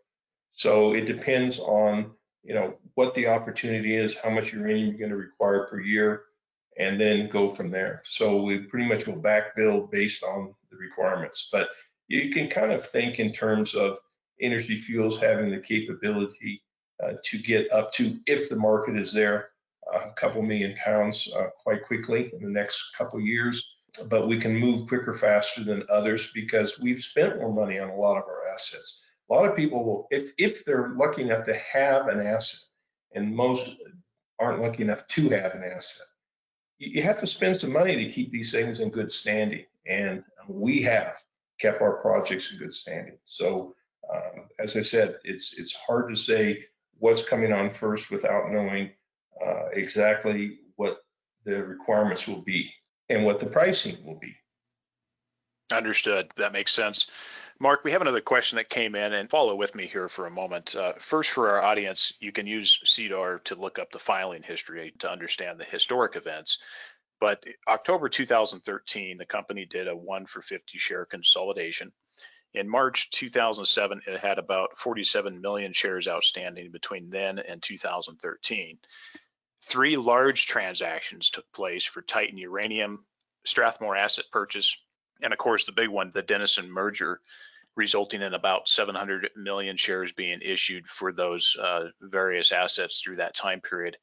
So 0.52 0.94
it 0.94 1.06
depends 1.06 1.58
on, 1.60 2.12
you 2.44 2.54
know, 2.54 2.76
what 2.94 3.16
the 3.16 3.28
opportunity 3.28 3.96
is, 3.96 4.16
how 4.24 4.30
much 4.30 4.54
uranium 4.54 4.90
you're 4.90 5.00
going 5.00 5.18
to 5.18 5.18
require 5.28 5.66
per 5.68 5.80
year, 5.80 6.27
and 6.80 7.00
then 7.00 7.30
go 7.30 7.56
from 7.56 7.72
there. 7.72 8.04
So 8.06 8.42
we 8.42 8.60
pretty 8.60 8.88
much 8.88 9.08
will 9.08 9.16
back 9.16 9.56
build 9.56 9.92
based 9.92 10.24
on 10.24 10.54
the 10.70 10.78
requirements. 10.78 11.50
But 11.52 11.70
you 12.08 12.32
can 12.32 12.50
kind 12.50 12.72
of 12.72 12.90
think 12.92 13.20
in 13.20 13.34
terms 13.34 13.74
of 13.74 13.98
Energy 14.42 14.82
Fuels 14.82 15.20
having 15.20 15.50
the 15.50 15.60
capability 15.60 16.62
uh, 17.04 17.14
to 17.24 17.38
get 17.40 17.72
up 17.72 17.92
to, 17.94 18.18
if 18.28 18.50
the 18.50 18.56
market 18.56 18.96
is 18.96 19.12
there, 19.12 19.50
a 19.94 20.12
couple 20.12 20.42
million 20.42 20.76
pounds 20.84 21.28
uh, 21.36 21.48
quite 21.64 21.86
quickly 21.86 22.32
in 22.34 22.44
the 22.44 22.50
next 22.50 22.82
couple 22.98 23.20
years. 23.20 23.64
But 24.06 24.28
we 24.28 24.40
can 24.40 24.56
move 24.56 24.88
quicker, 24.88 25.16
faster 25.16 25.64
than 25.64 25.84
others 25.90 26.30
because 26.36 26.80
we've 26.80 27.02
spent 27.02 27.38
more 27.38 27.52
money 27.52 27.80
on 27.80 27.90
a 27.90 27.96
lot 27.96 28.18
of 28.18 28.24
our 28.26 28.48
assets. 28.54 29.02
A 29.30 29.34
lot 29.34 29.50
of 29.50 29.56
people 29.56 29.84
will, 29.84 30.08
if, 30.12 30.32
if 30.38 30.64
they're 30.66 30.90
lucky 30.90 31.24
enough 31.24 31.46
to 31.46 31.56
have 31.74 32.08
an 32.08 32.26
asset, 32.26 32.60
and 33.16 33.36
most 33.36 33.68
aren't 34.40 34.62
lucky 34.62 34.84
enough 34.84 35.08
to 35.08 35.30
have 35.30 35.56
an 35.56 35.64
asset, 35.64 36.06
you 36.80 37.02
have 37.02 37.20
to 37.20 37.28
spend 37.28 37.60
some 37.60 37.72
money 37.72 37.96
to 37.96 38.12
keep 38.12 38.32
these 38.32 38.52
things 38.52 38.80
in 38.80 38.90
good 38.90 39.12
standing. 39.12 39.66
And 39.88 40.24
we 40.48 40.82
have 40.84 41.16
kept 41.60 41.82
our 41.82 42.02
projects 42.02 42.52
in 42.52 42.60
good 42.60 42.74
standing. 42.74 43.18
So 43.26 43.76
um, 44.14 44.46
as 44.60 44.76
I 44.76 44.82
said, 44.82 45.16
it's 45.24 45.58
it's 45.58 45.74
hard 45.74 46.10
to 46.10 46.16
say 46.16 46.66
what's 47.00 47.22
coming 47.22 47.52
on 47.52 47.74
first 47.74 48.10
without 48.10 48.52
knowing 48.52 48.92
uh, 49.46 49.68
exactly 49.74 50.60
what 50.76 51.00
the 51.46 51.64
requirements 51.64 52.28
will 52.28 52.42
be 52.42 52.70
and 53.10 53.26
what 53.26 53.40
the 53.40 53.46
pricing 53.46 53.98
will 54.06 54.20
be. 54.20 54.36
Understood. 55.72 56.32
That 56.38 56.54
makes 56.54 56.72
sense. 56.72 57.08
Mark, 57.60 57.84
we 57.84 57.92
have 57.92 58.02
another 58.02 58.22
question 58.22 58.58
that 58.58 58.70
came 58.70 58.94
in 58.94 59.14
and 59.14 59.30
follow 59.30 59.56
with 59.56 59.74
me 59.74 59.88
here 59.88 60.08
for 60.08 60.28
a 60.28 60.32
moment. 60.32 60.76
Uh, 60.76 60.94
first, 61.00 61.32
for 61.32 61.50
our 61.50 61.62
audience, 61.62 62.14
you 62.20 62.32
can 62.32 62.46
use 62.46 62.80
SEDAR 62.84 63.40
to 63.46 63.56
look 63.56 63.80
up 63.80 63.92
the 63.92 63.98
filing 63.98 64.44
history 64.44 64.94
to 65.00 65.10
understand 65.10 65.60
the 65.60 65.66
historic 65.66 66.16
events. 66.16 66.60
But 67.20 67.44
October 67.68 68.10
2013, 68.10 69.18
the 69.18 69.26
company 69.26 69.66
did 69.66 69.88
a 69.88 69.96
one 69.96 70.28
for 70.28 70.44
50 70.44 70.78
share 70.78 71.06
consolidation. 71.06 71.92
In 72.54 72.70
March 72.70 73.10
2007, 73.10 74.02
it 74.06 74.20
had 74.20 74.38
about 74.38 74.78
47 74.78 75.42
million 75.42 75.74
shares 75.74 76.08
outstanding 76.08 76.72
between 76.72 77.10
then 77.10 77.40
and 77.40 77.62
2013. 77.62 78.78
Three 79.64 79.98
large 79.98 80.46
transactions 80.46 81.32
took 81.32 81.52
place 81.52 81.86
for 81.86 82.04
Titan 82.04 82.38
Uranium, 82.38 83.06
Strathmore 83.46 83.96
asset 83.96 84.26
purchase, 84.32 84.78
and 85.22 85.34
of 85.34 85.40
course 85.40 85.66
the 85.66 85.72
big 85.72 85.90
one, 85.90 86.12
the 86.14 86.22
Denison 86.22 86.72
merger, 86.72 87.20
resulting 87.76 88.22
in 88.22 88.34
about 88.34 88.68
700 88.68 89.30
million 89.36 89.78
shares 89.78 90.12
being 90.12 90.42
issued 90.42 90.88
for 90.88 91.14
those 91.14 91.56
uh, 91.62 91.86
various 92.02 92.52
assets 92.52 93.00
through 93.00 93.18
that 93.18 93.36
time 93.36 93.62
period. 93.62 93.98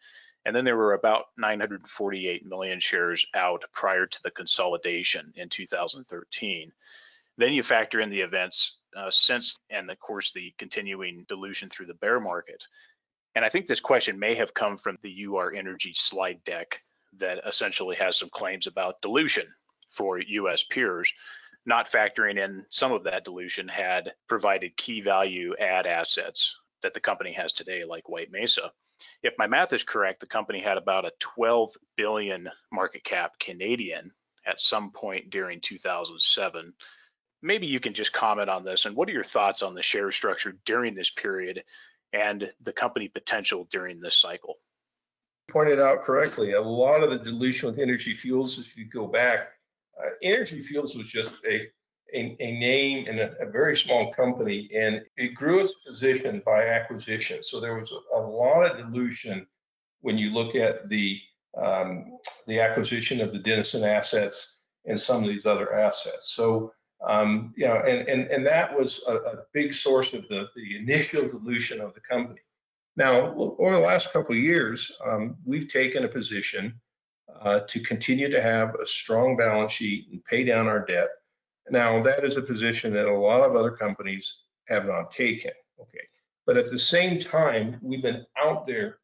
And 0.47 0.55
then 0.55 0.65
there 0.65 0.77
were 0.77 0.93
about 0.93 1.25
948 1.39 2.47
million 2.47 2.79
shares 2.79 3.27
out 3.35 3.65
prior 3.73 4.07
to 4.07 4.23
the 4.23 4.31
consolidation 4.31 5.33
in 5.37 5.49
2013. 5.49 6.73
Then 7.37 7.53
you 7.53 7.63
factor 7.63 8.01
in 8.01 8.11
the 8.11 8.21
events 8.21 8.79
uh, 8.97 9.11
since, 9.11 9.59
and 9.71 9.91
of 9.91 9.99
course, 9.99 10.33
the 10.33 10.55
continuing 10.57 11.25
dilution 11.29 11.69
through 11.69 11.87
the 11.87 11.95
bear 11.95 12.21
market. 12.21 12.65
And 13.35 13.45
I 13.45 13.49
think 13.49 13.67
this 13.67 13.81
question 13.81 14.19
may 14.19 14.37
have 14.37 14.55
come 14.55 14.77
from 14.77 14.99
the 15.03 15.27
Ur-Energy 15.27 15.95
slide 15.95 16.45
deck 16.45 16.81
that 17.19 17.41
essentially 17.45 17.97
has 17.97 18.17
some 18.17 18.29
claims 18.29 18.69
about 18.69 19.03
dilution 19.03 19.47
for 19.95 20.19
US 20.21 20.65
peers, 20.65 21.13
not 21.67 21.91
factoring 21.91 22.39
in 22.39 22.67
some 22.69 22.93
of 22.93 23.05
that 23.05 23.25
dilution 23.25 23.69
had 23.69 24.13
provided 24.29 24.77
key 24.77 25.01
value 25.01 25.55
add 25.59 25.87
assets 25.87 26.57
that 26.83 26.95
the 26.95 27.01
company 27.01 27.33
has 27.33 27.53
today, 27.53 27.85
like 27.85 28.09
White 28.09 28.31
Mesa. 28.31 28.71
If 29.23 29.35
my 29.39 29.47
math 29.47 29.73
is 29.73 29.83
correct, 29.83 30.21
the 30.21 30.27
company 30.27 30.61
had 30.61 30.77
about 30.77 31.07
a 31.07 31.13
12 31.19 31.71
billion 31.97 32.51
market 32.71 33.05
cap 33.05 33.39
Canadian 33.39 34.13
at 34.47 34.61
some 34.61 34.91
point 34.91 35.31
during 35.31 35.61
2007. 35.61 36.75
Maybe 37.43 37.67
you 37.67 37.81
can 37.81 37.95
just 37.95 38.13
comment 38.13 38.51
on 38.51 38.65
this 38.65 38.85
and 38.85 38.95
what 38.95 39.09
are 39.09 39.13
your 39.13 39.25
thoughts 39.25 39.63
on 39.63 39.75
the 39.75 39.83
share 39.83 40.11
structure 40.13 40.57
during 40.65 40.95
this 40.95 41.11
period 41.11 41.65
and 42.13 42.51
the 42.63 42.73
company 42.73 43.09
potential 43.09 43.67
during 43.71 44.01
this 44.01 44.17
cycle? 44.17 44.57
Pointed 45.51 45.81
out 45.81 46.05
correctly, 46.05 46.53
a 46.53 46.61
lot 46.61 47.03
of 47.03 47.11
the 47.11 47.19
dilution 47.19 47.69
with 47.69 47.79
Energy 47.79 48.15
Fuels, 48.15 48.59
if 48.59 48.77
you 48.77 48.87
go 48.87 49.07
back, 49.07 49.49
uh, 50.01 50.11
Energy 50.23 50.63
Fuels 50.63 50.95
was 50.95 51.09
just 51.09 51.33
a 51.49 51.69
a, 52.15 52.37
a 52.39 52.59
name 52.59 53.07
and 53.09 53.19
a, 53.19 53.35
a, 53.41 53.47
very 53.51 53.77
small 53.77 54.13
company, 54.13 54.71
and 54.77 55.03
it 55.17 55.35
grew 55.35 55.65
its 55.65 55.75
position 55.87 56.43
by 56.45 56.67
acquisition. 56.67 57.43
So 57.43 57.61
there 57.61 57.75
was 57.79 57.91
a, 58.15 58.21
lot 58.21 58.67
of 58.67 58.77
dilution 58.77 59.47
when 60.01 60.17
you 60.17 60.31
look 60.31 60.55
at 60.55 60.89
the 60.89 61.19
um, 61.57 62.19
the 62.47 62.61
acquisition 62.61 63.21
of 63.21 63.33
the 63.33 63.39
Denison 63.39 63.85
assets 63.85 64.59
and 64.87 65.01
some 65.01 65.23
of 65.23 65.29
these 65.29 65.47
other 65.47 65.75
assets. 65.75 66.35
So 66.35 66.73
um, 67.07 67.53
you 67.57 67.67
know, 67.67 67.77
and 67.77 68.09
and 68.09 68.29
and 68.31 68.47
that 68.47 68.77
was 68.77 69.01
a, 69.07 69.15
a, 69.15 69.37
big 69.53 69.75
source 69.75 70.13
of 70.13 70.23
the 70.29 70.49
the 70.57 70.77
initial 70.77 71.29
dilution 71.29 71.81
of 71.81 71.95
the 71.95 72.01
company. 72.01 72.41
Now, 72.97 73.35
over 73.35 73.73
the 73.73 73.79
last 73.79 74.13
couple 74.13 74.37
of 74.37 74.43
years, 74.43 74.91
um, 75.05 75.37
we've 75.45 75.69
taken 75.69 76.05
a 76.05 76.09
position 76.09 76.81
uh, 77.41 77.61
to 77.69 77.81
continue 77.81 78.31
to 78.31 78.43
have 78.43 78.75
a 78.75 78.87
strong 78.87 79.37
balance 79.37 79.73
sheet 79.73 80.09
and 80.11 80.25
pay 80.25 80.45
down 80.45 80.67
our 80.67 80.85
debt. 80.85 81.09
Now, 81.71 82.03
that 82.03 82.25
is 82.25 82.37
a 82.37 82.43
position 82.43 82.93
that 82.95 83.07
a 83.07 83.19
lot 83.19 83.43
of 83.43 83.57
other 83.57 83.71
companies 83.71 84.31
have 84.69 84.87
not 84.87 85.11
taken. 85.11 85.53
Okay. 85.81 86.05
But 86.47 86.57
at 86.57 86.71
the 86.71 86.79
same 86.79 87.21
time, 87.21 87.79
we've 87.83 88.03
been 88.03 88.27
out 88.39 88.67
there 88.67 88.99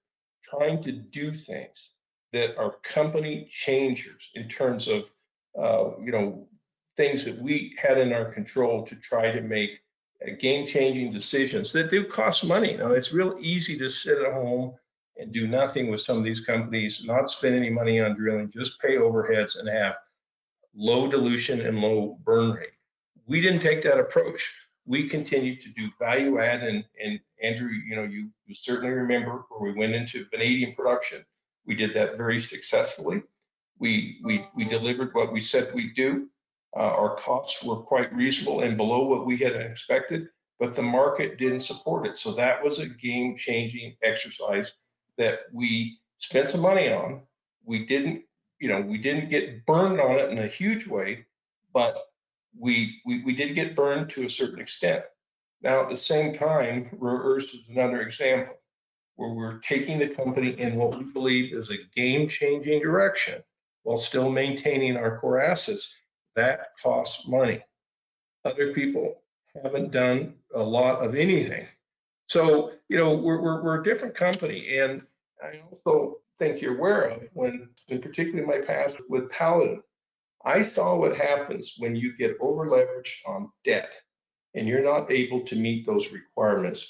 trying 0.48 0.82
to 0.82 0.92
do 0.92 1.34
things 1.34 1.90
that 2.32 2.56
are 2.56 2.76
company 2.82 3.50
changers 3.50 4.22
in 4.34 4.48
terms 4.48 4.88
of, 4.88 5.04
uh, 5.58 5.98
you 6.00 6.12
know, 6.12 6.46
things 6.96 7.24
that 7.24 7.40
we 7.40 7.74
had 7.82 7.98
in 7.98 8.12
our 8.12 8.32
control 8.32 8.86
to 8.86 8.94
try 8.96 9.32
to 9.32 9.40
make 9.40 9.70
uh, 10.22 10.32
game-changing 10.38 11.12
decisions 11.12 11.72
that 11.72 11.90
do 11.90 12.04
cost 12.04 12.44
money. 12.44 12.76
Now, 12.76 12.90
it's 12.90 13.12
real 13.12 13.38
easy 13.40 13.78
to 13.78 13.88
sit 13.88 14.18
at 14.18 14.32
home 14.32 14.74
and 15.16 15.32
do 15.32 15.46
nothing 15.46 15.90
with 15.90 16.00
some 16.00 16.18
of 16.18 16.24
these 16.24 16.40
companies, 16.40 17.02
not 17.04 17.30
spend 17.30 17.54
any 17.54 17.70
money 17.70 18.00
on 18.00 18.16
drilling, 18.16 18.50
just 18.50 18.80
pay 18.80 18.96
overheads 18.96 19.58
and 19.58 19.68
have 19.68 19.94
low 20.74 21.10
dilution 21.10 21.60
and 21.60 21.78
low 21.78 22.18
burn 22.24 22.52
rate. 22.52 22.70
We 23.26 23.40
didn't 23.40 23.60
take 23.60 23.82
that 23.82 23.98
approach. 23.98 24.48
We 24.86 25.08
continued 25.08 25.60
to 25.62 25.68
do 25.70 25.88
value 25.98 26.40
add 26.40 26.62
and, 26.62 26.84
and 27.02 27.20
Andrew, 27.42 27.68
you 27.68 27.96
know, 27.96 28.04
you, 28.04 28.30
you 28.46 28.54
certainly 28.54 28.92
remember 28.92 29.44
where 29.48 29.72
we 29.72 29.78
went 29.78 29.94
into 29.94 30.26
vanadium 30.30 30.74
production. 30.74 31.24
We 31.66 31.74
did 31.74 31.94
that 31.94 32.16
very 32.16 32.40
successfully. 32.40 33.22
We, 33.78 34.20
we, 34.24 34.46
we 34.54 34.64
delivered 34.64 35.10
what 35.12 35.32
we 35.32 35.42
said 35.42 35.72
we'd 35.74 35.94
do. 35.94 36.28
Uh, 36.76 36.80
our 36.80 37.16
costs 37.16 37.62
were 37.62 37.76
quite 37.76 38.12
reasonable 38.14 38.60
and 38.60 38.76
below 38.76 39.04
what 39.04 39.26
we 39.26 39.36
had 39.36 39.54
expected, 39.54 40.28
but 40.58 40.74
the 40.74 40.82
market 40.82 41.38
didn't 41.38 41.60
support 41.60 42.06
it. 42.06 42.16
So 42.18 42.32
that 42.34 42.62
was 42.62 42.78
a 42.78 42.86
game 42.86 43.36
changing 43.36 43.96
exercise 44.02 44.72
that 45.20 45.40
we 45.52 45.98
spent 46.18 46.48
some 46.48 46.60
money 46.60 46.88
on. 46.90 47.20
We 47.64 47.86
didn't, 47.86 48.22
you 48.58 48.68
know, 48.70 48.80
we 48.80 48.98
didn't 48.98 49.28
get 49.28 49.66
burned 49.66 50.00
on 50.00 50.18
it 50.18 50.30
in 50.30 50.38
a 50.38 50.48
huge 50.48 50.86
way, 50.86 51.26
but 51.72 51.94
we 52.58 52.72
we, 53.06 53.22
we 53.24 53.34
did 53.36 53.54
get 53.54 53.76
burned 53.76 54.10
to 54.10 54.24
a 54.24 54.30
certain 54.30 54.60
extent. 54.60 55.04
Now, 55.62 55.82
at 55.82 55.90
the 55.90 55.96
same 55.96 56.38
time, 56.38 56.98
earths 57.02 57.52
is 57.52 57.60
another 57.68 58.00
example 58.00 58.54
where 59.16 59.34
we're 59.34 59.58
taking 59.58 59.98
the 59.98 60.08
company 60.08 60.58
in 60.58 60.76
what 60.76 60.98
we 60.98 61.04
believe 61.12 61.52
is 61.52 61.70
a 61.70 61.84
game-changing 61.94 62.80
direction 62.80 63.42
while 63.82 63.98
still 63.98 64.30
maintaining 64.30 64.96
our 64.96 65.18
core 65.18 65.42
assets. 65.52 65.92
That 66.34 66.68
costs 66.82 67.28
money. 67.28 67.62
Other 68.46 68.72
people 68.72 69.20
haven't 69.62 69.90
done 69.90 70.36
a 70.54 70.62
lot 70.62 71.04
of 71.04 71.14
anything. 71.14 71.66
So, 72.28 72.72
you 72.88 72.96
know, 72.96 73.14
we're, 73.14 73.42
we're, 73.42 73.62
we're 73.62 73.80
a 73.80 73.84
different 73.84 74.14
company. 74.14 74.78
And 74.78 75.02
I 75.42 75.60
also 75.70 76.18
think 76.38 76.60
you're 76.60 76.78
aware 76.78 77.02
of 77.02 77.22
when, 77.32 77.68
in 77.88 78.00
particularly 78.00 78.46
my 78.46 78.64
past 78.64 78.96
with 79.08 79.30
Paladin, 79.30 79.82
I 80.44 80.62
saw 80.62 80.96
what 80.96 81.16
happens 81.16 81.74
when 81.78 81.94
you 81.94 82.16
get 82.16 82.36
over 82.40 82.66
leveraged 82.66 83.16
on 83.26 83.50
debt 83.64 83.90
and 84.54 84.66
you're 84.66 84.82
not 84.82 85.10
able 85.10 85.44
to 85.46 85.54
meet 85.54 85.86
those 85.86 86.10
requirements. 86.10 86.86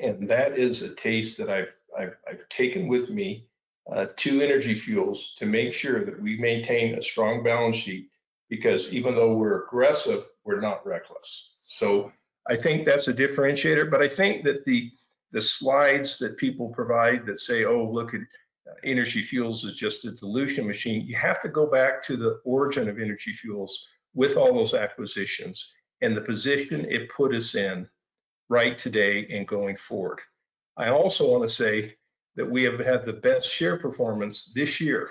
And 0.00 0.28
that 0.28 0.58
is 0.58 0.82
a 0.82 0.94
taste 0.94 1.36
that 1.38 1.50
I've, 1.50 1.72
I've, 1.98 2.16
I've 2.28 2.48
taken 2.48 2.88
with 2.88 3.10
me 3.10 3.48
uh, 3.92 4.06
to 4.16 4.40
Energy 4.40 4.78
Fuels 4.78 5.34
to 5.38 5.46
make 5.46 5.72
sure 5.72 6.04
that 6.04 6.20
we 6.20 6.38
maintain 6.38 6.94
a 6.94 7.02
strong 7.02 7.42
balance 7.42 7.76
sheet 7.76 8.08
because 8.48 8.88
even 8.88 9.14
though 9.14 9.34
we're 9.34 9.64
aggressive, 9.64 10.24
we're 10.44 10.60
not 10.60 10.86
reckless. 10.86 11.50
So 11.66 12.12
I 12.48 12.56
think 12.56 12.86
that's 12.86 13.08
a 13.08 13.14
differentiator, 13.14 13.90
but 13.90 14.02
I 14.02 14.08
think 14.08 14.44
that 14.44 14.64
the 14.64 14.90
the 15.34 15.42
slides 15.42 16.16
that 16.18 16.38
people 16.38 16.68
provide 16.68 17.26
that 17.26 17.40
say, 17.40 17.64
oh, 17.64 17.84
look 17.84 18.14
at 18.14 18.20
uh, 18.20 18.74
Energy 18.84 19.22
Fuels 19.22 19.64
is 19.64 19.74
just 19.74 20.04
a 20.06 20.12
dilution 20.12 20.64
machine. 20.66 21.04
You 21.06 21.16
have 21.16 21.42
to 21.42 21.48
go 21.48 21.66
back 21.66 22.02
to 22.04 22.16
the 22.16 22.40
origin 22.44 22.88
of 22.88 23.00
Energy 23.00 23.32
Fuels 23.32 23.86
with 24.14 24.36
all 24.36 24.54
those 24.54 24.74
acquisitions 24.74 25.72
and 26.00 26.16
the 26.16 26.20
position 26.20 26.86
it 26.88 27.10
put 27.10 27.34
us 27.34 27.56
in 27.56 27.86
right 28.48 28.78
today 28.78 29.26
and 29.30 29.46
going 29.48 29.76
forward. 29.76 30.20
I 30.76 30.90
also 30.90 31.28
want 31.28 31.42
to 31.48 31.54
say 31.54 31.96
that 32.36 32.48
we 32.48 32.62
have 32.62 32.78
had 32.78 33.04
the 33.04 33.12
best 33.12 33.50
share 33.50 33.76
performance 33.76 34.52
this 34.54 34.80
year 34.80 35.10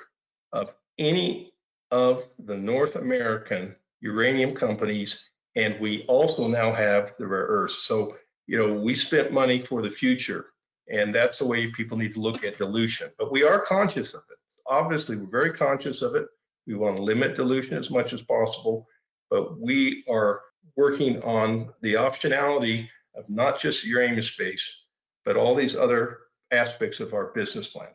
of 0.53 0.71
any 0.99 1.51
of 1.91 2.23
the 2.45 2.55
North 2.55 2.95
American 2.95 3.75
uranium 3.99 4.55
companies, 4.55 5.19
and 5.57 5.79
we 5.81 6.05
also 6.07 6.47
now 6.47 6.73
have 6.73 7.13
the 7.19 7.27
rare 7.27 7.45
earths. 7.45 7.83
So, 7.83 8.15
you 8.47 8.57
know, 8.57 8.73
we 8.73 8.95
spent 8.95 9.31
money 9.31 9.65
for 9.65 9.81
the 9.81 9.89
future, 9.89 10.47
and 10.91 11.13
that's 11.13 11.39
the 11.39 11.45
way 11.45 11.67
people 11.71 11.97
need 11.97 12.13
to 12.13 12.21
look 12.21 12.43
at 12.43 12.57
dilution. 12.57 13.09
But 13.17 13.31
we 13.31 13.43
are 13.43 13.65
conscious 13.65 14.13
of 14.13 14.23
it. 14.29 14.37
Obviously, 14.67 15.15
we're 15.15 15.29
very 15.29 15.53
conscious 15.53 16.01
of 16.01 16.15
it. 16.15 16.27
We 16.67 16.75
want 16.75 16.97
to 16.97 17.03
limit 17.03 17.35
dilution 17.35 17.77
as 17.77 17.89
much 17.89 18.13
as 18.13 18.21
possible, 18.21 18.87
but 19.29 19.59
we 19.59 20.03
are 20.09 20.41
working 20.75 21.21
on 21.23 21.69
the 21.81 21.93
optionality 21.93 22.87
of 23.15 23.29
not 23.29 23.59
just 23.59 23.83
uranium 23.83 24.23
space, 24.23 24.85
but 25.25 25.35
all 25.35 25.55
these 25.55 25.75
other 25.75 26.19
aspects 26.51 26.99
of 26.99 27.13
our 27.13 27.25
business 27.33 27.67
plan. 27.67 27.89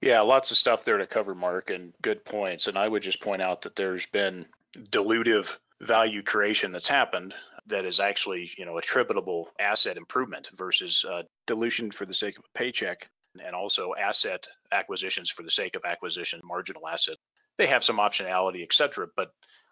Yeah, 0.00 0.20
lots 0.20 0.50
of 0.50 0.56
stuff 0.56 0.84
there 0.84 0.98
to 0.98 1.06
cover, 1.06 1.34
Mark, 1.34 1.70
and 1.70 1.92
good 2.02 2.24
points. 2.24 2.66
And 2.66 2.76
I 2.76 2.86
would 2.86 3.02
just 3.02 3.22
point 3.22 3.42
out 3.42 3.62
that 3.62 3.76
there's 3.76 4.06
been 4.06 4.46
dilutive 4.76 5.56
value 5.80 6.22
creation 6.22 6.72
that's 6.72 6.88
happened 6.88 7.34
that 7.68 7.84
is 7.84 8.00
actually, 8.00 8.50
you 8.56 8.64
know, 8.64 8.78
attributable 8.78 9.48
asset 9.58 9.96
improvement 9.96 10.50
versus 10.56 11.04
uh, 11.04 11.22
dilution 11.46 11.90
for 11.90 12.06
the 12.06 12.14
sake 12.14 12.38
of 12.38 12.44
a 12.44 12.58
paycheck 12.58 13.08
and 13.44 13.54
also 13.54 13.94
asset 13.94 14.46
acquisitions 14.72 15.30
for 15.30 15.42
the 15.42 15.50
sake 15.50 15.76
of 15.76 15.84
acquisition, 15.84 16.40
marginal 16.44 16.86
asset. 16.88 17.16
They 17.58 17.66
have 17.66 17.84
some 17.84 17.98
optionality, 17.98 18.62
et 18.62 18.72
cetera, 18.72 19.06
but 19.16 19.30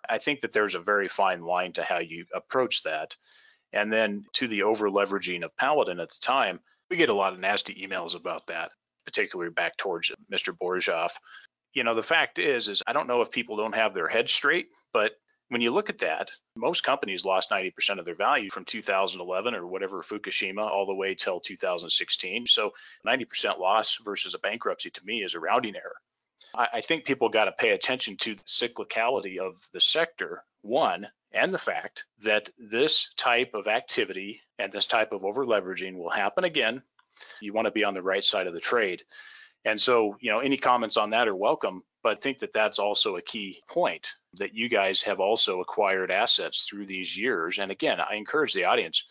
I 0.08 0.18
think 0.18 0.40
that 0.40 0.52
there's 0.52 0.74
a 0.74 0.80
very 0.80 1.08
fine 1.08 1.42
line 1.42 1.72
to 1.74 1.82
how 1.82 1.98
you 1.98 2.26
approach 2.34 2.82
that. 2.82 3.16
And 3.72 3.92
then 3.92 4.24
to 4.34 4.48
the 4.48 4.62
over 4.64 4.88
leveraging 4.88 5.44
of 5.44 5.56
Paladin 5.56 6.00
at 6.00 6.10
the 6.10 6.18
time, 6.20 6.60
we 6.90 6.96
get 6.96 7.08
a 7.08 7.14
lot 7.14 7.32
of 7.32 7.40
nasty 7.40 7.86
emails 7.86 8.14
about 8.14 8.46
that, 8.48 8.70
particularly 9.04 9.50
back 9.50 9.76
towards 9.76 10.12
Mr. 10.32 10.56
Borshoff. 10.56 11.10
You 11.72 11.84
know, 11.84 11.94
the 11.94 12.02
fact 12.02 12.38
is, 12.38 12.68
is 12.68 12.82
I 12.86 12.92
don't 12.92 13.08
know 13.08 13.22
if 13.22 13.30
people 13.30 13.56
don't 13.56 13.74
have 13.74 13.94
their 13.94 14.08
heads 14.08 14.32
straight, 14.32 14.68
but 14.92 15.12
when 15.48 15.60
you 15.60 15.72
look 15.72 15.90
at 15.90 15.98
that, 15.98 16.30
most 16.56 16.84
companies 16.84 17.24
lost 17.24 17.50
90% 17.50 17.98
of 17.98 18.04
their 18.04 18.14
value 18.14 18.50
from 18.50 18.64
2011 18.64 19.54
or 19.54 19.66
whatever 19.66 20.02
Fukushima 20.02 20.62
all 20.62 20.86
the 20.86 20.94
way 20.94 21.14
till 21.14 21.40
2016. 21.40 22.46
So 22.46 22.72
90% 23.06 23.58
loss 23.58 23.98
versus 24.04 24.34
a 24.34 24.38
bankruptcy 24.38 24.90
to 24.90 25.04
me 25.04 25.22
is 25.22 25.34
a 25.34 25.40
rounding 25.40 25.76
error. 25.76 25.96
I 26.56 26.82
think 26.82 27.04
people 27.04 27.30
got 27.30 27.46
to 27.46 27.52
pay 27.52 27.70
attention 27.70 28.16
to 28.18 28.36
the 28.36 28.42
cyclicality 28.44 29.38
of 29.38 29.54
the 29.72 29.80
sector, 29.80 30.44
one, 30.62 31.08
and 31.32 31.52
the 31.52 31.58
fact 31.58 32.04
that 32.20 32.48
this 32.58 33.12
type 33.16 33.54
of 33.54 33.66
activity 33.66 34.40
and 34.58 34.70
this 34.70 34.86
type 34.86 35.12
of 35.12 35.24
over 35.24 35.44
leveraging 35.44 35.96
will 35.96 36.10
happen 36.10 36.44
again. 36.44 36.82
You 37.40 37.52
want 37.52 37.66
to 37.66 37.72
be 37.72 37.82
on 37.82 37.94
the 37.94 38.02
right 38.02 38.24
side 38.24 38.46
of 38.46 38.54
the 38.54 38.60
trade. 38.60 39.02
And 39.64 39.80
so, 39.80 40.16
you 40.20 40.30
know, 40.30 40.40
any 40.40 40.56
comments 40.56 40.96
on 40.96 41.10
that 41.10 41.28
are 41.28 41.34
welcome, 41.34 41.82
but 42.02 42.18
I 42.18 42.20
think 42.20 42.40
that 42.40 42.52
that's 42.52 42.78
also 42.78 43.16
a 43.16 43.22
key 43.22 43.62
point 43.68 44.14
that 44.34 44.54
you 44.54 44.68
guys 44.68 45.02
have 45.02 45.20
also 45.20 45.60
acquired 45.60 46.10
assets 46.10 46.66
through 46.68 46.86
these 46.86 47.16
years. 47.16 47.58
And 47.58 47.70
again, 47.70 47.98
I 48.00 48.16
encourage 48.16 48.52
the 48.52 48.64
audience 48.64 49.04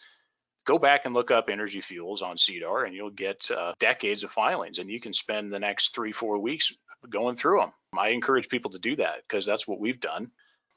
go 0.65 0.77
back 0.77 1.05
and 1.05 1.13
look 1.13 1.31
up 1.31 1.49
energy 1.49 1.81
fuels 1.81 2.21
on 2.21 2.37
SEDAR 2.37 2.85
and 2.85 2.95
you'll 2.95 3.09
get 3.09 3.49
uh, 3.51 3.73
decades 3.79 4.23
of 4.23 4.31
filings 4.31 4.79
and 4.79 4.89
you 4.89 4.99
can 4.99 5.13
spend 5.13 5.51
the 5.51 5.59
next 5.59 5.93
three, 5.93 6.11
four 6.11 6.39
weeks 6.39 6.73
going 7.09 7.35
through 7.35 7.59
them. 7.59 7.71
I 7.97 8.09
encourage 8.09 8.49
people 8.49 8.71
to 8.71 8.79
do 8.79 8.95
that 8.97 9.23
because 9.27 9.45
that's 9.45 9.67
what 9.67 9.79
we've 9.79 9.99
done. 9.99 10.31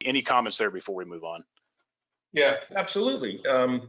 Any 0.04 0.22
comments 0.22 0.58
there 0.58 0.70
before 0.70 0.96
we 0.96 1.04
move 1.04 1.24
on? 1.24 1.44
Yeah, 2.32 2.56
absolutely. 2.74 3.40
Um, 3.46 3.88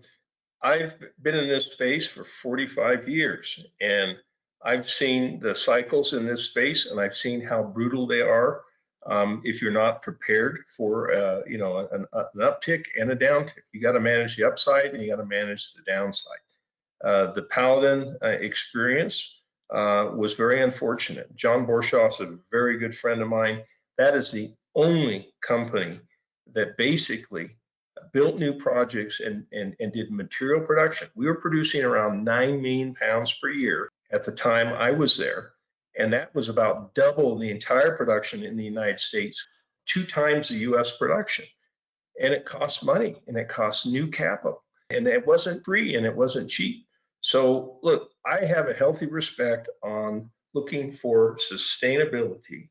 I've 0.61 0.93
been 1.21 1.35
in 1.35 1.49
this 1.49 1.71
space 1.71 2.07
for 2.07 2.25
45 2.41 3.09
years 3.09 3.59
and 3.81 4.17
I've 4.63 4.89
seen 4.89 5.39
the 5.39 5.53
cycles 5.53 6.13
in 6.13 6.25
this 6.25 6.45
space 6.45 6.87
and 6.87 6.99
I've 6.99 7.15
seen 7.15 7.41
how 7.41 7.63
brutal 7.63 8.07
they 8.07 8.21
are 8.21 8.61
um, 9.05 9.41
if 9.45 9.61
you're 9.61 9.71
not 9.71 10.01
prepared 10.01 10.59
for 10.75 11.13
uh, 11.13 11.41
you 11.47 11.57
know 11.57 11.87
an, 11.91 12.05
an, 12.13 12.41
uptick 12.41 12.83
and 12.99 13.11
a 13.11 13.15
downtick. 13.15 13.63
You 13.71 13.81
got 13.81 13.93
to 13.93 13.99
manage 13.99 14.35
the 14.35 14.43
upside 14.43 14.93
and 14.93 15.01
you 15.01 15.09
got 15.09 15.21
to 15.21 15.25
manage 15.25 15.73
the 15.73 15.83
downside. 15.83 16.39
Uh, 17.03 17.33
the 17.33 17.43
Paladin 17.43 18.17
uh, 18.23 18.27
experience 18.27 19.41
uh, 19.73 20.09
was 20.15 20.33
very 20.33 20.63
unfortunate. 20.63 21.33
John 21.35 21.65
Borshoff 21.65 22.13
is 22.13 22.21
a 22.21 22.37
very 22.51 22.77
good 22.79 22.97
friend 22.97 23.21
of 23.21 23.29
mine. 23.29 23.61
That 23.97 24.15
is 24.15 24.31
the 24.31 24.51
only 24.75 25.33
company 25.45 25.99
that 26.53 26.77
basically 26.77 27.51
built 28.13 28.37
new 28.37 28.53
projects 28.53 29.19
and, 29.19 29.45
and, 29.51 29.75
and 29.79 29.91
did 29.93 30.11
material 30.11 30.61
production. 30.61 31.09
We 31.15 31.27
were 31.27 31.35
producing 31.35 31.83
around 31.83 32.23
9 32.23 32.61
million 32.61 32.95
pounds 32.95 33.33
per 33.33 33.49
year 33.49 33.89
at 34.11 34.25
the 34.25 34.31
time 34.31 34.73
I 34.73 34.91
was 34.91 35.17
there. 35.17 35.53
And 35.97 36.13
that 36.13 36.33
was 36.35 36.49
about 36.49 36.93
double 36.93 37.37
the 37.37 37.49
entire 37.49 37.95
production 37.95 38.43
in 38.43 38.55
the 38.55 38.63
United 38.63 38.99
States, 38.99 39.45
two 39.85 40.05
times 40.05 40.47
the 40.47 40.57
US 40.57 40.95
production. 40.97 41.45
And 42.21 42.33
it 42.33 42.45
cost 42.45 42.83
money 42.83 43.15
and 43.27 43.37
it 43.37 43.49
cost 43.49 43.85
new 43.85 44.07
capital. 44.07 44.63
And 44.89 45.07
it 45.07 45.25
wasn't 45.25 45.65
free 45.65 45.95
and 45.95 46.05
it 46.05 46.15
wasn't 46.15 46.49
cheap. 46.49 46.85
So, 47.21 47.79
look, 47.83 48.11
I 48.25 48.45
have 48.45 48.69
a 48.69 48.73
healthy 48.73 49.07
respect 49.07 49.67
on 49.83 50.29
looking 50.53 50.97
for 51.01 51.37
sustainability, 51.51 52.69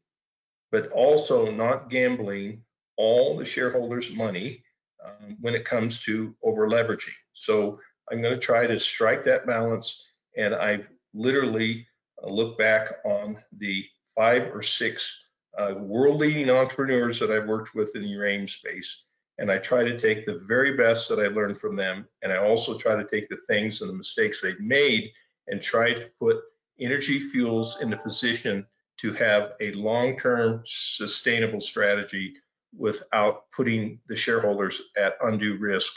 but 0.71 0.91
also 0.93 1.51
not 1.51 1.91
gambling 1.91 2.63
all 2.97 3.37
the 3.37 3.45
shareholders' 3.45 4.11
money 4.11 4.63
um, 5.05 5.37
when 5.41 5.55
it 5.55 5.65
comes 5.65 6.01
to 6.05 6.35
over 6.43 6.69
leveraging. 6.69 7.13
So, 7.35 7.81
I'm 8.11 8.23
going 8.23 8.35
to 8.35 8.41
try 8.41 8.67
to 8.67 8.79
strike 8.79 9.25
that 9.25 9.47
balance. 9.47 10.01
And 10.37 10.55
I've 10.55 10.87
literally 11.17 11.87
uh, 12.23 12.29
look 12.29 12.59
back 12.59 12.99
on 13.05 13.39
the 13.59 13.85
five 14.15 14.55
or 14.55 14.63
six 14.63 15.11
uh, 15.59 15.75
world 15.79 16.19
leading 16.19 16.51
entrepreneurs 16.51 17.19
that 17.19 17.31
I've 17.31 17.49
worked 17.49 17.75
with 17.75 17.97
in 17.97 18.03
the 18.03 18.09
uranium 18.09 18.49
space. 18.49 19.05
And 19.39 19.51
I 19.51 19.59
try 19.59 19.85
to 19.85 19.99
take 19.99 20.25
the 20.25 20.41
very 20.47 20.77
best 20.77 21.09
that 21.09 21.19
I 21.19 21.27
learned 21.27 21.61
from 21.61 21.77
them, 21.77 22.07
and 22.23 22.33
I 22.33 22.39
also 22.39 22.79
try 22.79 22.97
to 22.97 23.09
take 23.09 23.29
the 23.29 23.39
things 23.49 23.81
and 23.81 23.91
the 23.91 23.95
mistakes 23.95 24.41
they've 24.41 24.61
made 24.61 25.11
and 25.49 25.61
try 25.61 25.93
to 25.93 26.09
put 26.19 26.39
energy 26.81 27.29
fuels 27.31 27.79
in 27.81 27.91
the 27.91 27.99
position 27.99 28.67
to 28.99 29.13
have 29.13 29.53
a 29.61 29.73
long-term 29.73 30.63
sustainable 30.67 31.61
strategy 31.61 32.35
without 32.77 33.51
putting 33.55 33.99
the 34.09 34.17
shareholders 34.17 34.81
at 34.97 35.17
undue 35.23 35.57
risk 35.59 35.93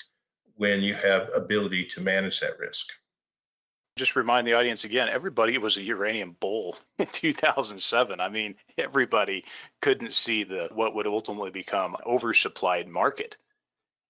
when 0.56 0.82
you 0.82 0.94
have 0.94 1.30
ability 1.34 1.86
to 1.86 2.02
manage 2.02 2.42
that 2.42 2.60
risk 2.60 2.88
just 4.00 4.16
remind 4.16 4.48
the 4.48 4.54
audience 4.54 4.86
again 4.86 5.10
everybody 5.10 5.58
was 5.58 5.78
a 5.78 5.82
uranium 5.82 6.36
bull 6.40 6.78
in 6.98 7.06
2007 7.06 8.20
i 8.20 8.30
mean 8.30 8.56
everybody 8.78 9.44
couldn't 9.82 10.14
see 10.14 10.44
the 10.44 10.70
what 10.74 10.96
would 10.96 11.08
ultimately 11.08 11.52
become 11.52 11.96
oversupplied 12.06 12.88
market. 12.88 13.38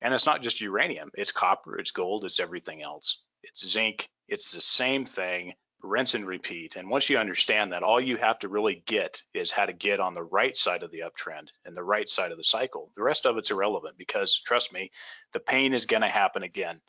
And 0.02 0.14
it's 0.14 0.26
not 0.26 0.42
just 0.42 0.62
uranium. 0.62 1.12
It's 1.14 1.32
copper 1.32 1.78
it's 1.78 1.92
gold 1.92 2.24
it's 2.26 2.40
everything 2.40 2.82
else. 2.82 3.20
It's 3.44 3.68
zinc 3.68 4.08
it's 4.28 4.52
the 4.52 4.62
same 4.62 5.06
thing 5.06 5.54
rinse 5.82 6.14
and 6.14 6.28
repeat. 6.28 6.76
And 6.76 6.90
once 6.90 7.10
you 7.10 7.18
understand 7.18 7.72
that 7.72 7.84
all 7.84 8.02
you 8.02 8.18
have 8.18 8.40
to 8.40 8.50
really 8.50 8.84
get 8.86 9.24
is 9.34 9.50
how 9.50 9.66
to 9.66 9.74
get 9.74 10.00
on 10.00 10.14
the 10.14 10.24
right 10.24 10.56
side 10.56 10.84
of 10.84 10.92
the 10.92 11.00
uptrend 11.00 11.48
and 11.66 11.76
the 11.76 11.84
right 11.84 12.08
side 12.08 12.32
of 12.32 12.38
the 12.38 12.44
cycle. 12.44 12.92
The 12.96 13.04
rest 13.04 13.26
of 13.26 13.38
it's 13.38 13.52
irrelevant 13.52 13.98
because 13.98 14.42
trust 14.46 14.74
me 14.74 14.92
the 15.32 15.40
pain 15.40 15.74
is 15.74 15.86
going 15.86 16.02
to 16.02 16.10
happen 16.10 16.44
again. 16.44 16.82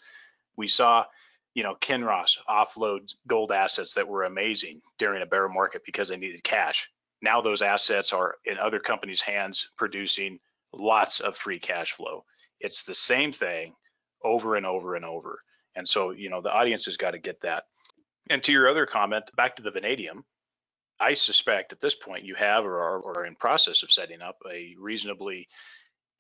We 0.57 0.67
saw 0.67 1.05
you 1.55 1.63
know, 1.63 1.75
Kinross 1.75 2.39
offload 2.49 3.13
gold 3.27 3.53
assets 3.53 3.95
that 3.95 4.09
were 4.09 4.25
amazing 4.25 4.81
during 4.99 5.23
a 5.23 5.27
bear 5.27 5.49
market 5.49 5.83
because 5.85 6.09
they 6.09 6.17
needed 6.17 6.45
cash. 6.45 6.89
Now 7.23 7.41
those 7.41 7.63
assets 7.63 8.13
are 8.13 8.37
in 8.45 8.59
other 8.59 8.79
companies' 8.79 9.21
hands 9.21 9.69
producing 9.77 10.39
lots 10.73 11.21
of 11.21 11.37
free 11.37 11.59
cash 11.59 11.93
flow. 11.93 12.25
It's 12.61 12.85
the 12.85 12.95
same 12.95 13.33
thing 13.33 13.75
over 14.23 14.57
and 14.57 14.67
over 14.67 14.95
and 14.95 15.05
over. 15.05 15.41
And 15.75 15.87
so, 15.87 16.11
you 16.11 16.31
know, 16.31 16.41
the 16.41 16.53
audience 16.53 16.87
has 16.87 16.97
got 16.97 17.13
to 17.13 17.19
get 17.19 17.41
that. 17.43 17.65
And 18.29 18.43
to 18.45 18.53
your 18.53 18.69
other 18.69 18.87
comment, 18.87 19.31
back 19.37 19.57
to 19.57 19.63
the 19.63 19.71
vanadium, 19.71 20.25
I 21.01 21.15
suspect 21.15 21.73
at 21.73 21.81
this 21.81 21.95
point 21.95 22.25
you 22.25 22.35
have 22.35 22.65
or 22.65 22.79
are, 22.79 22.99
or 23.01 23.19
are 23.21 23.27
in 23.27 23.35
process 23.35 23.83
of 23.83 23.91
setting 23.91 24.21
up 24.21 24.37
a 24.51 24.75
reasonably 24.79 25.49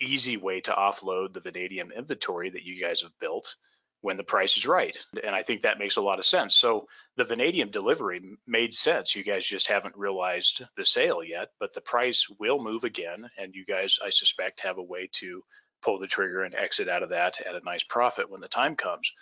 easy 0.00 0.36
way 0.36 0.60
to 0.62 0.72
offload 0.72 1.34
the 1.34 1.40
vanadium 1.40 1.92
inventory 1.92 2.50
that 2.50 2.64
you 2.64 2.80
guys 2.80 3.02
have 3.02 3.12
built 3.20 3.54
when 4.02 4.16
the 4.16 4.24
price 4.24 4.56
is 4.56 4.66
right. 4.66 4.96
And 5.22 5.34
I 5.34 5.42
think 5.42 5.62
that 5.62 5.78
makes 5.78 5.96
a 5.96 6.02
lot 6.02 6.18
of 6.18 6.24
sense. 6.24 6.56
So 6.56 6.86
the 7.16 7.24
vanadium 7.24 7.70
delivery 7.70 8.20
made 8.46 8.72
sense. 8.74 9.14
You 9.14 9.22
guys 9.22 9.44
just 9.44 9.66
haven't 9.66 9.96
realized 9.96 10.62
the 10.76 10.84
sale 10.84 11.22
yet, 11.22 11.48
but 11.58 11.74
the 11.74 11.82
price 11.82 12.26
will 12.38 12.62
move 12.62 12.84
again. 12.84 13.28
And 13.36 13.54
you 13.54 13.64
guys, 13.64 13.98
I 14.04 14.10
suspect, 14.10 14.60
have 14.60 14.78
a 14.78 14.82
way 14.82 15.10
to 15.14 15.42
pull 15.82 15.98
the 15.98 16.06
trigger 16.06 16.42
and 16.42 16.54
exit 16.54 16.88
out 16.88 17.02
of 17.02 17.10
that 17.10 17.40
at 17.40 17.54
a 17.54 17.64
nice 17.64 17.84
profit 17.84 18.30
when 18.30 18.40
the 18.40 18.48
time 18.48 18.76
comes. 18.76 19.12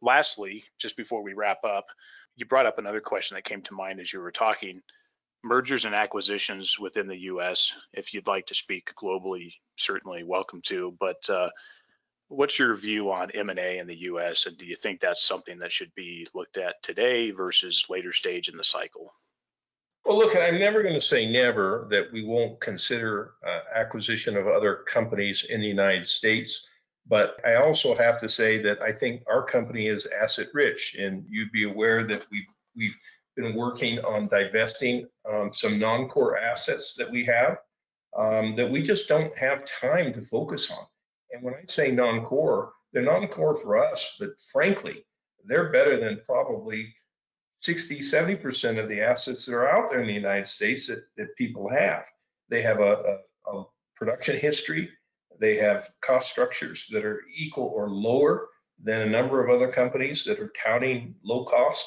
Lastly, 0.00 0.64
just 0.78 0.96
before 0.96 1.22
we 1.22 1.34
wrap 1.34 1.64
up, 1.64 1.86
you 2.36 2.46
brought 2.46 2.66
up 2.66 2.78
another 2.78 3.00
question 3.00 3.34
that 3.34 3.44
came 3.44 3.62
to 3.62 3.74
mind 3.74 4.00
as 4.00 4.12
you 4.12 4.20
were 4.20 4.30
talking 4.32 4.82
mergers 5.42 5.84
and 5.84 5.94
acquisitions 5.94 6.78
within 6.78 7.06
the 7.06 7.16
U.S. 7.16 7.72
If 7.92 8.12
you'd 8.12 8.26
like 8.26 8.46
to 8.46 8.54
speak 8.54 8.92
globally, 8.94 9.54
certainly 9.76 10.24
welcome 10.24 10.60
to. 10.66 10.94
But 10.98 11.28
uh, 11.30 11.50
what's 12.28 12.58
your 12.58 12.74
view 12.74 13.10
on 13.12 13.30
M&A 13.32 13.78
in 13.78 13.86
the 13.86 13.96
U.S. 13.96 14.46
and 14.46 14.56
do 14.58 14.64
you 14.64 14.76
think 14.76 15.00
that's 15.00 15.22
something 15.22 15.58
that 15.58 15.72
should 15.72 15.94
be 15.94 16.26
looked 16.34 16.56
at 16.56 16.82
today 16.82 17.30
versus 17.30 17.86
later 17.88 18.12
stage 18.12 18.48
in 18.48 18.56
the 18.56 18.64
cycle? 18.64 19.12
Well, 20.04 20.18
look, 20.18 20.36
I'm 20.36 20.58
never 20.60 20.82
going 20.82 20.94
to 20.94 21.00
say 21.00 21.30
never 21.30 21.88
that 21.90 22.12
we 22.12 22.24
won't 22.24 22.60
consider 22.60 23.32
uh, 23.46 23.60
acquisition 23.74 24.36
of 24.36 24.46
other 24.46 24.84
companies 24.92 25.44
in 25.48 25.60
the 25.60 25.66
United 25.66 26.06
States. 26.06 26.62
But 27.08 27.36
I 27.44 27.56
also 27.56 27.96
have 27.96 28.20
to 28.20 28.28
say 28.28 28.60
that 28.62 28.80
I 28.82 28.92
think 28.92 29.22
our 29.28 29.44
company 29.44 29.86
is 29.86 30.06
asset 30.06 30.48
rich, 30.54 30.96
and 30.98 31.24
you'd 31.28 31.52
be 31.52 31.64
aware 31.64 32.06
that 32.06 32.24
we've 32.30 32.46
we've 32.76 32.94
been 33.36 33.54
working 33.54 33.98
on 34.00 34.28
divesting 34.28 35.06
um, 35.30 35.50
some 35.52 35.78
non-core 35.78 36.38
assets 36.38 36.94
that 36.98 37.10
we 37.10 37.24
have 37.24 37.58
um, 38.16 38.56
that 38.56 38.70
we 38.70 38.82
just 38.82 39.08
don't 39.08 39.36
have 39.36 39.66
time 39.80 40.12
to 40.14 40.26
focus 40.26 40.70
on. 40.70 40.86
And 41.32 41.42
when 41.42 41.54
I 41.54 41.64
say 41.66 41.90
non-core, 41.90 42.72
they're 42.92 43.02
non-core 43.02 43.60
for 43.60 43.76
us, 43.76 44.16
but 44.18 44.30
frankly, 44.52 45.04
they're 45.44 45.72
better 45.72 45.98
than 45.98 46.20
probably 46.26 46.94
60, 47.60 48.00
70% 48.00 48.82
of 48.82 48.88
the 48.88 49.00
assets 49.00 49.46
that 49.46 49.54
are 49.54 49.68
out 49.68 49.90
there 49.90 50.00
in 50.00 50.06
the 50.06 50.12
United 50.12 50.48
States 50.48 50.86
that, 50.86 51.04
that 51.16 51.36
people 51.36 51.68
have. 51.68 52.04
They 52.48 52.62
have 52.62 52.80
a, 52.80 53.18
a, 53.46 53.56
a 53.56 53.64
production 53.96 54.38
history, 54.38 54.90
they 55.38 55.56
have 55.56 55.90
cost 56.04 56.30
structures 56.30 56.86
that 56.90 57.04
are 57.04 57.22
equal 57.36 57.72
or 57.74 57.90
lower 57.90 58.48
than 58.82 59.02
a 59.02 59.10
number 59.10 59.44
of 59.44 59.50
other 59.50 59.70
companies 59.70 60.24
that 60.24 60.38
are 60.38 60.52
touting 60.62 61.14
low 61.22 61.44
cost 61.44 61.86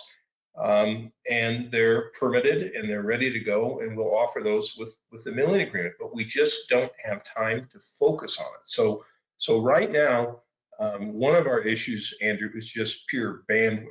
um, 0.57 1.11
and 1.29 1.71
they're 1.71 2.11
permitted 2.19 2.73
and 2.73 2.89
they're 2.89 3.03
ready 3.03 3.31
to 3.31 3.39
go 3.39 3.79
and 3.79 3.95
we'll 3.95 4.15
offer 4.15 4.41
those 4.43 4.75
with 4.77 4.95
with 5.11 5.23
the 5.23 5.31
milling 5.31 5.61
agreement. 5.61 5.95
But 5.99 6.13
we 6.13 6.25
just 6.25 6.67
don't 6.69 6.91
have 7.03 7.23
time 7.23 7.67
to 7.71 7.79
focus 7.99 8.37
on 8.39 8.45
it. 8.45 8.65
So 8.65 9.03
so 9.39 9.59
right 9.59 9.91
now 9.91 10.39
um, 10.79 11.13
one 11.13 11.35
of 11.35 11.47
our 11.47 11.61
issues 11.61 12.13
andrew 12.21 12.49
is 12.55 12.67
just 12.67 13.07
pure 13.07 13.43
bandwidth 13.49 13.87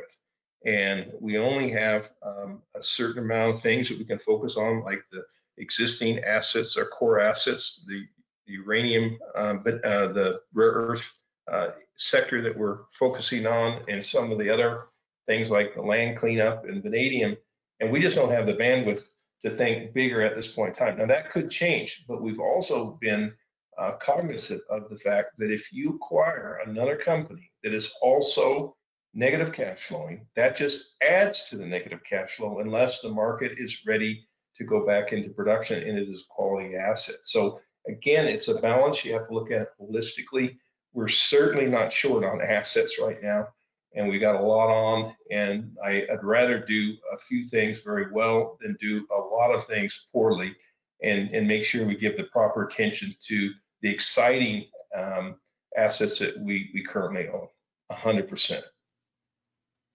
and 0.64 1.12
we 1.20 1.36
only 1.38 1.70
have 1.70 2.10
um, 2.24 2.62
a 2.78 2.82
certain 2.82 3.24
amount 3.24 3.56
of 3.56 3.62
things 3.62 3.88
that 3.88 3.98
we 3.98 4.04
can 4.04 4.18
focus 4.20 4.56
on 4.56 4.84
like 4.84 5.02
the 5.10 5.22
existing 5.58 6.20
assets 6.20 6.76
our 6.76 6.86
core 6.86 7.18
assets 7.20 7.84
the, 7.88 8.04
the 8.46 8.52
uranium 8.52 9.18
um, 9.34 9.60
but 9.64 9.84
uh, 9.84 10.12
the 10.12 10.40
rare 10.54 10.70
earth 10.70 11.04
uh, 11.52 11.70
sector 11.96 12.42
that 12.42 12.56
we're 12.56 12.78
focusing 12.98 13.46
on 13.46 13.82
and 13.88 14.04
some 14.04 14.30
of 14.30 14.38
the 14.38 14.48
other 14.48 14.84
things 15.28 15.50
like 15.50 15.74
the 15.74 15.82
land 15.82 16.18
cleanup 16.18 16.64
and 16.64 16.82
vanadium, 16.82 17.36
and 17.80 17.92
we 17.92 18.00
just 18.00 18.16
don't 18.16 18.32
have 18.32 18.46
the 18.46 18.54
bandwidth 18.54 19.02
to 19.42 19.56
think 19.56 19.92
bigger 19.92 20.22
at 20.22 20.34
this 20.34 20.48
point 20.48 20.70
in 20.70 20.74
time. 20.74 20.98
Now 20.98 21.06
that 21.06 21.30
could 21.30 21.50
change, 21.50 22.04
but 22.08 22.22
we've 22.22 22.40
also 22.40 22.98
been 23.00 23.32
uh, 23.78 23.92
cognizant 24.00 24.62
of 24.70 24.88
the 24.90 24.98
fact 24.98 25.38
that 25.38 25.50
if 25.50 25.72
you 25.72 25.94
acquire 25.94 26.60
another 26.66 26.96
company 26.96 27.50
that 27.62 27.72
is 27.72 27.90
also 28.02 28.76
negative 29.14 29.52
cash 29.52 29.86
flowing, 29.86 30.26
that 30.36 30.56
just 30.56 30.96
adds 31.02 31.48
to 31.48 31.56
the 31.56 31.66
negative 31.66 32.00
cash 32.08 32.36
flow 32.36 32.58
unless 32.58 33.00
the 33.00 33.08
market 33.08 33.52
is 33.58 33.78
ready 33.86 34.26
to 34.56 34.64
go 34.64 34.84
back 34.84 35.12
into 35.12 35.30
production 35.30 35.82
and 35.82 35.98
it 35.98 36.08
is 36.08 36.26
quality 36.28 36.74
asset. 36.76 37.16
So 37.22 37.60
again, 37.86 38.26
it's 38.26 38.48
a 38.48 38.60
balance. 38.60 39.04
You 39.04 39.14
have 39.14 39.28
to 39.28 39.34
look 39.34 39.50
at 39.50 39.68
holistically. 39.80 40.56
We're 40.92 41.08
certainly 41.08 41.66
not 41.66 41.92
short 41.92 42.24
on 42.24 42.42
assets 42.42 42.98
right 43.00 43.22
now 43.22 43.48
and 43.94 44.08
we 44.08 44.18
got 44.18 44.40
a 44.40 44.42
lot 44.42 44.68
on 44.68 45.14
and 45.30 45.76
I, 45.84 46.06
would 46.10 46.24
rather 46.24 46.58
do 46.58 46.94
a 47.12 47.18
few 47.28 47.48
things 47.48 47.80
very 47.80 48.10
well 48.12 48.58
than 48.60 48.76
do 48.80 49.06
a 49.16 49.20
lot 49.20 49.54
of 49.54 49.66
things 49.66 50.08
poorly 50.12 50.54
and, 51.02 51.30
and 51.30 51.46
make 51.46 51.64
sure 51.64 51.86
we 51.86 51.96
give 51.96 52.16
the 52.16 52.24
proper 52.24 52.66
attention 52.66 53.14
to 53.28 53.50
the 53.82 53.90
exciting 53.90 54.66
um, 54.96 55.36
assets 55.76 56.18
that 56.18 56.38
we, 56.38 56.70
we 56.74 56.84
currently 56.84 57.28
own 57.28 57.48
100%. 57.92 58.62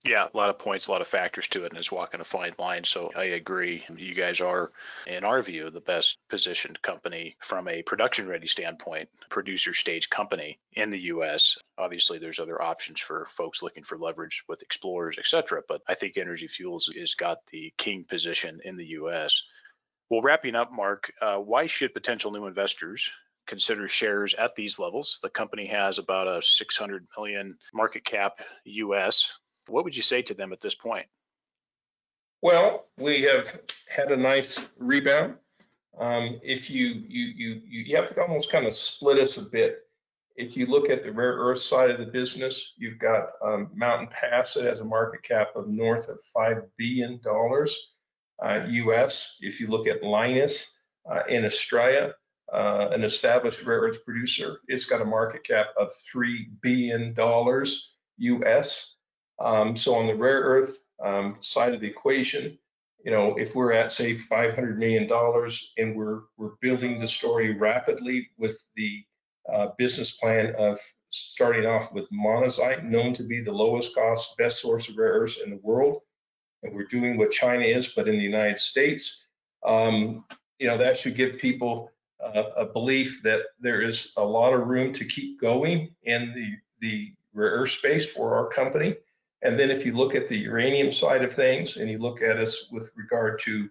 Yeah, 0.05 0.27
a 0.33 0.37
lot 0.37 0.49
of 0.49 0.59
points, 0.59 0.87
a 0.87 0.91
lot 0.91 0.99
of 0.99 1.07
factors 1.07 1.47
to 1.49 1.63
it, 1.63 1.71
and 1.71 1.79
it's 1.79 1.91
walking 1.91 2.19
a 2.19 2.25
fine 2.25 2.51
line. 2.59 2.83
So 2.83 3.11
I 3.15 3.23
agree. 3.23 3.85
You 3.95 4.13
guys 4.13 4.41
are, 4.41 4.69
in 5.07 5.23
our 5.23 5.41
view, 5.41 5.69
the 5.69 5.79
best 5.79 6.17
positioned 6.29 6.81
company 6.81 7.37
from 7.39 7.69
a 7.69 7.83
production 7.83 8.27
ready 8.27 8.47
standpoint, 8.47 9.07
producer 9.29 9.73
stage 9.73 10.09
company 10.09 10.59
in 10.73 10.89
the 10.89 10.99
U.S. 10.99 11.55
Obviously, 11.77 12.19
there's 12.19 12.39
other 12.39 12.61
options 12.61 12.99
for 12.99 13.27
folks 13.31 13.63
looking 13.63 13.85
for 13.85 13.97
leverage 13.97 14.43
with 14.49 14.61
explorers, 14.61 15.15
et 15.17 15.25
cetera. 15.25 15.61
But 15.65 15.81
I 15.87 15.93
think 15.93 16.17
Energy 16.17 16.49
Fuels 16.49 16.89
has 16.99 17.15
got 17.15 17.37
the 17.49 17.73
king 17.77 18.03
position 18.03 18.59
in 18.65 18.75
the 18.75 18.87
U.S. 18.87 19.43
Well, 20.09 20.21
wrapping 20.21 20.55
up, 20.55 20.73
Mark, 20.73 21.13
uh, 21.21 21.37
why 21.37 21.67
should 21.67 21.93
potential 21.93 22.31
new 22.31 22.45
investors 22.45 23.09
consider 23.47 23.87
shares 23.87 24.33
at 24.33 24.55
these 24.55 24.79
levels? 24.79 25.19
The 25.21 25.29
company 25.29 25.67
has 25.67 25.99
about 25.99 26.27
a 26.27 26.41
600 26.41 27.07
million 27.17 27.57
market 27.73 28.03
cap 28.03 28.39
US 28.65 29.31
what 29.67 29.83
would 29.83 29.95
you 29.95 30.01
say 30.01 30.21
to 30.23 30.33
them 30.33 30.53
at 30.53 30.61
this 30.61 30.75
point? 30.75 31.05
Well, 32.41 32.87
we 32.97 33.21
have 33.23 33.45
had 33.87 34.11
a 34.11 34.17
nice 34.17 34.59
rebound. 34.77 35.35
Um, 35.99 36.39
if 36.43 36.69
you, 36.69 36.87
you 37.07 37.25
you 37.35 37.61
you 37.65 37.95
have 37.95 38.13
to 38.13 38.21
almost 38.21 38.51
kind 38.51 38.65
of 38.65 38.75
split 38.75 39.19
us 39.19 39.37
a 39.37 39.43
bit. 39.43 39.79
If 40.35 40.57
you 40.57 40.65
look 40.65 40.89
at 40.89 41.03
the 41.03 41.11
rare 41.11 41.33
earth 41.33 41.61
side 41.61 41.91
of 41.91 41.99
the 41.99 42.11
business, 42.11 42.73
you've 42.75 42.97
got 42.97 43.27
um, 43.45 43.69
Mountain 43.75 44.07
Pass 44.07 44.55
that 44.55 44.65
has 44.65 44.79
a 44.79 44.85
market 44.85 45.21
cap 45.23 45.49
of 45.55 45.67
north 45.67 46.09
of 46.09 46.17
five 46.33 46.63
billion 46.77 47.21
dollars 47.21 47.77
uh, 48.43 48.65
U.S. 48.67 49.35
If 49.39 49.59
you 49.59 49.67
look 49.67 49.87
at 49.87 50.01
Lynas 50.01 50.65
uh, 51.09 51.21
in 51.29 51.45
Australia, 51.45 52.13
uh, 52.51 52.89
an 52.91 53.03
established 53.03 53.63
rare 53.63 53.81
earth 53.81 54.03
producer, 54.05 54.59
it's 54.67 54.85
got 54.85 55.01
a 55.01 55.05
market 55.05 55.43
cap 55.45 55.67
of 55.79 55.89
three 56.11 56.49
billion 56.61 57.13
dollars 57.13 57.91
U.S. 58.17 58.95
Um, 59.39 59.75
so 59.75 59.95
on 59.95 60.07
the 60.07 60.15
rare 60.15 60.41
earth 60.41 60.77
um, 61.03 61.37
side 61.41 61.73
of 61.73 61.81
the 61.81 61.87
equation, 61.87 62.57
you 63.03 63.11
know, 63.11 63.35
if 63.37 63.53
we're 63.53 63.73
at 63.73 63.91
say 63.91 64.17
500 64.17 64.79
million 64.79 65.07
dollars 65.07 65.71
and 65.77 65.95
we're 65.95 66.21
we're 66.37 66.55
building 66.61 66.99
the 66.99 67.07
story 67.07 67.57
rapidly 67.57 68.29
with 68.37 68.57
the 68.75 69.03
uh, 69.53 69.67
business 69.77 70.11
plan 70.11 70.53
of 70.57 70.77
starting 71.09 71.65
off 71.65 71.91
with 71.91 72.05
monazite, 72.11 72.83
known 72.83 73.13
to 73.15 73.23
be 73.23 73.41
the 73.41 73.51
lowest 73.51 73.93
cost, 73.93 74.37
best 74.37 74.61
source 74.61 74.89
of 74.89 74.97
rare 74.97 75.13
earths 75.13 75.37
in 75.43 75.51
the 75.51 75.59
world, 75.61 76.01
and 76.63 76.73
we're 76.73 76.87
doing 76.87 77.17
what 77.17 77.31
China 77.31 77.63
is, 77.63 77.89
but 77.89 78.07
in 78.07 78.17
the 78.17 78.23
United 78.23 78.59
States, 78.59 79.25
um, 79.65 80.25
you 80.59 80.67
know, 80.67 80.77
that 80.77 80.97
should 80.97 81.15
give 81.15 81.37
people 81.37 81.91
a 82.19 82.65
belief 82.65 83.21
that 83.23 83.41
there 83.59 83.81
is 83.81 84.13
a 84.17 84.23
lot 84.23 84.53
of 84.53 84.67
room 84.67 84.93
to 84.93 85.05
keep 85.05 85.39
going 85.41 85.93
in 86.03 86.33
the 86.33 86.53
the 86.79 87.13
rare 87.33 87.51
earth 87.51 87.71
space 87.71 88.05
for 88.07 88.35
our 88.35 88.47
company. 88.49 88.95
And 89.41 89.59
then 89.59 89.71
if 89.71 89.85
you 89.85 89.93
look 89.93 90.15
at 90.15 90.29
the 90.29 90.37
uranium 90.37 90.93
side 90.93 91.23
of 91.23 91.33
things 91.33 91.77
and 91.77 91.89
you 91.89 91.97
look 91.97 92.21
at 92.21 92.37
us 92.37 92.69
with 92.71 92.89
regard 92.95 93.41
to 93.41 93.69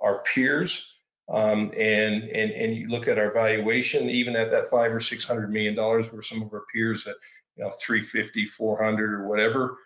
our 0.00 0.22
peers, 0.34 0.84
um, 1.32 1.70
and, 1.78 2.24
and, 2.24 2.50
and 2.50 2.74
you 2.74 2.88
look 2.88 3.06
at 3.06 3.18
our 3.18 3.32
valuation, 3.32 4.10
even 4.10 4.34
at 4.34 4.50
that 4.50 4.70
five 4.70 4.92
or 4.92 5.00
six 5.00 5.24
hundred 5.24 5.52
million 5.52 5.74
dollars, 5.74 6.12
where 6.12 6.22
some 6.22 6.42
of 6.42 6.52
our 6.52 6.64
peers 6.72 7.06
at 7.06 7.14
you 7.56 7.64
know 7.64 7.72
350, 7.80 8.46
400 8.46 9.14
or 9.14 9.28
whatever, 9.28 9.76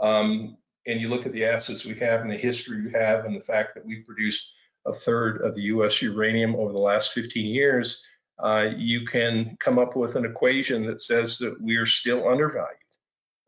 um, 0.00 0.56
and 0.86 1.00
you 1.00 1.08
look 1.08 1.26
at 1.26 1.32
the 1.32 1.44
assets 1.44 1.84
we 1.84 1.98
have 1.98 2.20
and 2.20 2.30
the 2.30 2.36
history 2.36 2.82
we 2.82 2.92
have 2.92 3.24
and 3.24 3.34
the 3.34 3.44
fact 3.44 3.74
that 3.74 3.84
we've 3.84 4.06
produced 4.06 4.44
a 4.86 4.94
third 4.94 5.42
of 5.42 5.54
the 5.54 5.62
U.S. 5.62 6.02
uranium 6.02 6.54
over 6.56 6.72
the 6.72 6.78
last 6.78 7.12
15 7.12 7.46
years, 7.46 8.02
uh, 8.42 8.68
you 8.76 9.06
can 9.06 9.56
come 9.60 9.78
up 9.78 9.96
with 9.96 10.16
an 10.16 10.24
equation 10.24 10.84
that 10.86 11.02
says 11.02 11.38
that 11.38 11.60
we 11.60 11.76
are 11.76 11.86
still 11.86 12.28
undervalued. 12.28 12.78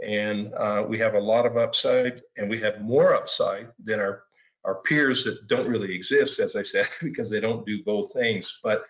And 0.06 0.52
uh, 0.54 0.84
we 0.88 0.98
have 0.98 1.14
a 1.14 1.20
lot 1.20 1.46
of 1.46 1.56
upside 1.56 2.22
and 2.36 2.48
we 2.48 2.60
have 2.60 2.80
more 2.80 3.14
upside 3.14 3.68
than 3.82 4.00
our 4.00 4.22
our 4.64 4.82
peers 4.82 5.22
that 5.22 5.46
don't 5.46 5.68
really 5.68 5.94
exist 5.94 6.40
as 6.40 6.56
i 6.56 6.62
said 6.62 6.88
because 7.00 7.30
they 7.30 7.40
don't 7.40 7.64
do 7.64 7.82
both 7.84 8.12
things. 8.12 8.58
But 8.62 8.84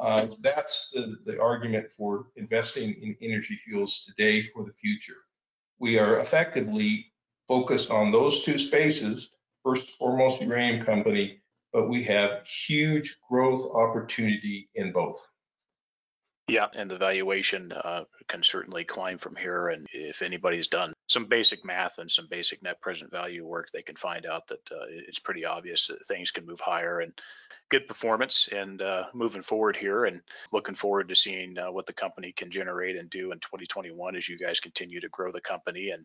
uh, 0.00 0.26
that's 0.42 0.90
the, 0.92 1.16
the 1.24 1.40
argument 1.40 1.86
for 1.96 2.26
investing 2.36 2.94
in 3.02 3.16
energy 3.22 3.58
fuels 3.64 4.04
today 4.06 4.42
for 4.52 4.64
the 4.64 4.72
future. 4.72 5.18
We 5.78 5.98
are 5.98 6.20
effectively 6.20 7.12
focused 7.46 7.90
on 7.90 8.10
those 8.10 8.42
two 8.44 8.58
spaces. 8.58 9.30
First 9.62 9.82
and 9.82 9.90
foremost 9.98 10.42
uranium 10.42 10.84
company 10.84 11.41
but 11.72 11.88
we 11.88 12.04
have 12.04 12.46
huge 12.66 13.16
growth 13.28 13.70
opportunity 13.74 14.68
in 14.74 14.92
both 14.92 15.20
yeah, 16.48 16.66
and 16.74 16.90
the 16.90 16.98
valuation 16.98 17.72
uh, 17.72 18.04
can 18.28 18.42
certainly 18.42 18.84
climb 18.84 19.16
from 19.16 19.36
here. 19.36 19.68
And 19.68 19.86
if 19.92 20.22
anybody's 20.22 20.68
done 20.68 20.92
some 21.08 21.26
basic 21.26 21.64
math 21.64 21.98
and 21.98 22.10
some 22.10 22.26
basic 22.30 22.62
net 22.62 22.80
present 22.80 23.10
value 23.10 23.44
work, 23.46 23.70
they 23.70 23.82
can 23.82 23.96
find 23.96 24.26
out 24.26 24.48
that 24.48 24.70
uh, 24.70 24.86
it's 24.88 25.18
pretty 25.18 25.44
obvious 25.44 25.88
that 25.88 26.06
things 26.06 26.30
can 26.30 26.46
move 26.46 26.60
higher 26.60 27.00
and 27.00 27.12
good 27.72 27.88
performance 27.88 28.50
and 28.52 28.82
uh, 28.82 29.04
moving 29.14 29.40
forward 29.40 29.76
here 29.76 30.04
and 30.04 30.20
looking 30.52 30.74
forward 30.74 31.08
to 31.08 31.14
seeing 31.14 31.56
uh, 31.58 31.72
what 31.72 31.86
the 31.86 31.92
company 31.92 32.30
can 32.30 32.50
generate 32.50 32.96
and 32.96 33.08
do 33.08 33.32
in 33.32 33.38
2021 33.38 34.14
as 34.14 34.28
you 34.28 34.38
guys 34.38 34.60
continue 34.60 35.00
to 35.00 35.08
grow 35.08 35.32
the 35.32 35.40
company 35.40 35.88
and 35.88 36.04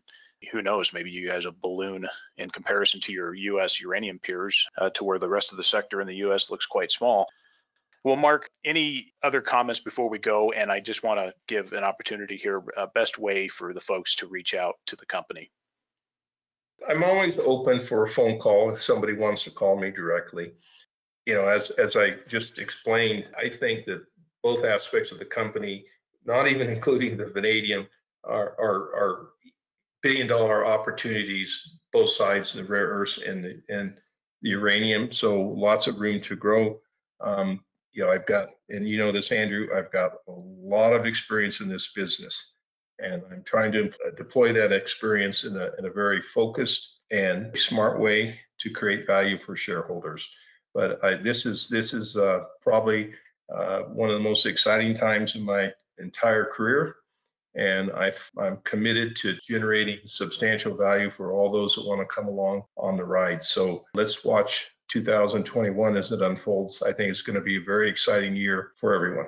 who 0.50 0.62
knows 0.62 0.94
maybe 0.94 1.10
you 1.10 1.28
guys 1.28 1.44
will 1.44 1.54
balloon 1.60 2.08
in 2.38 2.48
comparison 2.48 3.00
to 3.00 3.12
your 3.12 3.34
US 3.34 3.80
uranium 3.82 4.18
peers 4.18 4.66
uh, 4.78 4.88
to 4.90 5.04
where 5.04 5.18
the 5.18 5.28
rest 5.28 5.50
of 5.52 5.58
the 5.58 5.62
sector 5.62 6.00
in 6.00 6.06
the 6.06 6.24
US 6.26 6.50
looks 6.50 6.64
quite 6.64 6.90
small. 6.90 7.28
Well, 8.04 8.16
Mark, 8.16 8.48
any 8.64 9.12
other 9.22 9.40
comments 9.40 9.80
before 9.80 10.08
we 10.08 10.18
go? 10.18 10.52
And 10.52 10.70
I 10.70 10.80
just 10.80 11.02
want 11.02 11.18
to 11.18 11.34
give 11.46 11.72
an 11.72 11.84
opportunity 11.84 12.36
here, 12.36 12.62
uh, 12.76 12.86
best 12.94 13.18
way 13.18 13.48
for 13.48 13.74
the 13.74 13.80
folks 13.80 14.14
to 14.16 14.26
reach 14.26 14.54
out 14.54 14.76
to 14.86 14.96
the 14.96 15.06
company. 15.06 15.50
I'm 16.88 17.02
always 17.02 17.34
open 17.38 17.80
for 17.80 18.04
a 18.04 18.08
phone 18.08 18.38
call 18.38 18.70
if 18.72 18.82
somebody 18.82 19.14
wants 19.14 19.42
to 19.44 19.50
call 19.50 19.78
me 19.78 19.90
directly. 19.90 20.52
You 21.26 21.34
know, 21.34 21.46
as 21.46 21.70
as 21.70 21.96
I 21.96 22.16
just 22.28 22.58
explained, 22.58 23.26
I 23.36 23.48
think 23.48 23.84
that 23.86 24.04
both 24.42 24.64
aspects 24.64 25.10
of 25.10 25.18
the 25.18 25.24
company, 25.24 25.84
not 26.24 26.48
even 26.48 26.70
including 26.76 27.16
the 27.16 27.26
vanadium, 27.26 27.88
are 28.24 28.54
are, 28.60 28.94
are 28.94 29.28
billion 30.02 30.28
dollar 30.28 30.64
opportunities, 30.64 31.78
both 31.92 32.10
sides, 32.10 32.52
the 32.52 32.64
rare 32.64 32.86
earths 32.86 33.18
and 33.18 33.44
the 33.44 33.60
and 33.68 34.00
the 34.42 34.50
uranium. 34.50 35.12
So 35.12 35.40
lots 35.40 35.88
of 35.88 35.98
room 35.98 36.22
to 36.22 36.36
grow. 36.36 36.80
Um, 37.20 37.60
you 37.92 38.04
know, 38.04 38.10
I've 38.10 38.26
got, 38.26 38.48
and 38.68 38.88
you 38.88 38.98
know 38.98 39.12
this, 39.12 39.32
Andrew, 39.32 39.68
I've 39.76 39.92
got 39.92 40.12
a 40.28 40.32
lot 40.32 40.92
of 40.92 41.06
experience 41.06 41.60
in 41.60 41.68
this 41.68 41.92
business. 41.94 42.54
And 43.00 43.22
I'm 43.30 43.42
trying 43.44 43.72
to 43.72 43.90
deploy 44.16 44.52
that 44.52 44.72
experience 44.72 45.44
in 45.44 45.56
a, 45.56 45.70
in 45.78 45.86
a 45.86 45.90
very 45.90 46.20
focused 46.34 46.98
and 47.10 47.56
smart 47.58 48.00
way 48.00 48.38
to 48.60 48.70
create 48.70 49.06
value 49.06 49.38
for 49.38 49.56
shareholders. 49.56 50.26
But 50.74 51.02
I, 51.04 51.14
this 51.14 51.46
is 51.46 51.68
this 51.68 51.94
is 51.94 52.16
uh, 52.16 52.40
probably 52.62 53.12
uh, 53.54 53.80
one 53.84 54.10
of 54.10 54.14
the 54.14 54.28
most 54.28 54.46
exciting 54.46 54.96
times 54.96 55.34
in 55.34 55.42
my 55.42 55.72
entire 55.98 56.44
career, 56.44 56.96
and 57.54 57.90
i 57.92 58.12
am 58.40 58.58
committed 58.64 59.16
to 59.16 59.36
generating 59.48 59.98
substantial 60.06 60.76
value 60.76 61.10
for 61.10 61.32
all 61.32 61.50
those 61.50 61.74
that 61.74 61.86
want 61.86 62.00
to 62.00 62.14
come 62.14 62.28
along 62.28 62.62
on 62.76 62.96
the 62.96 63.04
ride. 63.04 63.42
So 63.42 63.84
let's 63.94 64.24
watch 64.24 64.66
2021 64.88 65.96
as 65.96 66.12
it 66.12 66.22
unfolds. 66.22 66.82
I 66.82 66.92
think 66.92 67.10
it's 67.10 67.22
going 67.22 67.34
to 67.34 67.42
be 67.42 67.56
a 67.56 67.60
very 67.60 67.90
exciting 67.90 68.34
year 68.34 68.72
for 68.76 68.94
everyone. 68.94 69.26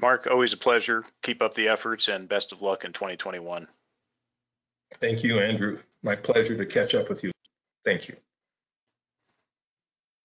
Mark, 0.00 0.26
always 0.30 0.52
a 0.52 0.56
pleasure. 0.56 1.04
Keep 1.22 1.42
up 1.42 1.54
the 1.54 1.68
efforts 1.68 2.08
and 2.08 2.28
best 2.28 2.52
of 2.52 2.62
luck 2.62 2.84
in 2.84 2.92
2021. 2.92 3.66
Thank 5.00 5.22
you, 5.22 5.38
Andrew. 5.40 5.78
My 6.02 6.16
pleasure 6.16 6.56
to 6.56 6.66
catch 6.66 6.94
up 6.94 7.08
with 7.08 7.22
you. 7.22 7.32
Thank 7.84 8.08
you. 8.08 8.16